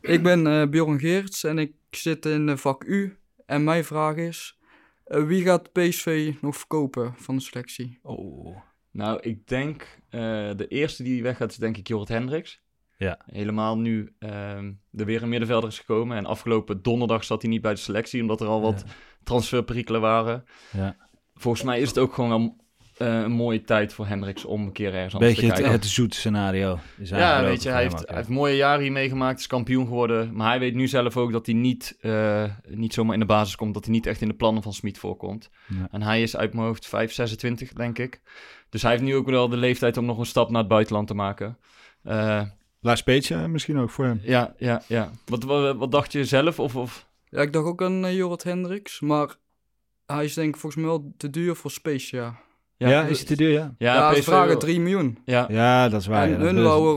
Ik 0.00 0.22
ben 0.22 0.46
eh 0.46 0.68
Bjorn 0.68 0.98
Geerts 0.98 1.44
en 1.44 1.58
ik 1.58 1.72
zit 1.90 2.26
in 2.26 2.58
vak 2.58 2.84
U. 2.84 3.18
En 3.46 3.64
mijn 3.64 3.84
vraag 3.84 4.16
is, 4.16 4.58
wie 5.04 5.42
gaat 5.42 5.72
PSV 5.72 6.34
nog 6.40 6.56
verkopen 6.56 7.14
van 7.16 7.36
de 7.36 7.42
selectie? 7.42 7.98
Oh. 8.02 8.56
Nou, 8.90 9.20
ik 9.20 9.46
denk, 9.46 9.98
eh, 10.08 10.20
de 10.56 10.66
eerste 10.68 11.02
die 11.02 11.22
weggaat 11.22 11.50
is 11.50 11.56
denk 11.56 11.76
ik 11.76 11.88
Jorrit 11.88 12.08
Hendricks. 12.08 12.60
Ja. 13.00 13.18
Helemaal 13.26 13.78
nu 13.78 14.12
ehm, 14.18 14.72
er 14.92 15.04
weer 15.04 15.22
een 15.22 15.28
middenvelder 15.28 15.68
is 15.68 15.78
gekomen. 15.78 16.16
En 16.16 16.26
afgelopen 16.26 16.82
donderdag 16.82 17.24
zat 17.24 17.42
hij 17.42 17.50
niet 17.50 17.62
bij 17.62 17.72
de 17.72 17.78
selectie, 17.78 18.20
omdat 18.20 18.40
er 18.40 18.46
al 18.46 18.60
wat 18.60 18.84
transferperikelen 19.22 20.00
waren. 20.00 20.44
Ja. 20.72 20.96
Volgens 21.34 21.62
mij 21.62 21.80
is 21.80 21.88
het 21.88 21.98
ook 21.98 22.14
gewoon 22.14 22.30
wel 22.30 22.56
eh, 22.96 23.20
een 23.20 23.32
mooie 23.32 23.62
tijd 23.62 23.92
voor 23.92 24.06
Hendricks 24.06 24.44
om 24.44 24.62
een 24.62 24.72
keer 24.72 24.94
ergens 24.94 25.14
anders 25.14 25.32
Beetje 25.32 25.48
te 25.48 25.54
kijken. 25.54 25.72
het 25.72 25.86
zoete 25.86 26.16
scenario. 26.16 26.78
Is 26.98 27.08
ja, 27.08 27.42
weet 27.42 27.62
je, 27.62 27.70
hij 27.70 27.82
heeft, 27.82 27.98
hij 27.98 28.04
ja. 28.08 28.14
heeft 28.14 28.28
mooie 28.28 28.56
jaren 28.56 28.82
hier 28.82 28.92
meegemaakt, 28.92 29.40
is 29.40 29.46
kampioen 29.46 29.86
geworden. 29.86 30.34
Maar 30.34 30.48
hij 30.48 30.58
weet 30.58 30.74
nu 30.74 30.88
zelf 30.88 31.16
ook 31.16 31.32
dat 31.32 31.46
hij 31.46 31.54
niet, 31.54 31.96
eh, 32.00 32.44
niet 32.68 32.94
zomaar 32.94 33.14
in 33.14 33.20
de 33.20 33.26
basis 33.26 33.56
komt, 33.56 33.74
dat 33.74 33.84
hij 33.84 33.92
niet 33.92 34.06
echt 34.06 34.20
in 34.20 34.28
de 34.28 34.34
plannen 34.34 34.62
van 34.62 34.72
Smit 34.72 34.98
voorkomt. 34.98 35.50
Ja. 35.66 35.88
En 35.90 36.02
hij 36.02 36.22
is 36.22 36.36
uit 36.36 36.54
mijn 36.54 36.66
hoofd 36.66 36.86
5, 36.86 37.12
26, 37.12 37.72
denk 37.72 37.98
ik. 37.98 38.20
Dus 38.68 38.82
hij 38.82 38.90
heeft 38.90 39.02
nu 39.02 39.16
ook 39.16 39.30
wel 39.30 39.48
de 39.48 39.56
leeftijd 39.56 39.96
om 39.96 40.04
nog 40.04 40.18
een 40.18 40.26
stap 40.26 40.50
naar 40.50 40.60
het 40.60 40.68
buitenland 40.68 41.06
te 41.06 41.14
maken. 41.14 41.58
Eh, 42.02 42.42
Lars 42.80 43.02
Peetje 43.02 43.48
misschien 43.48 43.78
ook 43.78 43.90
voor 43.90 44.04
hem. 44.04 44.20
ja, 44.22 44.54
ja, 44.58 44.82
ja. 44.86 45.10
Wat, 45.26 45.44
wat, 45.44 45.76
wat 45.76 45.92
dacht 45.92 46.12
je 46.12 46.24
zelf? 46.24 46.58
Of, 46.58 46.76
of... 46.76 47.06
Ja, 47.28 47.40
ik 47.42 47.52
dacht 47.52 47.66
ook 47.66 47.82
aan 47.82 48.04
uh, 48.04 48.16
Jorrit 48.16 48.42
Hendricks, 48.42 49.00
maar 49.00 49.36
hij 50.06 50.24
is 50.24 50.34
denk 50.34 50.48
ik 50.54 50.60
volgens 50.60 50.82
mij 50.82 50.90
wel 50.90 51.12
te 51.16 51.30
duur 51.30 51.54
voor 51.56 51.70
Spezia. 51.70 52.34
Ja, 52.76 53.02
is 53.04 53.18
het 53.18 53.26
te 53.28 53.36
duur, 53.36 53.50
ja? 53.52 53.74
Ja, 53.78 53.94
Ja, 53.94 54.08
ze 54.14 54.18
PSV 54.20 54.28
vragen 54.28 54.48
wil- 54.48 54.58
3 54.58 54.80
miljoen. 54.80 55.18
Ja, 55.24 55.46
Ja, 55.48 55.88
dat 55.88 56.00
is 56.00 56.06
waar. 56.06 56.22
en 56.22 56.30
ja, 56.30 56.36
hun 56.38 56.56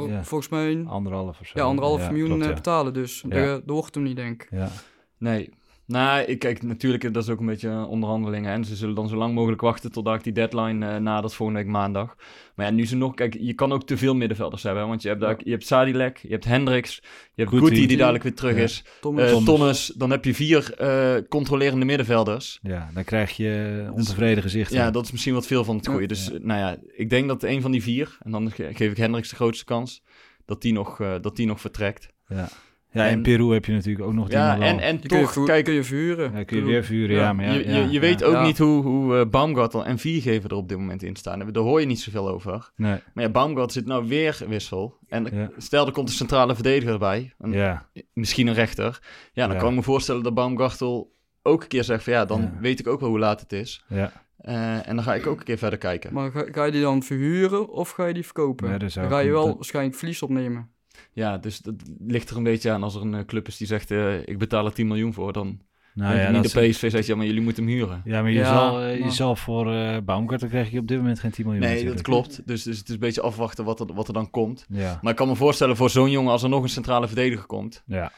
ja. 0.09 0.23
volgens 0.23 0.49
mij 0.49 0.83
Anderhalf 0.87 1.39
of 1.39 1.47
zo. 1.47 1.59
ja, 1.59 1.63
anderhalf 1.63 2.01
Ja, 2.01 2.09
miljoen 2.09 2.27
klopt, 2.27 2.41
eh, 2.43 2.47
ja. 2.49 2.53
betalen, 2.55 2.93
dus 2.93 3.23
Ja. 3.29 3.45
dat, 3.45 3.67
dat 3.67 3.75
hoort 3.75 3.95
hem 3.95 4.03
niet, 4.03 4.15
denk 4.15 4.43
ik. 4.43 4.47
Ja. 4.51 4.69
nee. 5.17 5.49
Nou, 5.85 6.21
ik 6.21 6.39
kijk, 6.39 6.61
natuurlijk, 6.61 7.13
dat 7.13 7.23
is 7.23 7.29
ook 7.29 7.39
een 7.39 7.45
beetje 7.45 7.85
onderhandelingen. 7.85 8.51
En 8.51 8.65
ze 8.65 8.75
zullen 8.75 8.95
dan 8.95 9.07
zo 9.09 9.15
lang 9.15 9.33
mogelijk 9.33 9.61
wachten 9.61 9.91
totdat 9.91 10.23
die 10.23 10.33
deadline 10.33 10.87
eh 10.87 10.97
nadert 10.99 11.33
volgende 11.33 11.61
week 11.61 11.71
maandag. 11.71 12.15
Maar 12.55 12.65
ja, 12.65 12.71
nu 12.71 12.85
ze 12.85 12.95
nog, 12.95 13.13
kijk, 13.13 13.37
je 13.39 13.53
kan 13.53 13.71
ook 13.71 13.83
te 13.85 13.97
veel 13.97 14.15
middenvelders 14.15 14.63
hebben. 14.63 14.87
Want 14.87 15.01
je 15.01 15.07
hebt, 15.07 15.21
daar, 15.21 15.35
je 15.43 15.51
hebt 15.51 15.65
Sadilek, 15.67 16.17
je 16.17 16.27
hebt 16.29 16.45
Hendricks, 16.45 16.95
je 17.33 17.43
hebt 17.43 17.55
Guti. 17.57 17.87
Die 17.87 17.97
dadelijk 17.97 18.23
weer 18.23 18.33
terug 18.35 18.55
Ja. 18.55 18.61
is. 18.63 18.83
Thomas. 19.01 19.31
Eh, 19.31 19.37
Thomas, 19.43 19.87
dan 19.97 20.09
heb 20.11 20.25
je 20.25 20.33
vier 20.33 20.73
eh, 20.73 21.15
controlerende 21.29 21.85
middenvelders. 21.85 22.59
ja, 22.61 22.89
dan 22.93 23.03
krijg 23.03 23.31
je 23.37 23.87
ontevreden 23.93 24.43
gezichten. 24.43 24.77
Ja, 24.77 24.91
dat 24.91 25.03
is 25.05 25.11
misschien 25.11 25.33
wat 25.33 25.47
veel 25.47 25.63
van 25.63 25.75
het 25.75 25.87
goede. 25.87 26.01
Ja. 26.01 26.07
Dus 26.07 26.29
nou 26.41 26.59
ja, 26.59 26.77
ik 26.95 27.09
denk 27.09 27.27
dat 27.27 27.43
een 27.43 27.61
van 27.61 27.71
die 27.71 27.83
vier, 27.83 28.17
en 28.21 28.31
dan 28.31 28.51
ge- 28.51 28.69
geef 28.73 28.91
ik 28.91 28.97
Hendricks 28.97 29.29
de 29.29 29.35
grootste 29.35 29.65
kans, 29.65 30.03
dat 30.45 30.61
die 30.61 30.73
nog, 30.73 30.99
eh, 31.01 31.13
dat 31.21 31.35
die 31.35 31.45
nog 31.47 31.61
vertrekt. 31.61 32.07
ja. 32.27 32.49
Ja, 32.93 33.05
in 33.05 33.21
Peru 33.21 33.53
heb 33.53 33.65
je 33.65 33.71
natuurlijk 33.71 34.05
ook 34.05 34.13
nog 34.13 34.27
die 34.27 34.37
Ja, 34.37 34.59
en, 34.59 34.79
en 34.79 34.99
kun 34.99 35.17
je, 35.17 35.23
toch, 35.23 35.33
vu- 35.33 35.43
kijk, 35.45 35.65
kun 35.65 35.73
je 35.73 35.83
vuren. 35.83 36.31
Ja, 36.37 36.43
kun 36.43 36.57
je 36.57 36.63
weer 36.63 36.83
vuren, 36.83 37.15
ja, 37.15 37.33
maar 37.33 37.45
ja. 37.45 37.51
je, 37.53 37.67
ja, 37.67 37.75
je, 37.75 37.81
je 37.85 37.91
ja. 37.91 37.99
weet 37.99 38.23
ook 38.23 38.33
Ja. 38.33 38.45
niet 38.45 38.57
hoe, 38.57 38.83
hoe 38.83 39.17
eh, 39.17 39.25
Baumgartel 39.29 39.85
en 39.85 39.97
Viergever 39.97 40.49
er 40.51 40.55
op 40.57 40.69
dit 40.69 40.77
moment 40.77 41.03
in 41.03 41.15
staan. 41.15 41.51
Daar 41.51 41.63
hoor 41.63 41.79
je 41.79 41.85
niet 41.85 41.99
zoveel 41.99 42.29
over. 42.29 42.71
Nee, 42.75 42.99
Maar 43.13 43.23
ja, 43.23 43.29
Baumgartel 43.29 43.69
zit 43.73 43.85
nou 43.85 44.07
weer 44.07 44.39
wissel. 44.47 44.97
En 45.07 45.27
Ja. 45.31 45.49
stel, 45.57 45.85
er 45.85 45.91
komt 45.91 46.09
een 46.09 46.15
centrale 46.15 46.53
verdediger 46.53 46.99
bij. 46.99 47.33
Een, 47.39 47.51
ja. 47.51 47.89
Misschien 48.13 48.47
een 48.47 48.53
rechter. 48.53 48.99
Ja, 49.33 49.45
dan 49.45 49.55
Ja. 49.55 49.61
kan 49.61 49.69
ik 49.69 49.75
me 49.75 49.83
voorstellen 49.83 50.23
dat 50.23 50.33
Baumgartel 50.33 51.11
ook 51.43 51.61
een 51.61 51.67
keer 51.67 51.83
zegt 51.83 52.03
van 52.03 52.13
ja, 52.13 52.25
dan 52.25 52.41
Ja. 52.41 52.53
weet 52.59 52.79
ik 52.79 52.87
ook 52.87 52.99
wel 52.99 53.09
hoe 53.09 53.19
laat 53.19 53.39
het 53.41 53.53
is. 53.53 53.83
Ja. 53.87 54.11
Eh, 54.37 54.87
en 54.87 54.95
dan 54.95 55.03
ga 55.03 55.15
ik 55.15 55.27
ook 55.27 55.39
een 55.39 55.45
keer 55.45 55.57
verder 55.57 55.79
kijken. 55.79 56.13
Maar 56.13 56.31
ga, 56.31 56.45
ga 56.51 56.63
je 56.63 56.71
die 56.71 56.81
dan 56.81 57.03
verhuren 57.03 57.69
of 57.69 57.89
ga 57.89 58.05
je 58.05 58.13
die 58.13 58.23
verkopen? 58.23 58.69
Ja, 58.69 58.77
dan 58.77 58.89
ga 58.89 59.19
je 59.19 59.31
wel 59.31 59.45
dat- 59.45 59.55
waarschijnlijk 59.55 59.95
verlies 59.97 60.21
opnemen. 60.21 60.69
Ja, 61.13 61.37
dus 61.37 61.59
dat 61.59 61.75
ligt 62.07 62.29
er 62.29 62.37
een 62.37 62.43
beetje 62.43 62.71
aan. 62.71 62.83
Als 62.83 62.95
er 62.95 63.01
een 63.01 63.13
eh, 63.13 63.25
club 63.25 63.47
is 63.47 63.57
die 63.57 63.67
zegt, 63.67 63.91
eh, 63.91 64.19
ik 64.27 64.37
betaal 64.37 64.65
er 64.65 64.73
10 64.73 64.87
miljoen 64.87 65.13
voor, 65.13 65.33
dan 65.33 65.61
Nou 65.93 66.17
ja, 66.17 66.31
niet 66.31 66.53
de 66.53 66.67
PSV 66.67 66.91
zegt, 66.91 67.05
ja, 67.05 67.15
maar 67.15 67.25
jullie 67.25 67.41
moeten 67.41 67.63
hem 67.63 67.73
huren. 67.73 68.01
Ja, 68.05 68.21
maar 68.21 68.31
je, 68.31 68.39
Ja, 68.39 68.45
zal, 68.53 68.81
eh, 68.81 68.99
je 69.03 69.11
zal 69.11 69.35
voor 69.35 69.73
eh 69.73 69.97
Baumgartel 70.05 70.47
krijg 70.47 70.71
je 70.71 70.79
op 70.79 70.87
dit 70.87 70.97
moment 70.97 71.19
geen 71.19 71.31
10 71.31 71.45
miljoen. 71.45 71.63
Nee, 71.63 71.85
dat 71.85 72.01
klopt. 72.01 72.47
Dus, 72.47 72.63
dus 72.63 72.77
het 72.77 72.87
is 72.87 72.93
een 72.93 72.99
beetje 72.99 73.21
afwachten 73.21 73.65
wat 73.65 73.79
er, 73.79 73.93
wat 73.93 74.07
er 74.07 74.13
dan 74.13 74.29
komt. 74.29 74.65
Ja, 74.69 74.99
Maar 75.01 75.11
ik 75.11 75.17
kan 75.17 75.27
me 75.27 75.35
voorstellen 75.35 75.75
voor 75.75 75.89
zo'n 75.89 76.11
jongen, 76.11 76.31
als 76.31 76.43
er 76.43 76.49
nog 76.49 76.63
een 76.63 76.69
centrale 76.69 77.07
verdediger 77.07 77.45
komt, 77.45 77.83
ja. 77.85 78.11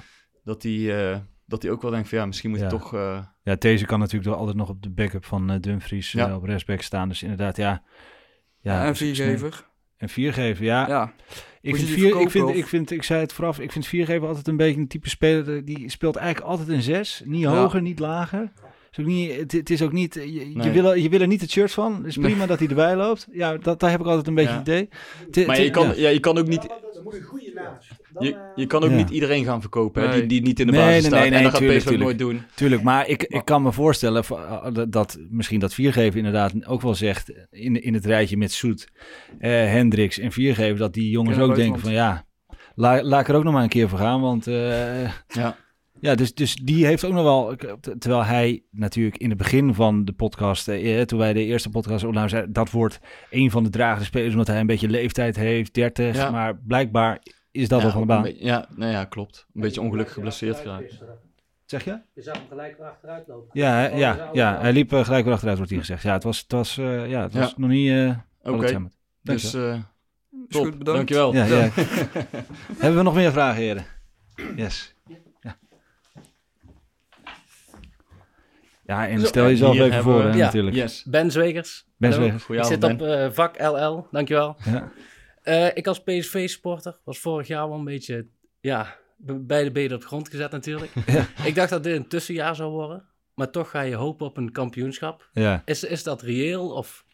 dat 0.43 0.63
hij 0.63 1.11
eh, 1.11 1.17
dat 1.47 1.61
hij 1.61 1.71
ook 1.71 1.81
wel 1.81 1.91
denkt 1.91 2.09
van 2.09 2.17
ja, 2.17 2.25
misschien 2.25 2.49
moet 2.49 2.59
Ja. 2.59 2.67
toch... 2.67 2.93
eh, 2.93 3.23
ja, 3.43 3.55
deze 3.55 3.85
kan 3.85 3.99
natuurlijk 3.99 4.29
wel 4.29 4.37
altijd 4.39 4.57
nog 4.57 4.69
op 4.69 4.83
de 4.83 4.89
backup 4.89 5.25
van 5.25 5.59
Dumfries 5.59 6.15
op 6.15 6.43
rechtsback 6.43 6.81
staan. 6.81 7.09
Dus 7.09 7.23
inderdaad, 7.23 7.57
ja. 7.57 7.83
ja 8.61 8.81
en 8.83 8.87
dus 8.89 8.97
viergever. 8.97 9.65
En 9.97 10.09
viergever, 10.09 10.65
ja. 10.65 10.87
Ja. 10.87 11.13
Ik 11.67 11.75
vind, 11.75 11.89
vier, 11.89 12.19
ik, 12.21 12.29
vind, 12.29 12.49
ik, 12.55 12.67
vind, 12.67 12.91
ik 12.91 13.03
zei 13.03 13.19
het 13.19 13.33
vooraf, 13.33 13.59
ik 13.59 13.71
vind 13.71 13.87
viergever 13.87 14.27
altijd 14.27 14.47
een 14.47 14.57
beetje 14.57 14.79
een 14.81 14.87
type 14.87 15.09
speler. 15.09 15.65
Die 15.65 15.89
speelt 15.89 16.15
eigenlijk 16.15 16.47
altijd 16.51 16.67
een 16.69 16.81
zes. 16.81 17.21
Niet 17.25 17.41
Ja. 17.41 17.55
hoger, 17.61 17.81
niet 17.81 17.99
lager. 17.99 18.51
Is 18.91 18.99
ook 18.99 19.05
niet, 19.05 19.35
het, 19.35 19.51
het 19.51 19.69
is 19.69 19.81
ook 19.81 19.91
niet, 19.91 20.13
je, 20.13 20.53
je, 20.63 20.71
wil, 20.71 20.85
er- 20.91 20.97
je 20.97 21.09
wil 21.09 21.19
er 21.21 21.27
niet 21.27 21.41
het 21.41 21.51
shirt 21.51 21.71
van. 21.71 21.95
Het 21.95 22.05
is 22.05 22.15
Nee. 22.15 22.29
prima 22.29 22.45
dat 22.45 22.59
hij 22.59 22.67
erbij 22.67 22.95
loopt. 22.95 23.27
Ja, 23.31 23.57
dat, 23.57 23.79
daar 23.79 23.89
heb 23.91 23.99
ik 23.99 24.05
altijd 24.05 24.27
een 24.27 24.33
beetje 24.35 24.51
Ja. 24.51 24.57
het 24.59 24.67
idee. 24.67 25.45
Maar 25.47 25.61
je 25.61 25.69
kan, 25.69 25.87
ja. 25.87 25.93
ja. 25.95 26.09
je 26.09 26.19
kan 26.19 26.37
ook 26.37 26.47
niet... 26.47 26.61
Dat 26.61 27.03
moet 27.03 27.13
een 27.13 27.21
goede 27.21 27.51
Je, 28.19 28.51
je 28.55 28.65
kan 28.65 28.83
ook 28.83 28.89
Ja. 28.89 28.95
niet 28.95 29.09
iedereen 29.09 29.43
gaan 29.45 29.61
verkopen 29.61 30.09
hè, 30.09 30.11
die, 30.19 30.25
die 30.25 30.41
niet 30.41 30.59
in 30.59 30.65
de 30.65 30.71
Nee, 30.71 30.81
basis 30.81 31.01
nee, 31.01 31.09
staat. 31.09 31.19
nee, 31.21 31.29
nee, 31.29 31.37
en 31.37 31.43
dat 31.43 31.51
gaat 31.51 31.61
tuurlijk, 31.61 31.83
PSV 31.85 31.97
nooit 31.97 32.17
doen. 32.19 32.41
Tuurlijk, 32.55 32.81
maar 32.81 33.07
ik, 33.07 33.23
ik 33.23 33.45
kan 33.45 33.61
me 33.61 33.71
voorstellen 33.71 34.23
uh, 34.31 34.67
dat 34.89 35.17
misschien 35.29 35.59
dat 35.59 35.73
Viergever 35.73 36.17
inderdaad 36.17 36.65
ook 36.67 36.81
wel 36.81 36.95
zegt 36.95 37.31
in, 37.51 37.81
in 37.83 37.93
het 37.93 38.05
rijtje 38.05 38.37
met 38.37 38.51
Soet, 38.51 38.87
eh 39.39 39.51
Hendricks 39.51 40.19
en 40.19 40.31
Viergever, 40.31 40.77
dat 40.77 40.93
die 40.93 41.09
jongens 41.09 41.37
ook 41.39 41.55
denken 41.55 41.81
van 41.81 41.91
ja, 41.91 42.25
la, 42.75 43.03
laat 43.03 43.21
ik 43.21 43.27
er 43.27 43.35
ook 43.35 43.43
nog 43.43 43.53
maar 43.53 43.63
een 43.63 43.69
keer 43.69 43.89
voor 43.89 43.99
gaan, 43.99 44.21
want 44.21 44.47
eh, 44.47 45.03
Ja. 45.27 45.55
ja, 45.99 46.15
dus, 46.15 46.33
dus 46.33 46.55
die 46.55 46.85
heeft 46.85 47.05
ook 47.05 47.13
nog 47.13 47.23
wel, 47.23 47.55
terwijl 47.99 48.23
hij 48.23 48.63
natuurlijk 48.71 49.17
in 49.17 49.29
het 49.29 49.37
begin 49.37 49.73
van 49.73 50.05
de 50.05 50.13
podcast, 50.13 50.67
eh, 50.67 51.01
toen 51.01 51.19
wij 51.19 51.33
de 51.33 51.43
eerste 51.45 51.69
podcast 51.69 52.03
opnamen, 52.05 52.29
zei 52.29 52.45
dat 52.49 52.71
wordt 52.71 52.99
een 53.29 53.51
van 53.51 53.63
de 53.63 53.69
dragende 53.69 54.05
spelers, 54.05 54.31
omdat 54.31 54.47
hij 54.47 54.59
een 54.59 54.65
beetje 54.67 54.89
leeftijd 54.89 55.35
heeft, 55.35 55.73
30, 55.73 56.15
Ja. 56.15 56.29
maar 56.31 56.57
blijkbaar 56.57 57.19
is 57.55 57.67
dat 57.67 57.77
ja, 57.79 57.83
wel 57.85 57.93
van 57.93 58.01
de 58.01 58.07
baan. 58.07 58.21
beetje- 58.21 58.45
ja, 58.45 58.67
nou 58.75 58.91
ja, 58.91 59.05
klopt. 59.05 59.45
Een 59.53 59.61
beetje 59.61 59.81
ongelukkig 59.81 60.13
geblesseerd 60.13 60.57
geraakt. 60.59 60.97
Zeg 61.65 61.83
je? 61.83 61.99
Je 62.13 62.21
zag 62.21 62.37
hem 62.37 62.45
gelijk 62.49 62.77
weer 62.77 62.87
achteruit 62.87 63.27
lopen. 63.27 63.49
Ja, 63.53 63.89
Oh, 63.91 63.97
ja, 63.97 64.29
ja, 64.33 64.59
hij 64.59 64.73
liep 64.73 64.93
eh, 64.93 65.03
gelijk 65.05 65.23
weer 65.23 65.33
achteruit, 65.33 65.57
wordt 65.57 65.71
hier 65.71 65.81
gezegd. 65.81 66.03
Ja, 66.03 66.13
het 66.13 66.23
was, 66.23 66.39
het 66.39 66.51
was, 66.51 66.77
eh, 66.77 67.09
ja, 67.09 67.21
het 67.21 67.33
was 67.33 67.49
Ja. 67.49 67.53
nog 67.57 67.69
niet... 67.69 67.89
eh 67.91 68.53
Oké, 68.53 68.87
dus 69.21 69.53
eh 69.53 69.73
top. 70.49 70.63
goed, 70.65 70.77
bedankt. 70.77 70.85
Dankjewel. 70.85 71.33
Ja, 71.33 71.45
ja. 71.45 71.69
Hebben 72.79 72.97
we 72.97 73.03
nog 73.03 73.15
meer 73.15 73.31
vragen, 73.31 73.61
heren? 73.61 73.85
Yes. 74.55 74.95
Ja, 75.41 75.55
ja 78.85 79.07
en 79.07 79.25
stel 79.25 79.45
jezelf 79.45 79.79
even 79.79 80.03
voor, 80.03 80.23
we- 80.23 80.29
hè, 80.29 80.35
Ja. 80.37 80.45
natuurlijk. 80.45 80.75
Yes. 80.75 81.03
Ben 81.03 81.31
Zwegers. 81.31 81.85
Ben. 81.97 82.13
Zwegers. 82.13 82.47
Ik 82.47 82.63
zit 82.63 82.83
op 82.83 83.01
eh, 83.01 83.27
vak 83.31 83.59
LL, 83.61 84.07
dankjewel. 84.11 84.55
Ja. 84.65 84.91
Eh, 85.45 85.67
ik 85.73 85.87
als 85.87 86.03
PSV-supporter 86.03 86.99
was 87.03 87.19
vorig 87.19 87.47
jaar 87.47 87.69
wel 87.69 87.77
een 87.77 87.83
beetje, 87.83 88.27
ja, 88.61 88.95
be- 89.17 89.39
beide 89.39 89.71
benen 89.71 89.95
op 89.95 90.01
de 90.01 90.07
grond 90.07 90.29
gezet 90.29 90.51
natuurlijk. 90.51 90.91
Ja. 91.05 91.27
Ik 91.45 91.55
dacht 91.55 91.69
dat 91.69 91.83
dit 91.83 91.95
een 91.95 92.07
tussenjaar 92.07 92.55
zou 92.55 92.71
worden, 92.71 93.05
maar 93.33 93.49
toch 93.51 93.69
ga 93.69 93.81
je 93.81 93.95
hopen 93.95 94.25
op 94.25 94.37
een 94.37 94.51
kampioenschap. 94.51 95.29
Ja. 95.33 95.61
Is, 95.65 95.83
is 95.83 96.03
dat 96.03 96.21
reëel 96.21 96.69
of... 96.73 97.05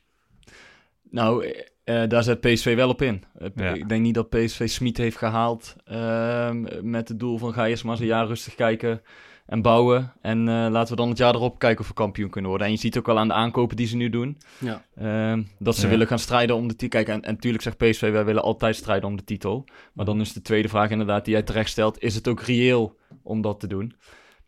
Nou, 1.09 1.53
eh, 1.83 2.07
daar 2.07 2.23
zet 2.23 2.39
PSV 2.41 2.75
wel 2.75 2.89
op 2.89 3.01
in. 3.01 3.23
Ja. 3.55 3.73
Ik 3.73 3.89
denk 3.89 4.01
niet 4.01 4.13
dat 4.13 4.29
PSV 4.29 4.69
Smit 4.69 4.97
heeft 4.97 5.17
gehaald 5.17 5.75
ehm, 5.85 6.89
met 6.89 7.07
het 7.07 7.19
doel 7.19 7.37
van 7.37 7.53
ga 7.53 7.67
eerst 7.67 7.83
maar 7.83 7.91
eens 7.93 8.01
een 8.01 8.07
jaar 8.07 8.27
rustig 8.27 8.55
kijken 8.55 9.01
en 9.45 9.61
bouwen. 9.61 10.13
En 10.21 10.39
eh, 10.47 10.67
laten 10.69 10.89
we 10.89 11.01
dan 11.01 11.09
het 11.09 11.17
jaar 11.17 11.35
erop 11.35 11.59
kijken 11.59 11.81
of 11.81 11.87
we 11.87 11.93
kampioen 11.93 12.29
kunnen 12.29 12.49
worden. 12.49 12.67
En 12.67 12.73
je 12.73 12.79
ziet 12.79 12.97
ook 12.97 13.07
al 13.09 13.19
aan 13.19 13.27
de 13.27 13.33
aankopen 13.33 13.75
die 13.75 13.87
ze 13.87 13.95
nu 13.95 14.09
doen, 14.09 14.37
Ja. 14.59 14.85
ehm, 14.95 15.43
dat 15.59 15.75
ze 15.75 15.81
Ja. 15.83 15.89
willen 15.89 16.07
gaan 16.07 16.19
strijden 16.19 16.55
om 16.55 16.67
de 16.67 16.75
titel. 16.75 17.03
Kijk, 17.03 17.17
en, 17.17 17.23
en 17.25 17.33
natuurlijk 17.33 17.63
zegt 17.63 17.77
PSV, 17.77 18.11
wij 18.11 18.25
willen 18.25 18.43
altijd 18.43 18.75
strijden 18.75 19.09
om 19.09 19.15
de 19.15 19.23
titel. 19.23 19.65
Maar 19.93 20.05
dan 20.05 20.19
is 20.21 20.33
de 20.33 20.41
tweede 20.41 20.67
vraag 20.69 20.89
inderdaad 20.89 21.25
die 21.25 21.33
jij 21.33 21.43
terecht 21.43 21.69
stelt, 21.69 22.01
is 22.01 22.15
het 22.15 22.27
ook 22.27 22.41
reëel 22.41 22.97
om 23.23 23.41
dat 23.41 23.59
te 23.59 23.67
doen? 23.67 23.95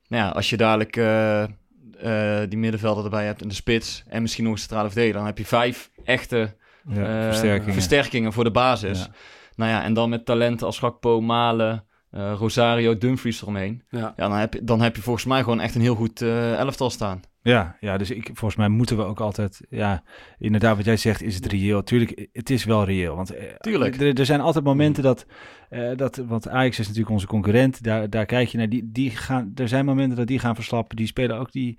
Nou 0.08 0.24
ja, 0.24 0.30
als 0.30 0.50
je 0.50 0.58
dadelijk 0.58 0.98
eh, 0.98 1.44
eh, 1.44 2.50
die 2.50 2.58
middenvelder 2.60 3.04
erbij 3.04 3.26
hebt 3.26 3.42
in 3.42 3.48
de 3.48 3.54
spits 3.54 4.04
en 4.08 4.22
misschien 4.22 4.44
nog 4.44 4.54
een 4.54 4.60
centrale 4.60 4.88
verdediger, 4.88 5.18
dan 5.18 5.26
heb 5.26 5.38
je 5.38 5.46
vijf 5.46 5.92
echte 6.04 6.56
Ja, 6.88 7.18
eh, 7.20 7.26
versterkingen. 7.26 7.74
versterkingen 7.74 8.34
voor 8.34 8.44
de 8.44 8.52
basis. 8.52 9.00
Ja. 9.00 9.08
Nou 9.56 9.72
ja, 9.72 9.84
en 9.84 9.94
dan 9.94 10.10
met 10.10 10.26
talenten 10.26 10.66
als 10.66 10.80
Gakpo, 10.80 11.22
Malen, 11.22 11.86
eh, 12.12 12.34
Rosario, 12.38 12.98
Dumfries 12.98 13.42
eromheen. 13.42 13.84
Ja. 13.90 14.00
Ja, 14.00 14.28
dan 14.28 14.38
heb, 14.38 14.54
je, 14.54 14.64
dan 14.64 14.82
heb 14.82 14.96
je 14.96 15.02
volgens 15.02 15.26
mij 15.26 15.40
gewoon 15.44 15.60
echt 15.60 15.76
een 15.76 15.82
heel 15.82 15.96
goed 15.96 16.22
eh, 16.22 16.60
elftal 16.60 16.90
staan. 16.90 17.22
Ja, 17.42 17.78
ja, 17.80 17.98
dus 17.98 18.12
ik, 18.12 18.26
volgens 18.26 18.56
mij 18.56 18.68
moeten 18.68 18.98
we 18.98 19.04
ook 19.04 19.20
altijd, 19.20 19.62
ja, 19.70 20.04
inderdaad 20.38 20.76
wat 20.76 20.86
jij 20.86 20.98
zegt, 20.98 21.22
is 21.22 21.36
het 21.36 21.46
reëel. 21.46 21.84
Tuurlijk, 21.84 22.28
het 22.34 22.50
is 22.50 22.64
wel 22.64 22.86
reëel. 22.86 23.16
Want 23.16 23.34
Tuurlijk. 23.60 24.02
Er, 24.02 24.20
er 24.20 24.26
zijn 24.26 24.42
altijd 24.42 24.66
momenten 24.66 25.04
dat, 25.04 25.26
eh, 25.74 25.98
dat, 25.98 26.16
want 26.28 26.48
Ajax 26.50 26.80
is 26.80 26.86
natuurlijk 26.88 27.14
onze 27.14 27.28
concurrent, 27.28 27.84
daar, 27.84 28.10
daar 28.10 28.26
kijk 28.26 28.48
je 28.48 28.58
naar, 28.58 28.70
die, 28.70 28.90
die 28.92 29.10
gaan, 29.10 29.52
er 29.56 29.68
zijn 29.68 29.86
momenten 29.86 30.18
dat 30.18 30.28
die 30.28 30.40
gaan 30.40 30.56
verslappen, 30.56 30.96
die 30.96 31.08
spelen 31.08 31.38
ook 31.40 31.52
die, 31.52 31.78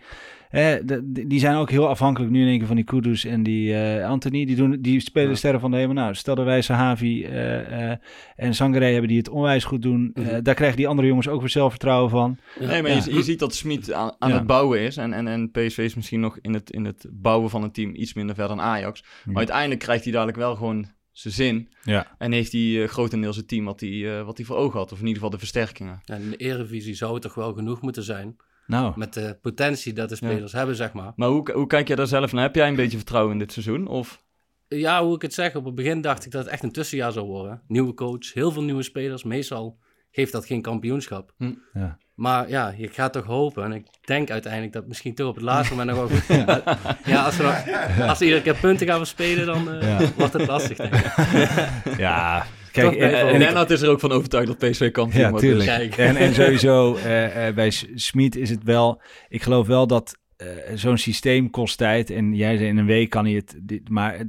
eh, 0.50 0.74
de- 0.84 1.26
die 1.26 1.38
zijn 1.38 1.56
ook 1.56 1.70
heel 1.70 1.88
afhankelijk 1.88 2.32
nu 2.32 2.40
in 2.42 2.48
één 2.48 2.58
keer 2.58 2.66
van 2.66 2.76
die 2.76 2.84
Kudus 2.84 3.24
en 3.24 3.42
die 3.42 3.74
eh, 3.74 4.08
Anthony, 4.08 4.44
die, 4.44 4.56
doen, 4.56 4.78
die 4.80 5.00
spelen 5.00 5.36
sterren 5.36 5.60
van 5.60 5.70
de 5.70 5.76
hemel. 5.76 5.94
Nou, 5.94 6.14
stel 6.14 6.34
dat 6.34 6.44
wij 6.44 6.62
Sahavi 6.62 7.24
eh, 7.24 7.90
eh, 7.90 7.98
en 8.36 8.54
Sangare 8.54 8.84
hebben 8.84 9.08
die 9.08 9.18
het 9.18 9.28
onwijs 9.28 9.64
goed 9.64 9.82
doen, 9.82 10.10
eh, 10.14 10.24
Mhm. 10.24 10.42
daar 10.42 10.54
krijgen 10.54 10.76
die 10.76 10.88
andere 10.88 11.08
jongens 11.08 11.28
ook 11.28 11.40
weer 11.40 11.48
zelfvertrouwen 11.50 12.10
van. 12.10 12.38
Nee, 12.58 12.82
maar 12.82 12.90
Ja. 12.90 13.02
je, 13.04 13.14
je 13.14 13.22
ziet 13.22 13.38
dat 13.38 13.54
Smit 13.54 13.92
aan, 13.92 14.12
aan 14.18 14.28
Ja. 14.30 14.34
het 14.36 14.46
bouwen 14.46 14.80
is. 14.80 14.96
En, 14.96 15.12
en, 15.12 15.26
en 15.28 15.50
PSV 15.50 15.78
is 15.78 15.94
misschien 15.94 16.20
nog 16.20 16.38
in 16.40 16.54
het, 16.54 16.70
in 16.70 16.84
het 16.84 17.06
bouwen 17.12 17.50
van 17.50 17.62
het 17.62 17.74
team 17.74 17.94
iets 17.94 18.14
minder 18.14 18.34
ver 18.34 18.48
dan 18.48 18.60
Ajax. 18.60 19.02
Maar 19.02 19.32
Ja. 19.32 19.38
uiteindelijk 19.38 19.80
krijgt 19.80 20.02
hij 20.04 20.12
dadelijk 20.12 20.38
wel 20.38 20.54
gewoon 20.56 20.86
zijn 21.14 21.34
zin. 21.34 21.68
Ja. 21.82 22.14
En 22.18 22.32
heeft 22.32 22.52
hij 22.52 22.82
eh, 22.82 22.88
grotendeels 22.88 23.36
het 23.36 23.48
team 23.48 23.64
wat 23.64 23.80
hij, 23.80 24.18
eh, 24.18 24.24
wat 24.24 24.36
hij 24.36 24.46
voor 24.46 24.56
ogen 24.56 24.78
had. 24.78 24.92
Of 24.92 24.98
in 24.98 25.06
ieder 25.06 25.14
geval 25.14 25.30
de 25.30 25.38
versterkingen. 25.38 26.02
En 26.04 26.22
in 26.22 26.30
de 26.30 26.36
Eredivisie 26.36 26.94
zou 26.94 27.12
het 27.12 27.22
toch 27.22 27.34
wel 27.34 27.52
genoeg 27.52 27.80
moeten 27.80 28.02
zijn, 28.02 28.36
Nou, 28.66 28.92
met 28.96 29.14
de 29.14 29.38
potentie 29.42 29.92
dat 29.92 30.08
de 30.08 30.16
spelers 30.16 30.52
hebben, 30.52 30.76
zeg 30.76 30.92
maar. 30.92 31.12
Maar 31.16 31.28
hoe, 31.28 31.52
hoe 31.52 31.66
kijk 31.66 31.86
jij 31.86 31.96
daar 31.96 32.06
zelf 32.06 32.32
naar? 32.32 32.42
Heb 32.42 32.54
jij 32.54 32.68
een 32.68 32.76
beetje 32.76 32.96
vertrouwen 32.96 33.32
in 33.32 33.38
dit 33.38 33.52
seizoen? 33.52 33.86
Of... 33.86 34.22
Ja, 34.68 35.04
hoe 35.04 35.14
ik 35.14 35.22
het 35.22 35.34
zeg, 35.34 35.54
op 35.54 35.64
het 35.64 35.74
begin 35.74 36.00
dacht 36.00 36.24
ik 36.24 36.30
dat 36.30 36.44
het 36.44 36.52
echt 36.52 36.62
een 36.62 36.72
tussenjaar 36.72 37.12
zou 37.12 37.26
worden. 37.26 37.62
Nieuwe 37.66 37.94
coach, 37.94 38.32
heel 38.32 38.52
veel 38.52 38.62
nieuwe 38.62 38.82
spelers. 38.82 39.22
Meestal 39.24 39.78
geeft 40.14 40.32
dat 40.32 40.46
geen 40.46 40.62
kampioenschap. 40.62 41.32
Hm. 41.38 41.52
Ja. 41.74 41.98
Maar 42.14 42.48
ja, 42.48 42.74
je 42.76 42.88
gaat 42.88 43.12
toch 43.12 43.24
hopen. 43.24 43.64
En 43.64 43.72
ik 43.72 43.86
denk 44.04 44.30
uiteindelijk 44.30 44.72
dat 44.72 44.86
misschien 44.86 45.14
toch 45.14 45.28
op 45.28 45.34
het 45.34 45.44
laatste 45.44 45.74
moment 45.74 45.96
nog 45.96 46.08
wel 46.08 46.18
goed 46.18 46.26
Ja, 47.12 47.24
als 47.24 47.36
we, 47.36 47.42
nog- 47.42 48.08
als 48.08 48.18
we 48.18 48.24
iedere 48.24 48.42
keer 48.42 48.54
punten 48.54 48.86
gaan 48.86 48.96
verspelen, 48.98 49.46
dan 49.46 49.70
eh, 49.72 49.88
Ja. 50.00 50.08
wordt 50.16 50.32
het 50.32 50.46
lastig, 50.46 50.76
denk 50.76 50.94
ik. 50.94 51.12
ja, 51.98 52.46
kijk, 52.72 52.86
Toch 52.86 52.96
en, 52.96 53.06
even- 53.08 53.18
en 53.18 53.26
En 53.28 53.34
ik- 53.34 53.40
Lennart 53.40 53.70
is 53.70 53.82
er 53.82 53.88
ook 53.90 54.00
van 54.00 54.12
overtuigd 54.12 54.46
dat 54.46 54.58
PSV 54.70 54.90
kampioen 54.90 55.20
Ja, 55.22 55.30
wordt. 55.30 55.44
tuurlijk. 55.44 55.96
En, 55.96 56.16
en 56.16 56.34
sowieso 56.34 56.96
eh, 56.96 57.46
eh, 57.48 57.54
bij 57.54 57.70
Smit 57.94 58.36
is 58.36 58.50
het 58.50 58.62
wel... 58.64 59.02
Ik 59.28 59.42
geloof 59.42 59.66
wel 59.66 59.86
dat 59.86 60.18
eh, 60.36 60.46
zo'n 60.74 60.98
systeem 60.98 61.50
kost 61.50 61.78
tijd. 61.78 62.10
En 62.10 62.34
jij 62.34 62.56
zei 62.56 62.68
in 62.68 62.76
een 62.76 62.86
week 62.86 63.10
kan 63.10 63.24
hij 63.24 63.34
het... 63.34 63.58
Dit, 63.62 63.88
maar 63.88 64.20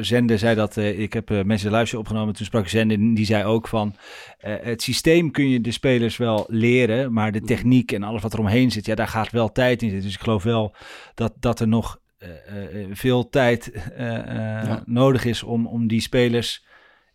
Zende 0.00 0.38
zei 0.38 0.54
dat... 0.54 0.76
eh, 0.76 0.98
ik 1.00 1.12
heb 1.12 1.30
eh, 1.30 1.42
mensen 1.42 1.70
luisteren 1.70 2.00
opgenomen. 2.04 2.34
Toen 2.34 2.46
sprak 2.46 2.68
Zende 2.68 2.94
en 2.94 3.14
die 3.14 3.24
zei 3.26 3.44
ook 3.44 3.68
van... 3.68 3.94
eh, 4.38 4.54
het 4.60 4.82
systeem 4.82 5.30
kun 5.30 5.48
je 5.48 5.60
de 5.60 5.70
spelers 5.70 6.16
wel 6.16 6.46
leren. 6.48 7.12
Maar 7.12 7.32
de 7.32 7.40
techniek 7.40 7.92
en 7.92 8.02
alles 8.02 8.22
wat 8.22 8.32
er 8.32 8.38
omheen 8.38 8.70
zit... 8.70 8.86
Ja, 8.86 8.94
daar 8.94 9.08
gaat 9.08 9.30
wel 9.30 9.52
tijd 9.52 9.82
in 9.82 9.88
zitten. 9.88 10.06
Dus 10.06 10.14
ik 10.16 10.22
geloof 10.22 10.42
wel 10.42 10.74
dat, 11.14 11.32
dat 11.40 11.60
er 11.60 11.68
nog... 11.68 12.00
eh, 12.18 12.82
eh, 12.82 12.88
veel 12.92 13.28
tijd 13.28 13.70
eh, 13.72 14.16
eh, 14.18 14.64
Ja. 14.66 14.82
nodig 14.86 15.24
is 15.24 15.42
om, 15.42 15.66
om 15.66 15.86
die 15.86 16.00
spelers 16.00 16.66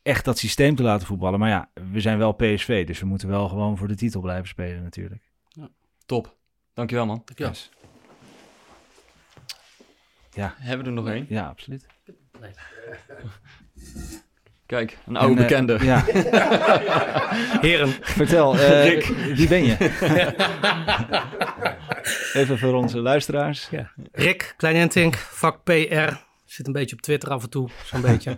echt 0.02 0.26
dat 0.26 0.38
systeem 0.38 0.76
te 0.76 0.84
laten 0.84 1.08
voetballen. 1.08 1.40
Maar 1.40 1.50
ja, 1.50 1.70
we 1.92 2.02
zijn 2.02 2.18
wel 2.18 2.32
PSV, 2.32 2.86
dus 2.86 3.00
we 3.00 3.06
moeten 3.06 3.28
wel 3.28 3.48
gewoon 3.48 3.78
voor 3.78 3.88
de 3.88 3.96
titel 3.96 4.22
blijven 4.22 4.48
spelen 4.48 4.84
natuurlijk. 4.84 5.22
Top. 6.06 6.36
Dankjewel 6.74 7.06
man. 7.06 7.24
Ja. 7.36 7.48
Yes. 7.48 7.70
Ja, 10.34 10.54
Hebben 10.58 10.86
we 10.86 10.92
er 10.92 10.96
nog 11.04 11.08
één? 11.14 11.26
ja, 11.30 11.48
absoluut. 11.48 11.86
Kijk, 14.66 14.98
een 15.06 15.16
oude 15.16 15.34
En, 15.36 15.42
eh, 15.42 15.48
bekende. 15.48 15.86
ja, 15.86 16.04
Heren, 17.68 17.90
vertel, 18.02 18.58
eh, 18.58 18.84
Rick. 18.90 19.06
wie 19.36 19.48
ben 19.48 19.64
je? 19.66 19.76
Even 22.34 22.58
voor 22.60 22.74
onze 22.74 23.00
luisteraars. 23.00 23.68
Ja. 23.72 23.92
Rick 24.12 24.54
Kleinentink, 24.58 25.16
vak 25.16 25.64
PR. 25.64 26.14
Zit 26.46 26.68
een 26.68 26.74
beetje 26.74 26.96
op 26.96 27.02
Twitter 27.02 27.30
af 27.30 27.44
en 27.44 27.50
toe, 27.50 27.70
zo'n 27.86 28.02
beetje. 28.02 28.38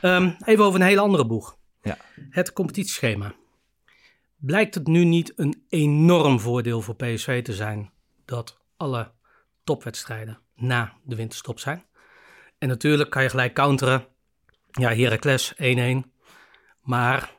Ehm, 0.00 0.30
even 0.44 0.64
over 0.64 0.80
een 0.80 0.86
hele 0.86 1.00
andere 1.00 1.26
boeg. 1.26 1.56
Ja. 1.82 1.96
Het 2.30 2.52
competitieschema. 2.52 3.34
Blijkt 4.36 4.74
het 4.74 4.86
nu 4.86 5.04
niet 5.04 5.32
een 5.36 5.64
enorm 5.68 6.40
voordeel 6.40 6.80
voor 6.82 6.94
PSV 6.96 7.42
te 7.42 7.52
zijn 7.52 7.90
dat 8.24 8.58
alle 8.76 9.10
topwedstrijden 9.64 10.38
na 10.56 10.92
de 11.04 11.16
winterstop 11.16 11.58
zijn? 11.60 11.84
En 12.58 12.68
natuurlijk 12.68 13.10
kan 13.10 13.22
je 13.22 13.28
gelijk 13.28 13.54
counteren. 13.54 14.06
Ja, 14.70 14.94
Heracles 14.94 15.54
1-1. 15.56 16.10
Maar 16.80 17.34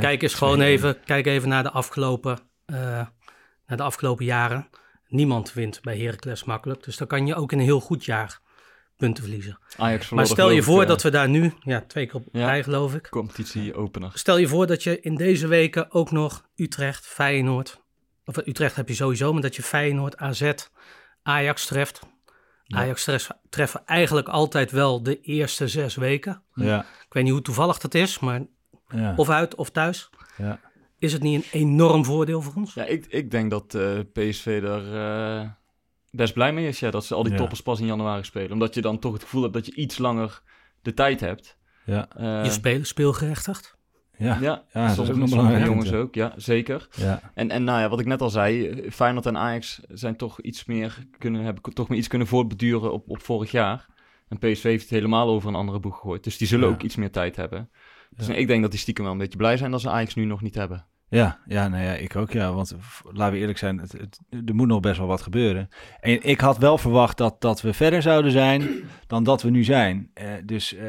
Kijk 0.00 0.22
eens 0.22 0.34
gewoon 0.34 0.58
2-1. 0.58 0.60
even, 0.62 1.00
kijk 1.04 1.26
even 1.26 1.48
naar 1.48 1.62
de 1.62 1.70
afgelopen, 1.70 2.38
eh, 2.66 2.76
naar 3.66 3.76
de 3.76 3.82
afgelopen 3.82 4.24
jaren. 4.24 4.68
Niemand 5.08 5.52
wint 5.52 5.82
bij 5.82 5.98
Heracles 5.98 6.44
makkelijk. 6.44 6.82
Dus 6.84 6.96
dan 6.96 7.06
kan 7.06 7.26
je 7.26 7.34
ook 7.34 7.52
in 7.52 7.58
een 7.58 7.64
heel 7.64 7.80
goed 7.80 8.04
jaar 8.04 8.40
punten 8.96 9.22
verliezen. 9.24 9.58
Ajax 9.76 10.08
Maar 10.08 10.26
stel 10.26 10.50
je 10.50 10.62
voor 10.62 10.76
ik, 10.76 10.82
eh, 10.82 10.88
dat 10.88 11.02
we 11.02 11.10
daar 11.10 11.28
nu, 11.28 11.52
ja, 11.60 11.80
twee 11.80 12.06
keer 12.06 12.14
op 12.14 12.26
Ja. 12.32 12.46
rij 12.46 12.62
geloof 12.62 12.94
ik. 12.94 13.08
Competitie 13.10 13.74
opener. 13.74 14.10
Stel 14.14 14.36
je 14.38 14.48
voor 14.48 14.66
dat 14.66 14.82
je 14.82 15.00
in 15.00 15.14
deze 15.14 15.46
weken 15.46 15.92
ook 15.92 16.10
nog 16.10 16.48
Utrecht, 16.56 17.06
Feyenoord, 17.06 17.80
of 18.24 18.36
Utrecht 18.36 18.76
heb 18.76 18.88
je 18.88 18.94
sowieso, 18.94 19.32
maar 19.32 19.42
dat 19.42 19.56
je 19.56 19.62
Feyenoord, 19.62 20.16
AZ, 20.16 20.52
Ajax 21.22 21.66
treft. 21.66 22.00
Ajax 22.68 23.04
tref- 23.04 23.30
treffen 23.48 23.82
eigenlijk 23.86 24.28
altijd 24.28 24.70
wel 24.70 25.02
de 25.02 25.20
eerste 25.20 25.68
zes 25.68 25.94
weken. 25.96 26.42
Ja, 26.54 26.80
Ik 26.80 27.12
weet 27.12 27.22
niet 27.24 27.32
hoe 27.32 27.42
toevallig 27.42 27.78
dat 27.78 27.94
is, 27.94 28.18
maar 28.18 28.40
ja, 28.88 29.12
of 29.16 29.28
uit 29.30 29.54
of 29.54 29.70
thuis. 29.70 30.10
ja. 30.36 30.60
Is 30.98 31.12
het 31.12 31.22
niet 31.22 31.44
een 31.52 31.60
enorm 31.60 32.04
voordeel 32.04 32.42
voor 32.42 32.52
ons? 32.56 32.74
Ja, 32.74 32.84
ik, 32.84 33.06
ik 33.06 33.30
denk 33.30 33.50
dat 33.50 33.74
eh, 33.74 33.98
PSV 34.12 34.60
er 34.64 34.94
eh, 35.40 35.48
best 36.10 36.32
blij 36.34 36.52
mee 36.52 36.66
is. 36.68 36.80
Ja, 36.80 36.90
dat 36.90 37.04
ze 37.04 37.14
al 37.14 37.22
die 37.22 37.32
Ja. 37.32 37.38
toppers 37.38 37.62
pas 37.62 37.80
in 37.80 37.86
januari 37.86 38.24
spelen. 38.24 38.52
Omdat 38.52 38.74
je 38.74 38.80
dan 38.80 38.98
toch 38.98 39.12
het 39.12 39.22
gevoel 39.22 39.42
hebt 39.42 39.54
dat 39.54 39.66
je 39.66 39.74
iets 39.74 39.98
langer 39.98 40.42
de 40.82 40.94
tijd 40.94 41.20
hebt. 41.20 41.56
ja. 41.84 42.08
Eh, 42.16 42.44
je 42.44 42.50
spelen 42.50 42.86
speelgerechtigd. 42.86 43.76
Ja, 44.18 44.38
Ja, 44.40 44.64
ja 44.72 44.94
dat 44.94 45.04
is 45.04 45.10
ook 45.10 45.16
nog 45.16 45.64
jongens 45.64 45.92
ook, 45.92 46.14
ja, 46.14 46.32
zeker. 46.36 46.88
Ja. 46.96 47.20
En, 47.34 47.50
en 47.50 47.64
nou 47.64 47.80
ja, 47.80 47.88
wat 47.88 48.00
ik 48.00 48.06
net 48.06 48.20
al 48.20 48.30
zei, 48.30 48.82
Feyenoord 48.90 49.26
en 49.26 49.36
Ajax 49.36 49.80
zijn 49.88 50.16
toch 50.16 50.40
iets 50.40 50.64
meer 50.64 51.06
kunnen, 51.18 51.42
hebben 51.44 51.62
toch 51.74 51.88
meer 51.88 51.98
iets 51.98 52.08
kunnen 52.08 52.26
voortbeduren 52.26 52.92
op, 52.92 53.08
op 53.08 53.22
vorig 53.22 53.50
jaar. 53.50 53.86
En 54.28 54.38
PSV 54.38 54.62
heeft 54.62 54.82
het 54.82 54.90
helemaal 54.90 55.28
over 55.28 55.48
een 55.48 55.54
andere 55.54 55.80
boeg 55.80 55.94
gegooid. 55.94 56.24
Dus 56.24 56.36
die 56.36 56.46
zullen 56.48 56.68
Ja. 56.68 56.74
ook 56.74 56.82
iets 56.82 56.96
meer 56.96 57.10
tijd 57.10 57.36
hebben. 57.36 57.70
Dus 58.16 58.28
ik 58.28 58.46
denk 58.46 58.62
dat 58.62 58.70
die 58.70 58.80
stiekem 58.80 59.04
wel 59.04 59.12
een 59.12 59.18
beetje 59.18 59.38
blij 59.38 59.56
zijn 59.56 59.70
dat 59.70 59.80
ze 59.80 59.90
Ajax 59.90 60.14
nu 60.14 60.24
nog 60.24 60.42
niet 60.42 60.54
hebben. 60.54 60.86
Ja, 61.10 61.38
ja, 61.46 61.68
nou 61.68 61.82
ja, 61.84 61.92
ik 61.92 62.16
ook 62.16 62.32
ja. 62.32 62.52
Want 62.52 62.74
laten 63.12 63.32
we 63.34 63.38
eerlijk 63.40 63.58
zijn, 63.58 63.78
het, 63.78 63.92
het- 63.92 64.20
er 64.46 64.54
moet 64.54 64.66
nog 64.66 64.80
best 64.80 64.98
wel 64.98 65.06
wat 65.06 65.22
gebeuren. 65.22 65.68
En 66.00 66.22
ik 66.22 66.40
had 66.40 66.58
wel 66.58 66.78
verwacht 66.78 67.16
dat, 67.16 67.40
dat 67.40 67.60
we 67.60 67.72
verder 67.72 68.02
zouden 68.02 68.32
zijn 68.32 68.68
dan 69.06 69.24
dat 69.24 69.42
we 69.42 69.50
nu 69.50 69.64
zijn. 69.64 70.10
Eh, 70.14 70.26
dus 70.44 70.74
eh, 70.74 70.80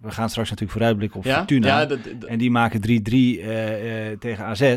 we 0.00 0.10
gaan 0.10 0.28
straks 0.30 0.50
natuurlijk 0.50 0.70
vooruitblikken 0.78 1.18
op 1.18 1.24
Ja? 1.24 1.36
Fortuna. 1.36 1.66
Ja, 1.66 1.86
dat- 1.86 2.04
dat- 2.04 2.24
En 2.28 2.38
die 2.38 2.50
maken 2.50 2.80
3-3 2.80 3.40
eh, 3.40 4.18
tegen 4.18 4.44
AZ. 4.44 4.76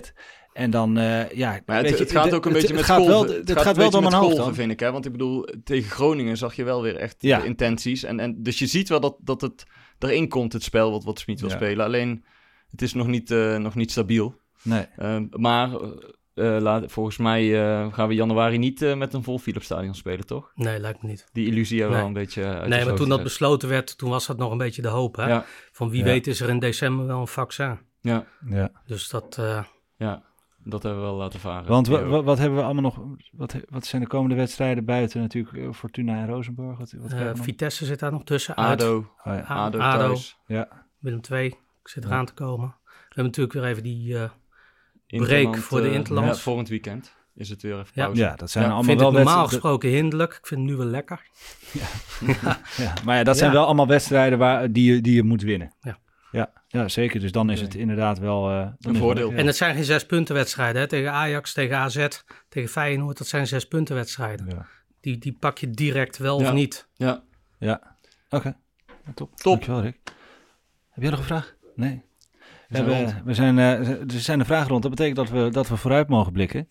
En 0.54 0.70
dan, 0.70 0.94
ja... 1.34 1.60
Maar 1.66 1.78
het, 1.84 1.90
je, 1.90 1.96
het 1.96 2.12
gaat 2.12 2.34
ook 2.34 2.46
een 2.46 2.52
het- 2.52 2.62
beetje 2.62 2.68
het 2.68 2.76
met 2.76 2.86
gaat 2.86 2.98
golven. 2.98 3.14
Wel, 3.14 3.36
het 3.38 3.48
het 3.50 3.62
gaat, 3.62 3.78
wel 3.78 3.90
door 3.90 4.02
mijn 4.02 4.14
hoofd 4.14 4.56
vind 4.56 4.72
ik. 4.72 4.80
Hè? 4.80 4.92
Want 4.92 5.06
ik 5.06 5.12
bedoel, 5.12 5.48
tegen 5.64 5.90
Groningen 5.92 6.38
zag 6.38 6.56
je 6.56 6.64
wel 6.64 6.82
weer 6.82 6.96
echt 6.96 7.16
Ja. 7.20 7.40
de 7.40 7.46
intenties. 7.46 8.04
En, 8.04 8.20
en, 8.20 8.44
dus 8.44 8.60
je 8.60 8.66
ziet 8.68 8.90
wel 8.90 9.00
dat, 9.00 9.16
dat 9.22 9.42
het 9.42 9.66
erin 10.00 10.28
komt, 10.30 10.54
het 10.54 10.64
spel 10.64 10.92
wat, 10.92 11.04
wat 11.04 11.20
Smit 11.20 11.40
wil 11.40 11.50
Ja. 11.50 11.56
spelen. 11.56 11.86
Alleen, 11.86 12.26
het 12.72 12.82
is 12.82 12.94
nog 12.94 13.08
niet, 13.08 13.30
nog 13.58 13.76
niet 13.76 13.92
stabiel. 13.92 14.44
Nee. 14.66 14.86
Ehm, 14.98 15.26
maar 15.30 15.70
eh, 15.74 16.56
eh, 16.56 16.62
laat, 16.62 16.92
volgens 16.92 17.18
mij 17.18 17.64
eh, 17.64 17.94
gaan 17.94 18.08
we 18.08 18.14
januari 18.14 18.58
niet 18.58 18.82
eh, 18.82 18.96
met 18.98 19.14
een 19.14 19.24
vol 19.24 19.38
Philips 19.40 19.66
Stadion 19.66 19.96
spelen, 19.96 20.26
toch? 20.26 20.52
Nee, 20.56 20.80
lijkt 20.80 21.02
me 21.02 21.10
niet. 21.10 21.28
Die 21.34 21.48
illusie 21.48 21.80
hebben 21.82 21.98
we 21.98 22.04
Nee. 22.04 22.14
wel 22.14 22.22
een 22.22 22.28
beetje 22.28 22.46
uit 22.60 22.70
Nee, 22.70 22.86
maar 22.86 22.96
toen 22.96 23.10
dat 23.10 23.24
besloten 23.24 23.70
werd, 23.70 23.98
toen 23.98 24.10
was 24.10 24.28
dat 24.28 24.38
nog 24.38 24.52
een 24.52 24.58
beetje 24.58 24.82
de 24.82 24.88
hoop. 24.88 25.16
Hè? 25.16 25.28
Ja. 25.28 25.46
Van 25.72 25.90
wie 25.90 26.00
Ja. 26.00 26.06
weet 26.06 26.28
is 26.28 26.42
er 26.42 26.50
in 26.50 26.60
december 26.60 27.06
wel 27.06 27.20
een 27.20 27.28
vaccin. 27.28 27.80
Ja. 28.02 28.26
Ja. 28.50 28.72
Dus 28.86 29.10
dat... 29.10 29.38
eh, 29.40 29.64
Ja, 29.98 30.24
dat 30.64 30.84
hebben 30.84 31.02
we 31.02 31.08
wel 31.08 31.16
laten 31.18 31.40
varen. 31.40 31.68
Want 31.68 31.88
wat 31.88 32.38
hebben 32.38 32.58
we 32.58 32.64
allemaal 32.64 32.84
nog... 32.84 33.00
Wat, 33.32 33.56
wat 33.70 33.86
zijn 33.86 34.02
de 34.02 34.08
komende 34.08 34.36
wedstrijden 34.36 34.86
buiten 34.86 35.22
natuurlijk 35.22 35.76
Fortuna 35.76 36.18
en 36.18 36.28
Rosenborg? 36.28 36.78
Wat, 36.78 36.92
eh? 36.92 37.32
Vitesse 37.34 37.86
zit 37.86 38.00
daar 38.00 38.12
nog 38.12 38.24
tussen. 38.24 38.56
uit. 38.56 38.82
ADO. 38.82 38.96
Oh 38.98 39.06
ja. 39.24 39.40
A- 39.50 39.56
ADO 39.66 39.78
thuis. 39.78 40.38
Ja. 40.48 40.86
Willem 41.00 41.20
II 41.32 41.54
zit 41.84 42.04
Ja. 42.04 42.10
eraan 42.10 42.26
te 42.26 42.34
komen. 42.34 42.76
We 42.84 43.22
hebben 43.22 43.24
natuurlijk 43.26 43.54
weer 43.54 43.64
even 43.66 43.84
die 43.84 44.18
eh 44.18 44.30
break 45.08 45.58
voor 45.58 45.82
de 45.82 45.88
eh, 45.88 45.94
Interlands. 45.94 46.38
Ja, 46.38 46.44
volgend 46.44 46.70
weekend 46.70 47.14
is 47.36 47.50
het 47.50 47.62
weer 47.62 47.74
even 47.80 47.92
Ja. 47.94 48.04
pauze. 48.04 48.22
Ja, 48.22 48.36
dat 48.36 48.52
zijn 48.52 48.66
allemaal 48.66 48.84
vind 48.84 49.00
wel 49.00 49.10
ik 49.10 49.16
normaal 49.16 49.34
wedstrijden- 49.34 49.62
gesproken 49.62 49.90
hinderlijk. 49.90 50.34
Ik 50.34 50.48
vind 50.48 50.60
het 50.62 50.70
nu 50.70 50.76
wel 50.76 50.86
lekker. 50.86 51.22
Ja, 52.78 52.94
maar 53.06 53.18
ja, 53.18 53.24
dat 53.24 53.38
zijn 53.42 53.50
Ja. 53.52 53.56
wel 53.56 53.66
allemaal 53.66 53.88
wedstrijden 53.88 54.38
waar, 54.38 54.72
die, 54.72 54.94
je, 54.94 55.02
die 55.02 55.16
je 55.16 55.24
moet 55.24 55.42
winnen. 55.42 55.74
Ja. 55.82 55.98
Ja, 56.32 56.52
ja, 56.68 56.88
zeker. 56.88 57.20
Dus 57.20 57.32
dan 57.32 57.50
is 57.50 57.62
het 57.62 57.76
inderdaad 57.76 58.20
wel... 58.20 58.50
eh, 58.50 58.68
het 58.80 58.98
voordeel. 58.98 59.32
En 59.32 59.46
het 59.46 59.56
zijn 59.56 59.76
geen 59.76 59.84
zes 59.84 60.06
punten 60.06 60.36
wedstrijden. 60.36 60.82
Hè? 60.82 60.88
Tegen 60.88 61.12
Ajax, 61.12 61.54
tegen 61.54 61.78
AZ, 61.78 62.08
tegen 62.50 62.70
Feyenoord. 62.70 63.18
Dat 63.18 63.28
zijn 63.28 63.48
zes 63.48 63.66
punten 63.68 63.96
wedstrijden. 63.96 64.46
Ja. 64.50 64.66
Die, 65.02 65.18
die 65.18 65.38
pak 65.40 65.58
je 65.58 65.70
direct 65.70 66.18
wel 66.18 66.40
Ja. 66.42 66.48
of 66.48 66.54
niet. 66.54 66.88
Ja. 66.96 67.24
Ja, 67.60 67.98
oké. 68.30 68.56
Ja, 68.88 69.12
top. 69.16 69.36
Top. 69.36 69.44
Dankjewel, 69.44 69.82
Rick. 69.82 69.98
Heb 70.90 71.02
jij 71.04 71.10
nog 71.10 71.20
een 71.20 71.26
vraag? 71.26 71.56
Nee. 71.76 72.04
We, 72.68 72.76
zijn 72.78 72.90
hebben, 72.90 73.22
we 73.26 73.34
zijn, 73.34 73.60
eh, 73.60 73.90
er 73.90 74.06
zijn 74.08 74.40
de 74.40 74.46
vragen 74.46 74.70
rond. 74.70 74.82
Dat 74.82 74.92
betekent 74.92 75.16
dat 75.16 75.30
we, 75.30 75.50
dat 75.50 75.68
we 75.70 75.78
vooruit 75.78 76.08
mogen 76.10 76.32
blikken. 76.32 76.70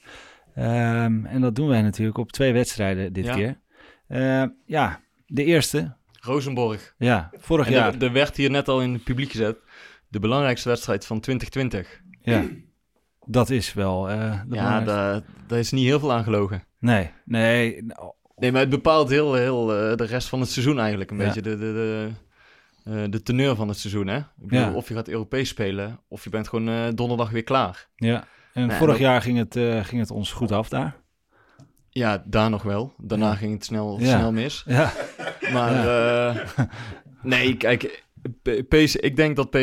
Ehm, 0.55 1.25
en 1.27 1.41
dat 1.41 1.55
doen 1.55 1.69
wij 1.69 1.83
natuurlijk 1.83 2.19
op 2.19 2.33
twee 2.33 2.53
wedstrijden 2.53 3.13
dit 3.13 3.25
Ja. 3.25 3.35
keer. 3.35 3.61
Eh, 4.07 4.45
ja, 4.67 5.01
de 5.27 5.45
eerste. 5.45 5.97
Rosenborg. 6.21 6.95
Ja, 6.99 7.31
vorig 7.39 7.67
En 7.67 7.73
jaar. 7.73 7.95
Er, 7.95 8.03
er 8.03 8.13
werd 8.13 8.37
hier 8.37 8.51
net 8.51 8.69
al 8.69 8.81
in 8.83 8.93
het 8.93 9.05
publiek 9.05 9.31
gezet. 9.31 9.57
De 10.09 10.19
belangrijkste 10.19 10.69
wedstrijd 10.69 11.07
van 11.07 11.21
2020. 11.21 12.01
Ja, 12.23 12.45
dat 13.27 13.51
is 13.51 13.73
wel... 13.73 14.03
de 14.03 14.39
Ja, 14.51 14.81
daar, 14.81 15.21
daar 15.47 15.59
is 15.59 15.73
niet 15.73 15.85
heel 15.85 15.99
veel 16.01 16.13
aan 16.13 16.25
gelogen. 16.25 16.65
Nee, 16.79 17.11
nee. 17.25 17.83
nou, 17.85 18.13
Nee, 18.37 18.53
maar 18.53 18.61
het 18.61 18.71
bepaalt 18.71 19.09
heel, 19.09 19.35
heel 19.35 19.77
eh, 19.77 19.97
de 19.97 20.05
rest 20.05 20.29
van 20.29 20.41
het 20.41 20.51
seizoen 20.51 20.79
eigenlijk. 20.81 21.11
Een 21.11 21.17
Ja. 21.19 21.25
beetje 21.25 21.43
de, 21.43 21.51
de, 21.51 21.57
de, 21.73 22.09
eh, 22.85 23.03
de 23.11 23.23
teneur 23.23 23.57
van 23.57 23.69
het 23.69 23.79
seizoen. 23.79 24.07
Hè? 24.07 24.17
Ik 24.19 24.25
bedoel, 24.37 24.59
Ja. 24.59 24.73
Of 24.73 24.89
je 24.89 24.95
gaat 24.95 25.09
Europees 25.09 25.49
spelen, 25.49 26.01
of 26.09 26.25
je 26.25 26.31
bent 26.31 26.49
gewoon 26.49 26.69
eh, 26.69 26.87
donderdag 26.95 27.31
weer 27.31 27.45
klaar. 27.45 27.89
Ja, 27.97 28.25
en 28.53 28.71
vorig 28.73 28.99
jaar 28.99 29.23
ging 29.23 29.39
het, 29.39 29.57
eh, 29.57 29.85
ging 29.85 30.01
het 30.01 30.11
ons 30.11 30.33
goed 30.33 30.53
af 30.53 30.69
daar. 30.69 30.97
Ja, 31.91 32.25
daar 32.27 32.51
nog 32.51 32.63
wel. 32.63 32.95
Daarna 32.99 33.29
Ja. 33.29 33.35
ging 33.35 33.53
het 33.53 33.65
snel, 33.65 34.01
Ja. 34.01 34.07
snel 34.19 34.33
mis. 34.33 34.65
Ja. 34.67 34.93
Maar 35.53 35.75
nee, 37.23 37.57
kijk, 37.57 38.05
PS, 38.69 38.97
ik 38.97 39.17
denk 39.17 39.37
dat 39.37 39.51
P, 39.51 39.57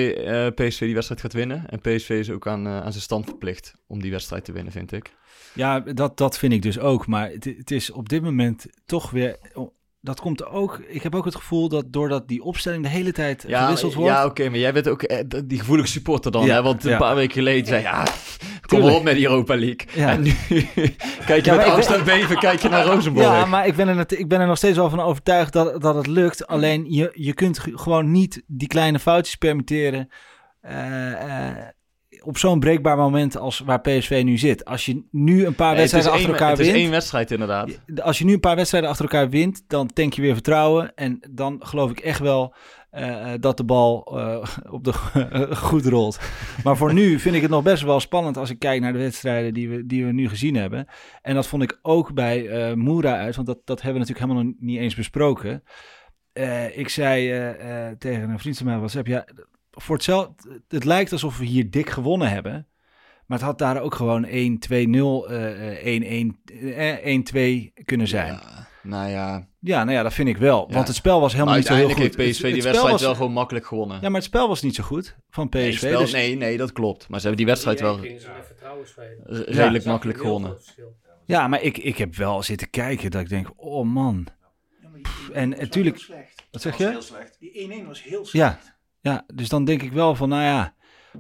PSV 0.56 0.80
die 0.80 0.94
wedstrijd 0.94 1.22
gaat 1.22 1.34
winnen. 1.34 1.70
En 1.70 1.80
PSV 1.82 2.10
is 2.10 2.30
ook 2.30 2.48
aan, 2.48 2.68
aan 2.68 2.92
zijn 2.92 3.04
stand 3.04 3.26
verplicht 3.26 3.76
om 3.88 4.02
die 4.02 4.12
wedstrijd 4.12 4.46
te 4.46 4.52
winnen, 4.52 4.72
vind 4.72 4.92
ik. 4.92 5.14
Ja, 5.54 5.80
dat, 5.80 6.18
dat 6.18 6.38
vind 6.38 6.54
ik 6.54 6.62
dus 6.62 6.80
ook. 6.80 7.08
Maar 7.08 7.30
het, 7.30 7.44
het 7.44 7.72
is 7.72 7.92
op 7.92 8.10
dit 8.10 8.22
moment 8.22 8.66
toch 8.86 9.10
weer... 9.10 9.38
Dat 10.04 10.20
komt 10.20 10.46
ook... 10.46 10.82
Ik 10.88 11.04
heb 11.04 11.16
ook 11.16 11.26
het 11.26 11.36
gevoel 11.36 11.70
dat 11.70 11.86
doordat 11.88 12.28
die 12.28 12.44
opstelling 12.44 12.84
de 12.84 12.90
hele 12.90 13.12
tijd 13.12 13.44
Ja, 13.48 13.64
gewisseld 13.64 13.94
wordt... 13.94 14.12
ja 14.12 14.26
oké, 14.26 14.50
maar 14.50 14.60
jij 14.60 14.74
bent 14.74 14.88
ook 14.88 15.04
eh, 15.04 15.24
die 15.46 15.60
gevoelige 15.60 15.88
supporter 15.88 16.32
dan, 16.32 16.46
Ja, 16.46 16.54
hè? 16.56 16.62
Want 16.62 16.84
een 16.84 16.98
paar 16.98 17.16
weken 17.16 17.34
geleden 17.34 17.66
zei 17.66 17.82
ja, 17.82 18.04
kom 18.04 18.10
Tuurlijk. 18.68 18.90
maar 18.90 19.00
op 19.00 19.04
met 19.04 19.16
die 19.16 19.26
Europa 19.26 19.56
League. 19.56 19.88
Ja. 19.94 20.10
En 20.10 20.22
nu 20.22 20.34
kijk 21.26 21.46
je 21.46 21.52
met 21.52 21.66
angst 21.66 21.90
en 21.90 22.04
beven, 22.04 22.38
kijk 22.40 22.62
je 22.62 22.70
naar 22.70 22.86
Rosenborg. 22.86 23.26
Ja, 23.26 23.46
maar 23.46 23.68
ik 23.68 23.76
ben, 23.76 23.88
er, 23.88 24.06
ik 24.08 24.28
ben 24.28 24.40
er 24.40 24.48
nog 24.48 24.58
steeds 24.58 24.78
wel 24.78 24.90
van 24.90 25.00
overtuigd 25.00 25.54
dat, 25.54 25.82
dat 25.82 25.96
het 25.96 26.08
lukt. 26.08 26.48
Alleen 26.48 26.86
je, 26.92 27.12
je 27.14 27.34
kunt 27.34 27.60
gewoon 27.60 28.12
niet 28.12 28.44
die 28.48 28.68
kleine 28.68 29.00
foutjes 29.00 29.36
permitteren. 29.36 30.10
eh, 30.62 31.12
eh, 31.50 31.58
op 32.24 32.38
zo'n 32.38 32.60
breekbaar 32.60 32.98
moment 32.98 33.38
als 33.38 33.60
waar 33.60 33.82
PSV 33.82 34.22
nu 34.26 34.38
zit. 34.38 34.66
Als 34.66 34.86
je 34.86 35.04
nu 35.12 35.46
een 35.46 35.56
paar 35.56 35.76
wedstrijden 35.76 36.12
achter 36.12 36.26
één- 36.30 36.34
elkaar 36.38 36.50
Het 36.50 36.60
is 36.60 36.66
wint. 36.66 36.78
één 36.78 36.92
wedstrijd 36.92 37.32
inderdaad. 37.32 37.80
Als 38.02 38.18
je 38.18 38.26
nu 38.26 38.34
een 38.34 38.40
paar 38.40 38.56
wedstrijden 38.56 38.90
achter 38.90 39.06
elkaar 39.06 39.30
wint, 39.30 39.64
dan 39.68 39.88
tank 39.88 40.14
je 40.14 40.22
weer 40.22 40.34
vertrouwen. 40.34 40.96
En 40.96 41.20
dan 41.30 41.60
geloof 41.64 41.92
ik 41.92 42.00
echt 42.00 42.20
wel 42.20 42.54
eh, 42.90 43.32
dat 43.40 43.58
de 43.58 43.64
bal 43.64 44.18
eh, 44.20 44.48
op 44.76 44.84
de 44.84 44.94
goed 45.56 45.86
rolt. 45.86 46.20
Maar 46.64 46.78
voor 46.78 46.94
nu 46.94 47.20
vind 47.20 47.36
ik 47.36 47.42
het 47.42 47.52
nog 47.52 47.64
best 47.64 47.84
wel 47.84 48.00
spannend 48.00 48.38
als 48.38 48.50
ik 48.50 48.60
kijk 48.60 48.82
naar 48.82 48.94
de 48.94 49.00
wedstrijden 49.00 49.54
die 49.54 49.70
we, 49.70 49.86
die 49.86 50.06
we 50.06 50.12
nu 50.12 50.30
gezien 50.30 50.56
hebben. 50.56 50.88
En 51.22 51.36
dat 51.36 51.48
vond 51.48 51.64
ik 51.64 51.80
ook 51.82 52.14
bij 52.14 52.48
eh 52.48 52.74
Moera 52.74 53.18
uit, 53.18 53.36
want 53.36 53.48
dat, 53.48 53.60
dat 53.66 53.82
hebben 53.82 54.02
we 54.02 54.08
natuurlijk 54.08 54.26
helemaal 54.32 54.52
nog 54.52 54.62
niet 54.70 54.80
eens 54.80 54.96
besproken. 54.96 55.64
Eh, 56.34 56.78
ik 56.78 56.90
zei 56.90 57.32
eh, 57.32 57.88
eh, 57.90 57.98
tegen 57.98 58.30
een 58.30 58.40
vriend 58.40 58.58
van 58.58 58.66
mij 58.66 58.76
op 58.76 58.80
WhatsApp, 58.82 59.08
ja, 59.08 59.26
voor 59.72 59.96
hetzelfde, 59.96 60.62
het 60.68 60.84
lijkt 60.84 61.12
alsof 61.12 61.38
we 61.38 61.46
hier 61.46 61.70
dik 61.70 61.90
gewonnen 61.90 62.30
hebben. 62.30 62.68
Maar 63.26 63.38
het 63.40 63.48
had 63.48 63.58
daar 63.60 63.82
ook 63.82 63.96
gewoon 63.96 64.26
1-2-0, 64.26 65.30
eh, 65.30 65.86
1-1, 65.86 66.42
eh, 66.46 67.06
1-2 67.06 67.72
kunnen 67.86 68.08
zijn. 68.08 68.34
Ja, 68.34 68.68
nou 68.84 69.10
ja. 69.10 69.48
Ja, 69.60 69.84
nou 69.84 69.98
ja, 69.98 70.04
dat 70.04 70.14
vind 70.14 70.28
ik 70.28 70.38
wel. 70.38 70.66
Ja. 70.68 70.74
Want 70.74 70.88
het 70.88 70.96
spel 70.96 71.20
was 71.22 71.34
helemaal 71.34 71.56
niet 71.56 71.66
zo 71.66 71.74
heel 71.74 71.82
goed. 71.90 71.96
uiteindelijk 71.96 72.28
heeft 72.28 72.38
PSV 72.38 72.44
Het- 72.46 72.54
die 72.54 72.64
wedstrijd 72.64 72.92
was- 72.92 73.02
wel 73.02 73.16
gewoon 73.16 73.32
makkelijk 73.32 73.66
gewonnen. 73.66 73.98
Ja, 74.02 74.08
maar 74.10 74.20
het 74.20 74.24
spel 74.30 74.48
was 74.48 74.62
niet 74.62 74.76
zo 74.76 74.84
goed 74.84 75.16
van 75.30 75.50
PSV. 75.50 75.54
Nee, 75.58 75.70
het 75.70 75.78
spel- 75.80 76.00
dus- 76.00 76.12
nee, 76.12 76.36
nee, 76.36 76.58
dat 76.58 76.72
klopt. 76.72 77.10
Maar 77.10 77.20
ze 77.20 77.28
hebben 77.28 77.46
die 77.46 77.54
wedstrijd 77.54 77.80
wel 77.80 78.04
Ja. 78.06 79.54
redelijk 79.54 79.86
makkelijk 79.86 80.20
gewonnen. 80.20 80.58
Ja, 81.26 81.48
maar 81.48 81.62
ik, 81.62 81.78
ik 81.78 81.98
heb 81.98 82.16
wel 82.16 82.44
zitten 82.44 82.70
kijken 82.70 83.12
dat 83.12 83.22
ik 83.22 83.30
denk, 83.30 83.52
oh 83.56 83.86
man. 83.86 84.28
En 85.34 85.50
natuurlijk... 85.50 86.08
Wat 86.52 86.62
zeg 86.62 86.78
je? 86.78 86.98
Die 87.40 87.52
1-1 87.84 87.86
was 87.88 88.04
heel 88.04 88.26
slecht. 88.26 88.64
Ja, 88.64 88.71
ja, 89.02 89.24
dus 89.34 89.50
dan 89.50 89.66
denk 89.66 89.82
ik 89.82 89.92
wel 89.92 90.16
van, 90.16 90.30
nou 90.30 90.42
ja, 90.44 90.74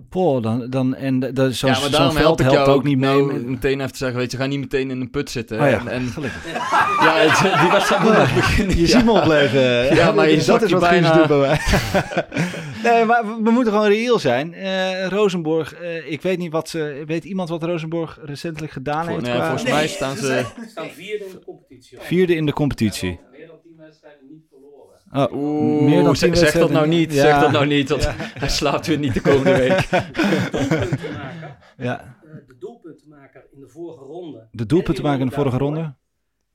poh, 0.09 0.41
dan, 0.43 0.69
dan, 0.69 0.95
en 0.95 1.19
de, 1.19 1.53
zo'n 1.53 1.69
ja, 1.71 1.79
maar 1.79 1.89
daarom 1.89 2.15
help 2.15 2.39
ik 2.39 2.45
helpt 2.45 2.59
jou 2.65 2.77
ook 2.77 2.83
niet 2.83 2.97
mee. 2.97 3.09
nou 3.09 3.33
met- 3.33 3.45
meteen 3.45 3.79
even 3.79 3.91
te 3.91 3.97
zeggen, 3.97 4.17
weet 4.17 4.31
je, 4.31 4.37
ga 4.37 4.45
niet 4.45 4.59
meteen 4.59 4.91
in 4.91 5.01
een 5.01 5.09
put 5.09 5.29
zitten. 5.29 5.61
Oh 5.61 5.69
ja, 5.69 5.79
en, 5.79 5.87
en, 5.87 6.07
gelukkig. 6.07 6.45
ja, 7.05 7.15
het- 7.17 7.59
die 7.61 7.71
wedstrijd 7.71 8.03
moet 8.03 8.13
nog 8.17 8.33
beginnen. 8.35 8.77
Je 8.77 8.87
ziet 8.87 9.05
me 9.05 9.11
opleven. 9.11 9.95
Ja, 9.95 10.11
maar 10.11 10.29
je 10.29 10.43
dat 10.45 10.61
is 10.61 10.69
je 10.69 10.79
wat 10.79 10.89
bijna... 10.89 11.07
Guus 11.09 11.17
doet 11.17 11.27
bij 11.27 11.37
mij. 11.37 11.59
nee, 12.93 13.05
maar 13.05 13.25
we, 13.25 13.39
we 13.43 13.51
moeten 13.51 13.73
gewoon 13.73 13.87
reëel 13.87 14.19
zijn. 14.19 14.53
Eh 14.53 15.07
Rosenborg, 15.07 15.73
eh, 15.73 16.11
ik 16.11 16.21
weet 16.21 16.37
niet 16.37 16.51
wat 16.51 16.69
ze... 16.69 17.03
Weet 17.05 17.23
iemand 17.23 17.49
wat 17.49 17.63
Rosenborg 17.63 18.19
recentelijk 18.23 18.71
gedaan 18.71 19.03
Voor- 19.03 19.13
heeft? 19.13 19.25
nee, 19.25 19.35
qua- 19.35 19.47
volgens 19.47 19.69
mij 19.69 19.87
staan 19.87 20.15
ze- 20.15 20.45
Ze 20.55 20.65
staan 20.69 20.89
vierde 20.89 21.25
in 21.25 21.31
de 21.31 21.39
competitie. 21.45 21.97
Vierde 22.01 22.35
in 22.35 22.45
de 22.45 22.53
competitie. 22.53 23.19
Meer 23.31 23.47
dan 23.47 23.55
tien 23.63 23.75
wedstrijden 23.77 24.27
niet 24.29 24.43
verloren. 24.49 24.95
Oh, 25.13 25.31
Oeh, 25.33 25.81
meer 25.83 26.03
dan 26.03 26.15
zeg, 26.15 26.37
zeg 26.37 26.51
dat 26.53 26.69
nou 26.71 26.87
niet, 26.87 27.13
Ja. 27.13 27.21
zeg 27.21 27.39
dat 27.41 27.51
nou 27.51 27.65
niet, 27.67 27.89
want 27.89 28.03
Ja. 28.03 28.13
hij 28.39 28.49
slaapt 28.49 28.87
weer 28.87 28.97
niet 28.97 29.13
de 29.13 29.21
komende 29.21 29.51
week. 29.57 29.89
Doelpuntenmaker. 30.51 31.57
Ja. 31.77 31.99
Eh, 31.99 32.31
de 32.47 32.55
doelpuntenmaker 32.59 33.45
in 33.53 33.59
de 33.59 33.67
vorige 33.67 34.03
ronde. 34.03 34.47
De 34.51 34.65
doelpunten 34.65 35.03
maken 35.03 35.19
in 35.21 35.27
de 35.27 35.33
vorige 35.33 35.57
ronde? 35.57 35.95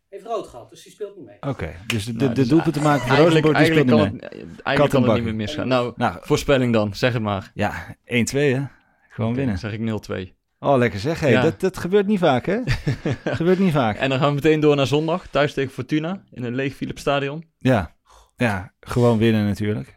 Heeft 0.09 0.25
rood 0.25 0.47
gehad, 0.47 0.71
dus 0.71 0.83
die 0.83 0.93
speelt 0.93 1.17
niet 1.17 1.27
mee. 1.27 1.37
Oké, 1.41 1.71
dus 1.87 2.05
de, 2.05 2.13
de, 2.13 2.19
Nou, 2.19 2.29
de 2.35 2.41
dus 2.41 2.49
doelpunten 2.49 2.83
maken 2.83 3.01
voor 3.01 3.11
eigenlijk- 3.17 3.45
Rosenborg, 3.47 3.69
die 3.69 3.85
speelt 3.85 3.91
eigenlijk 3.97 4.21
niet 4.21 4.31
kan 4.31 4.41
mee. 4.41 4.55
het- 4.55 4.63
eigenlijk 4.63 4.95
kan 4.95 5.03
het 5.15 5.15
niet 5.15 5.25
meer 5.25 5.35
misgaan. 5.47 5.69
Nou, 5.69 5.93
Nou, 5.97 6.17
voorspelling 6.21 6.73
dan, 6.73 6.95
zeg 6.95 7.13
het 7.13 7.23
maar. 7.23 7.51
Ja, 7.55 7.97
1-2 8.05 8.55
hè. 8.55 8.63
Gewoon 9.09 9.35
winnen. 9.35 9.59
dan 9.61 9.71
zeg 9.71 9.73
ik 9.73 9.81
0-2. 9.81 10.35
Oh, 10.59 10.77
lekker 10.77 11.01
zeg. 11.01 11.21
Hey, 11.21 11.31
Ja. 11.31 11.43
dat, 11.43 11.61
dat 11.61 11.77
gebeurt 11.77 12.07
niet 12.07 12.19
vaak 12.19 12.47
hè. 12.47 12.59
gebeurt 13.25 13.59
niet 13.59 13.73
vaak. 13.73 13.97
En 13.97 14.09
dan 14.09 14.19
gaan 14.19 14.29
we 14.29 14.35
meteen 14.35 14.61
door 14.61 14.77
naar 14.77 14.87
zondag, 14.87 15.27
thuis 15.27 15.53
tegen 15.55 15.73
Fortuna, 15.73 16.23
in 16.31 16.45
een 16.45 16.55
leeg 16.55 16.75
Philips 16.75 17.01
Stadion. 17.01 17.45
Ja. 17.59 17.95
Ja, 18.37 18.73
gewoon 18.81 19.19
winnen 19.19 19.47
natuurlijk. 19.47 19.95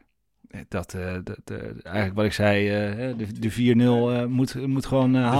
dat, 0.67 0.93
eh, 0.93 1.17
dat 1.23 1.39
eh, 1.45 1.57
eigenlijk 1.83 2.15
wat 2.15 2.25
ik 2.25 2.33
zei, 2.33 2.69
eh, 2.69 2.95
hè, 2.95 3.15
de, 3.15 3.39
de 3.39 3.51
4-0 3.51 4.11
eh, 4.11 4.25
moet, 4.25 4.67
moet 4.67 4.85
gewoon 4.85 5.15
eh. 5.15 5.31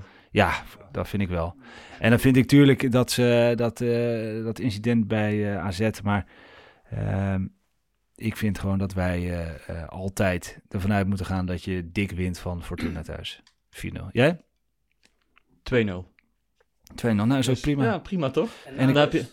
4-0. 0.00 0.02
Ja, 0.30 0.62
dat 0.92 1.08
vind 1.08 1.22
ik 1.22 1.28
wel. 1.28 1.56
En 1.98 2.10
dan 2.10 2.18
vind 2.18 2.36
ik 2.36 2.42
natuurlijk 2.42 2.92
dat, 2.92 3.10
ze, 3.10 3.52
dat, 3.56 3.80
eh, 3.80 4.44
dat 4.44 4.58
incident 4.58 5.08
bij 5.08 5.52
eh, 5.54 5.64
AZ, 5.64 5.90
maar 6.02 6.26
ehm, 6.90 7.46
ik 8.14 8.36
vind 8.36 8.58
gewoon 8.58 8.78
dat 8.78 8.92
wij 8.92 9.18
eh, 9.18 9.68
eh, 9.82 9.88
altijd 9.88 10.60
ervan 10.68 10.92
uit 10.92 11.06
moeten 11.06 11.26
gaan 11.26 11.46
dat 11.46 11.62
je 11.62 11.90
dik 11.92 12.10
wint 12.10 12.38
van 12.38 12.62
Fortuna 12.64 13.02
thuis. 13.02 13.42
4-0. 13.70 14.10
Jij? 14.12 14.40
2-0. 15.62 16.04
2-0, 16.94 17.04
nou 17.14 17.38
is 17.38 17.48
ook 17.48 17.60
prima. 17.60 17.84
Ja, 17.84 17.98
prima 17.98 18.30
toch? 18.30 18.50
En 18.64 18.76
En 18.76 18.88
ik- 18.88 18.94
dan 18.94 19.02
heb 19.02 19.12
je... 19.12 19.26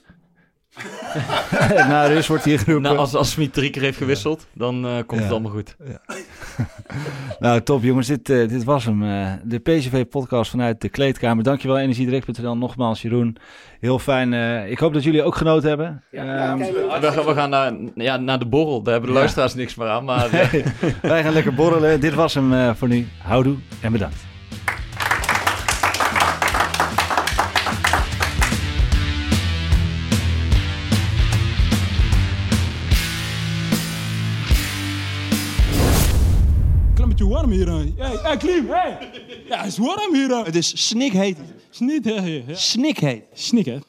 Na 1.87 2.05
rust 2.05 2.27
wordt 2.27 2.43
hier 2.43 2.59
geroepen. 2.59 2.81
Nou, 2.83 2.97
als, 2.97 3.15
als 3.15 3.31
Smit 3.31 3.53
drie 3.53 3.69
keer 3.69 3.81
heeft 3.81 3.97
gewisseld, 3.97 4.47
dan 4.53 4.85
eh, 4.85 4.91
komt 5.05 5.11
Ja. 5.19 5.21
het 5.21 5.31
allemaal 5.31 5.51
goed. 5.51 5.75
Nou, 7.39 7.61
top 7.61 7.83
jongens. 7.83 8.07
Dit, 8.07 8.29
eh, 8.29 8.47
dit 8.47 8.63
was 8.63 8.85
hem. 8.85 9.03
eh, 9.03 9.31
de 9.43 9.59
PCV-podcast 9.59 10.51
vanuit 10.51 10.81
de 10.81 10.89
kleedkamer. 10.89 11.43
Dankjewel 11.43 11.77
Energiedirect.nl. 11.79 12.57
Nogmaals 12.57 13.01
Jeroen. 13.01 13.37
Heel 13.79 13.99
fijn. 13.99 14.33
eh, 14.33 14.69
ik 14.71 14.79
hoop 14.79 14.93
dat 14.93 15.03
jullie 15.03 15.23
ook 15.23 15.35
genoten 15.35 15.69
hebben. 15.69 16.03
Ehm, 16.11 16.57
we, 16.57 16.97
gaan- 17.01 17.25
we 17.25 17.33
gaan 17.33 17.49
naar, 17.49 17.73
ja, 17.95 18.17
naar 18.17 18.39
de 18.39 18.45
borrel. 18.45 18.81
Daar 18.81 18.91
hebben 18.93 19.09
de 19.09 19.15
Ja. 19.15 19.21
luisteraars 19.21 19.53
niks 19.55 19.75
meer 19.75 19.87
aan. 19.87 20.03
Maar 20.03 20.29
nee, 20.51 20.63
wij 21.01 21.23
gaan 21.23 21.33
lekker 21.33 21.53
borrelen. 21.53 21.99
Dit 21.99 22.13
was 22.13 22.33
hem 22.33 22.53
eh, 22.53 22.73
voor 22.75 22.87
nu. 22.87 23.07
Houdoe 23.17 23.55
en 23.81 23.91
bedankt. 23.91 24.29
Warm 37.31 37.51
hier. 37.51 37.67
Hey, 37.67 38.17
hey 38.23 38.37
Klim, 38.37 38.67
hey. 38.69 38.97
Ja, 39.47 39.57
het 39.57 39.67
is 39.67 39.77
warm 39.77 40.13
hier. 40.13 40.45
Het 40.45 40.55
is 40.55 40.87
snikheet. 40.87 41.37
Snikheet. 41.69 42.59
Snikheet. 42.59 43.23
Snikheet. 43.33 43.83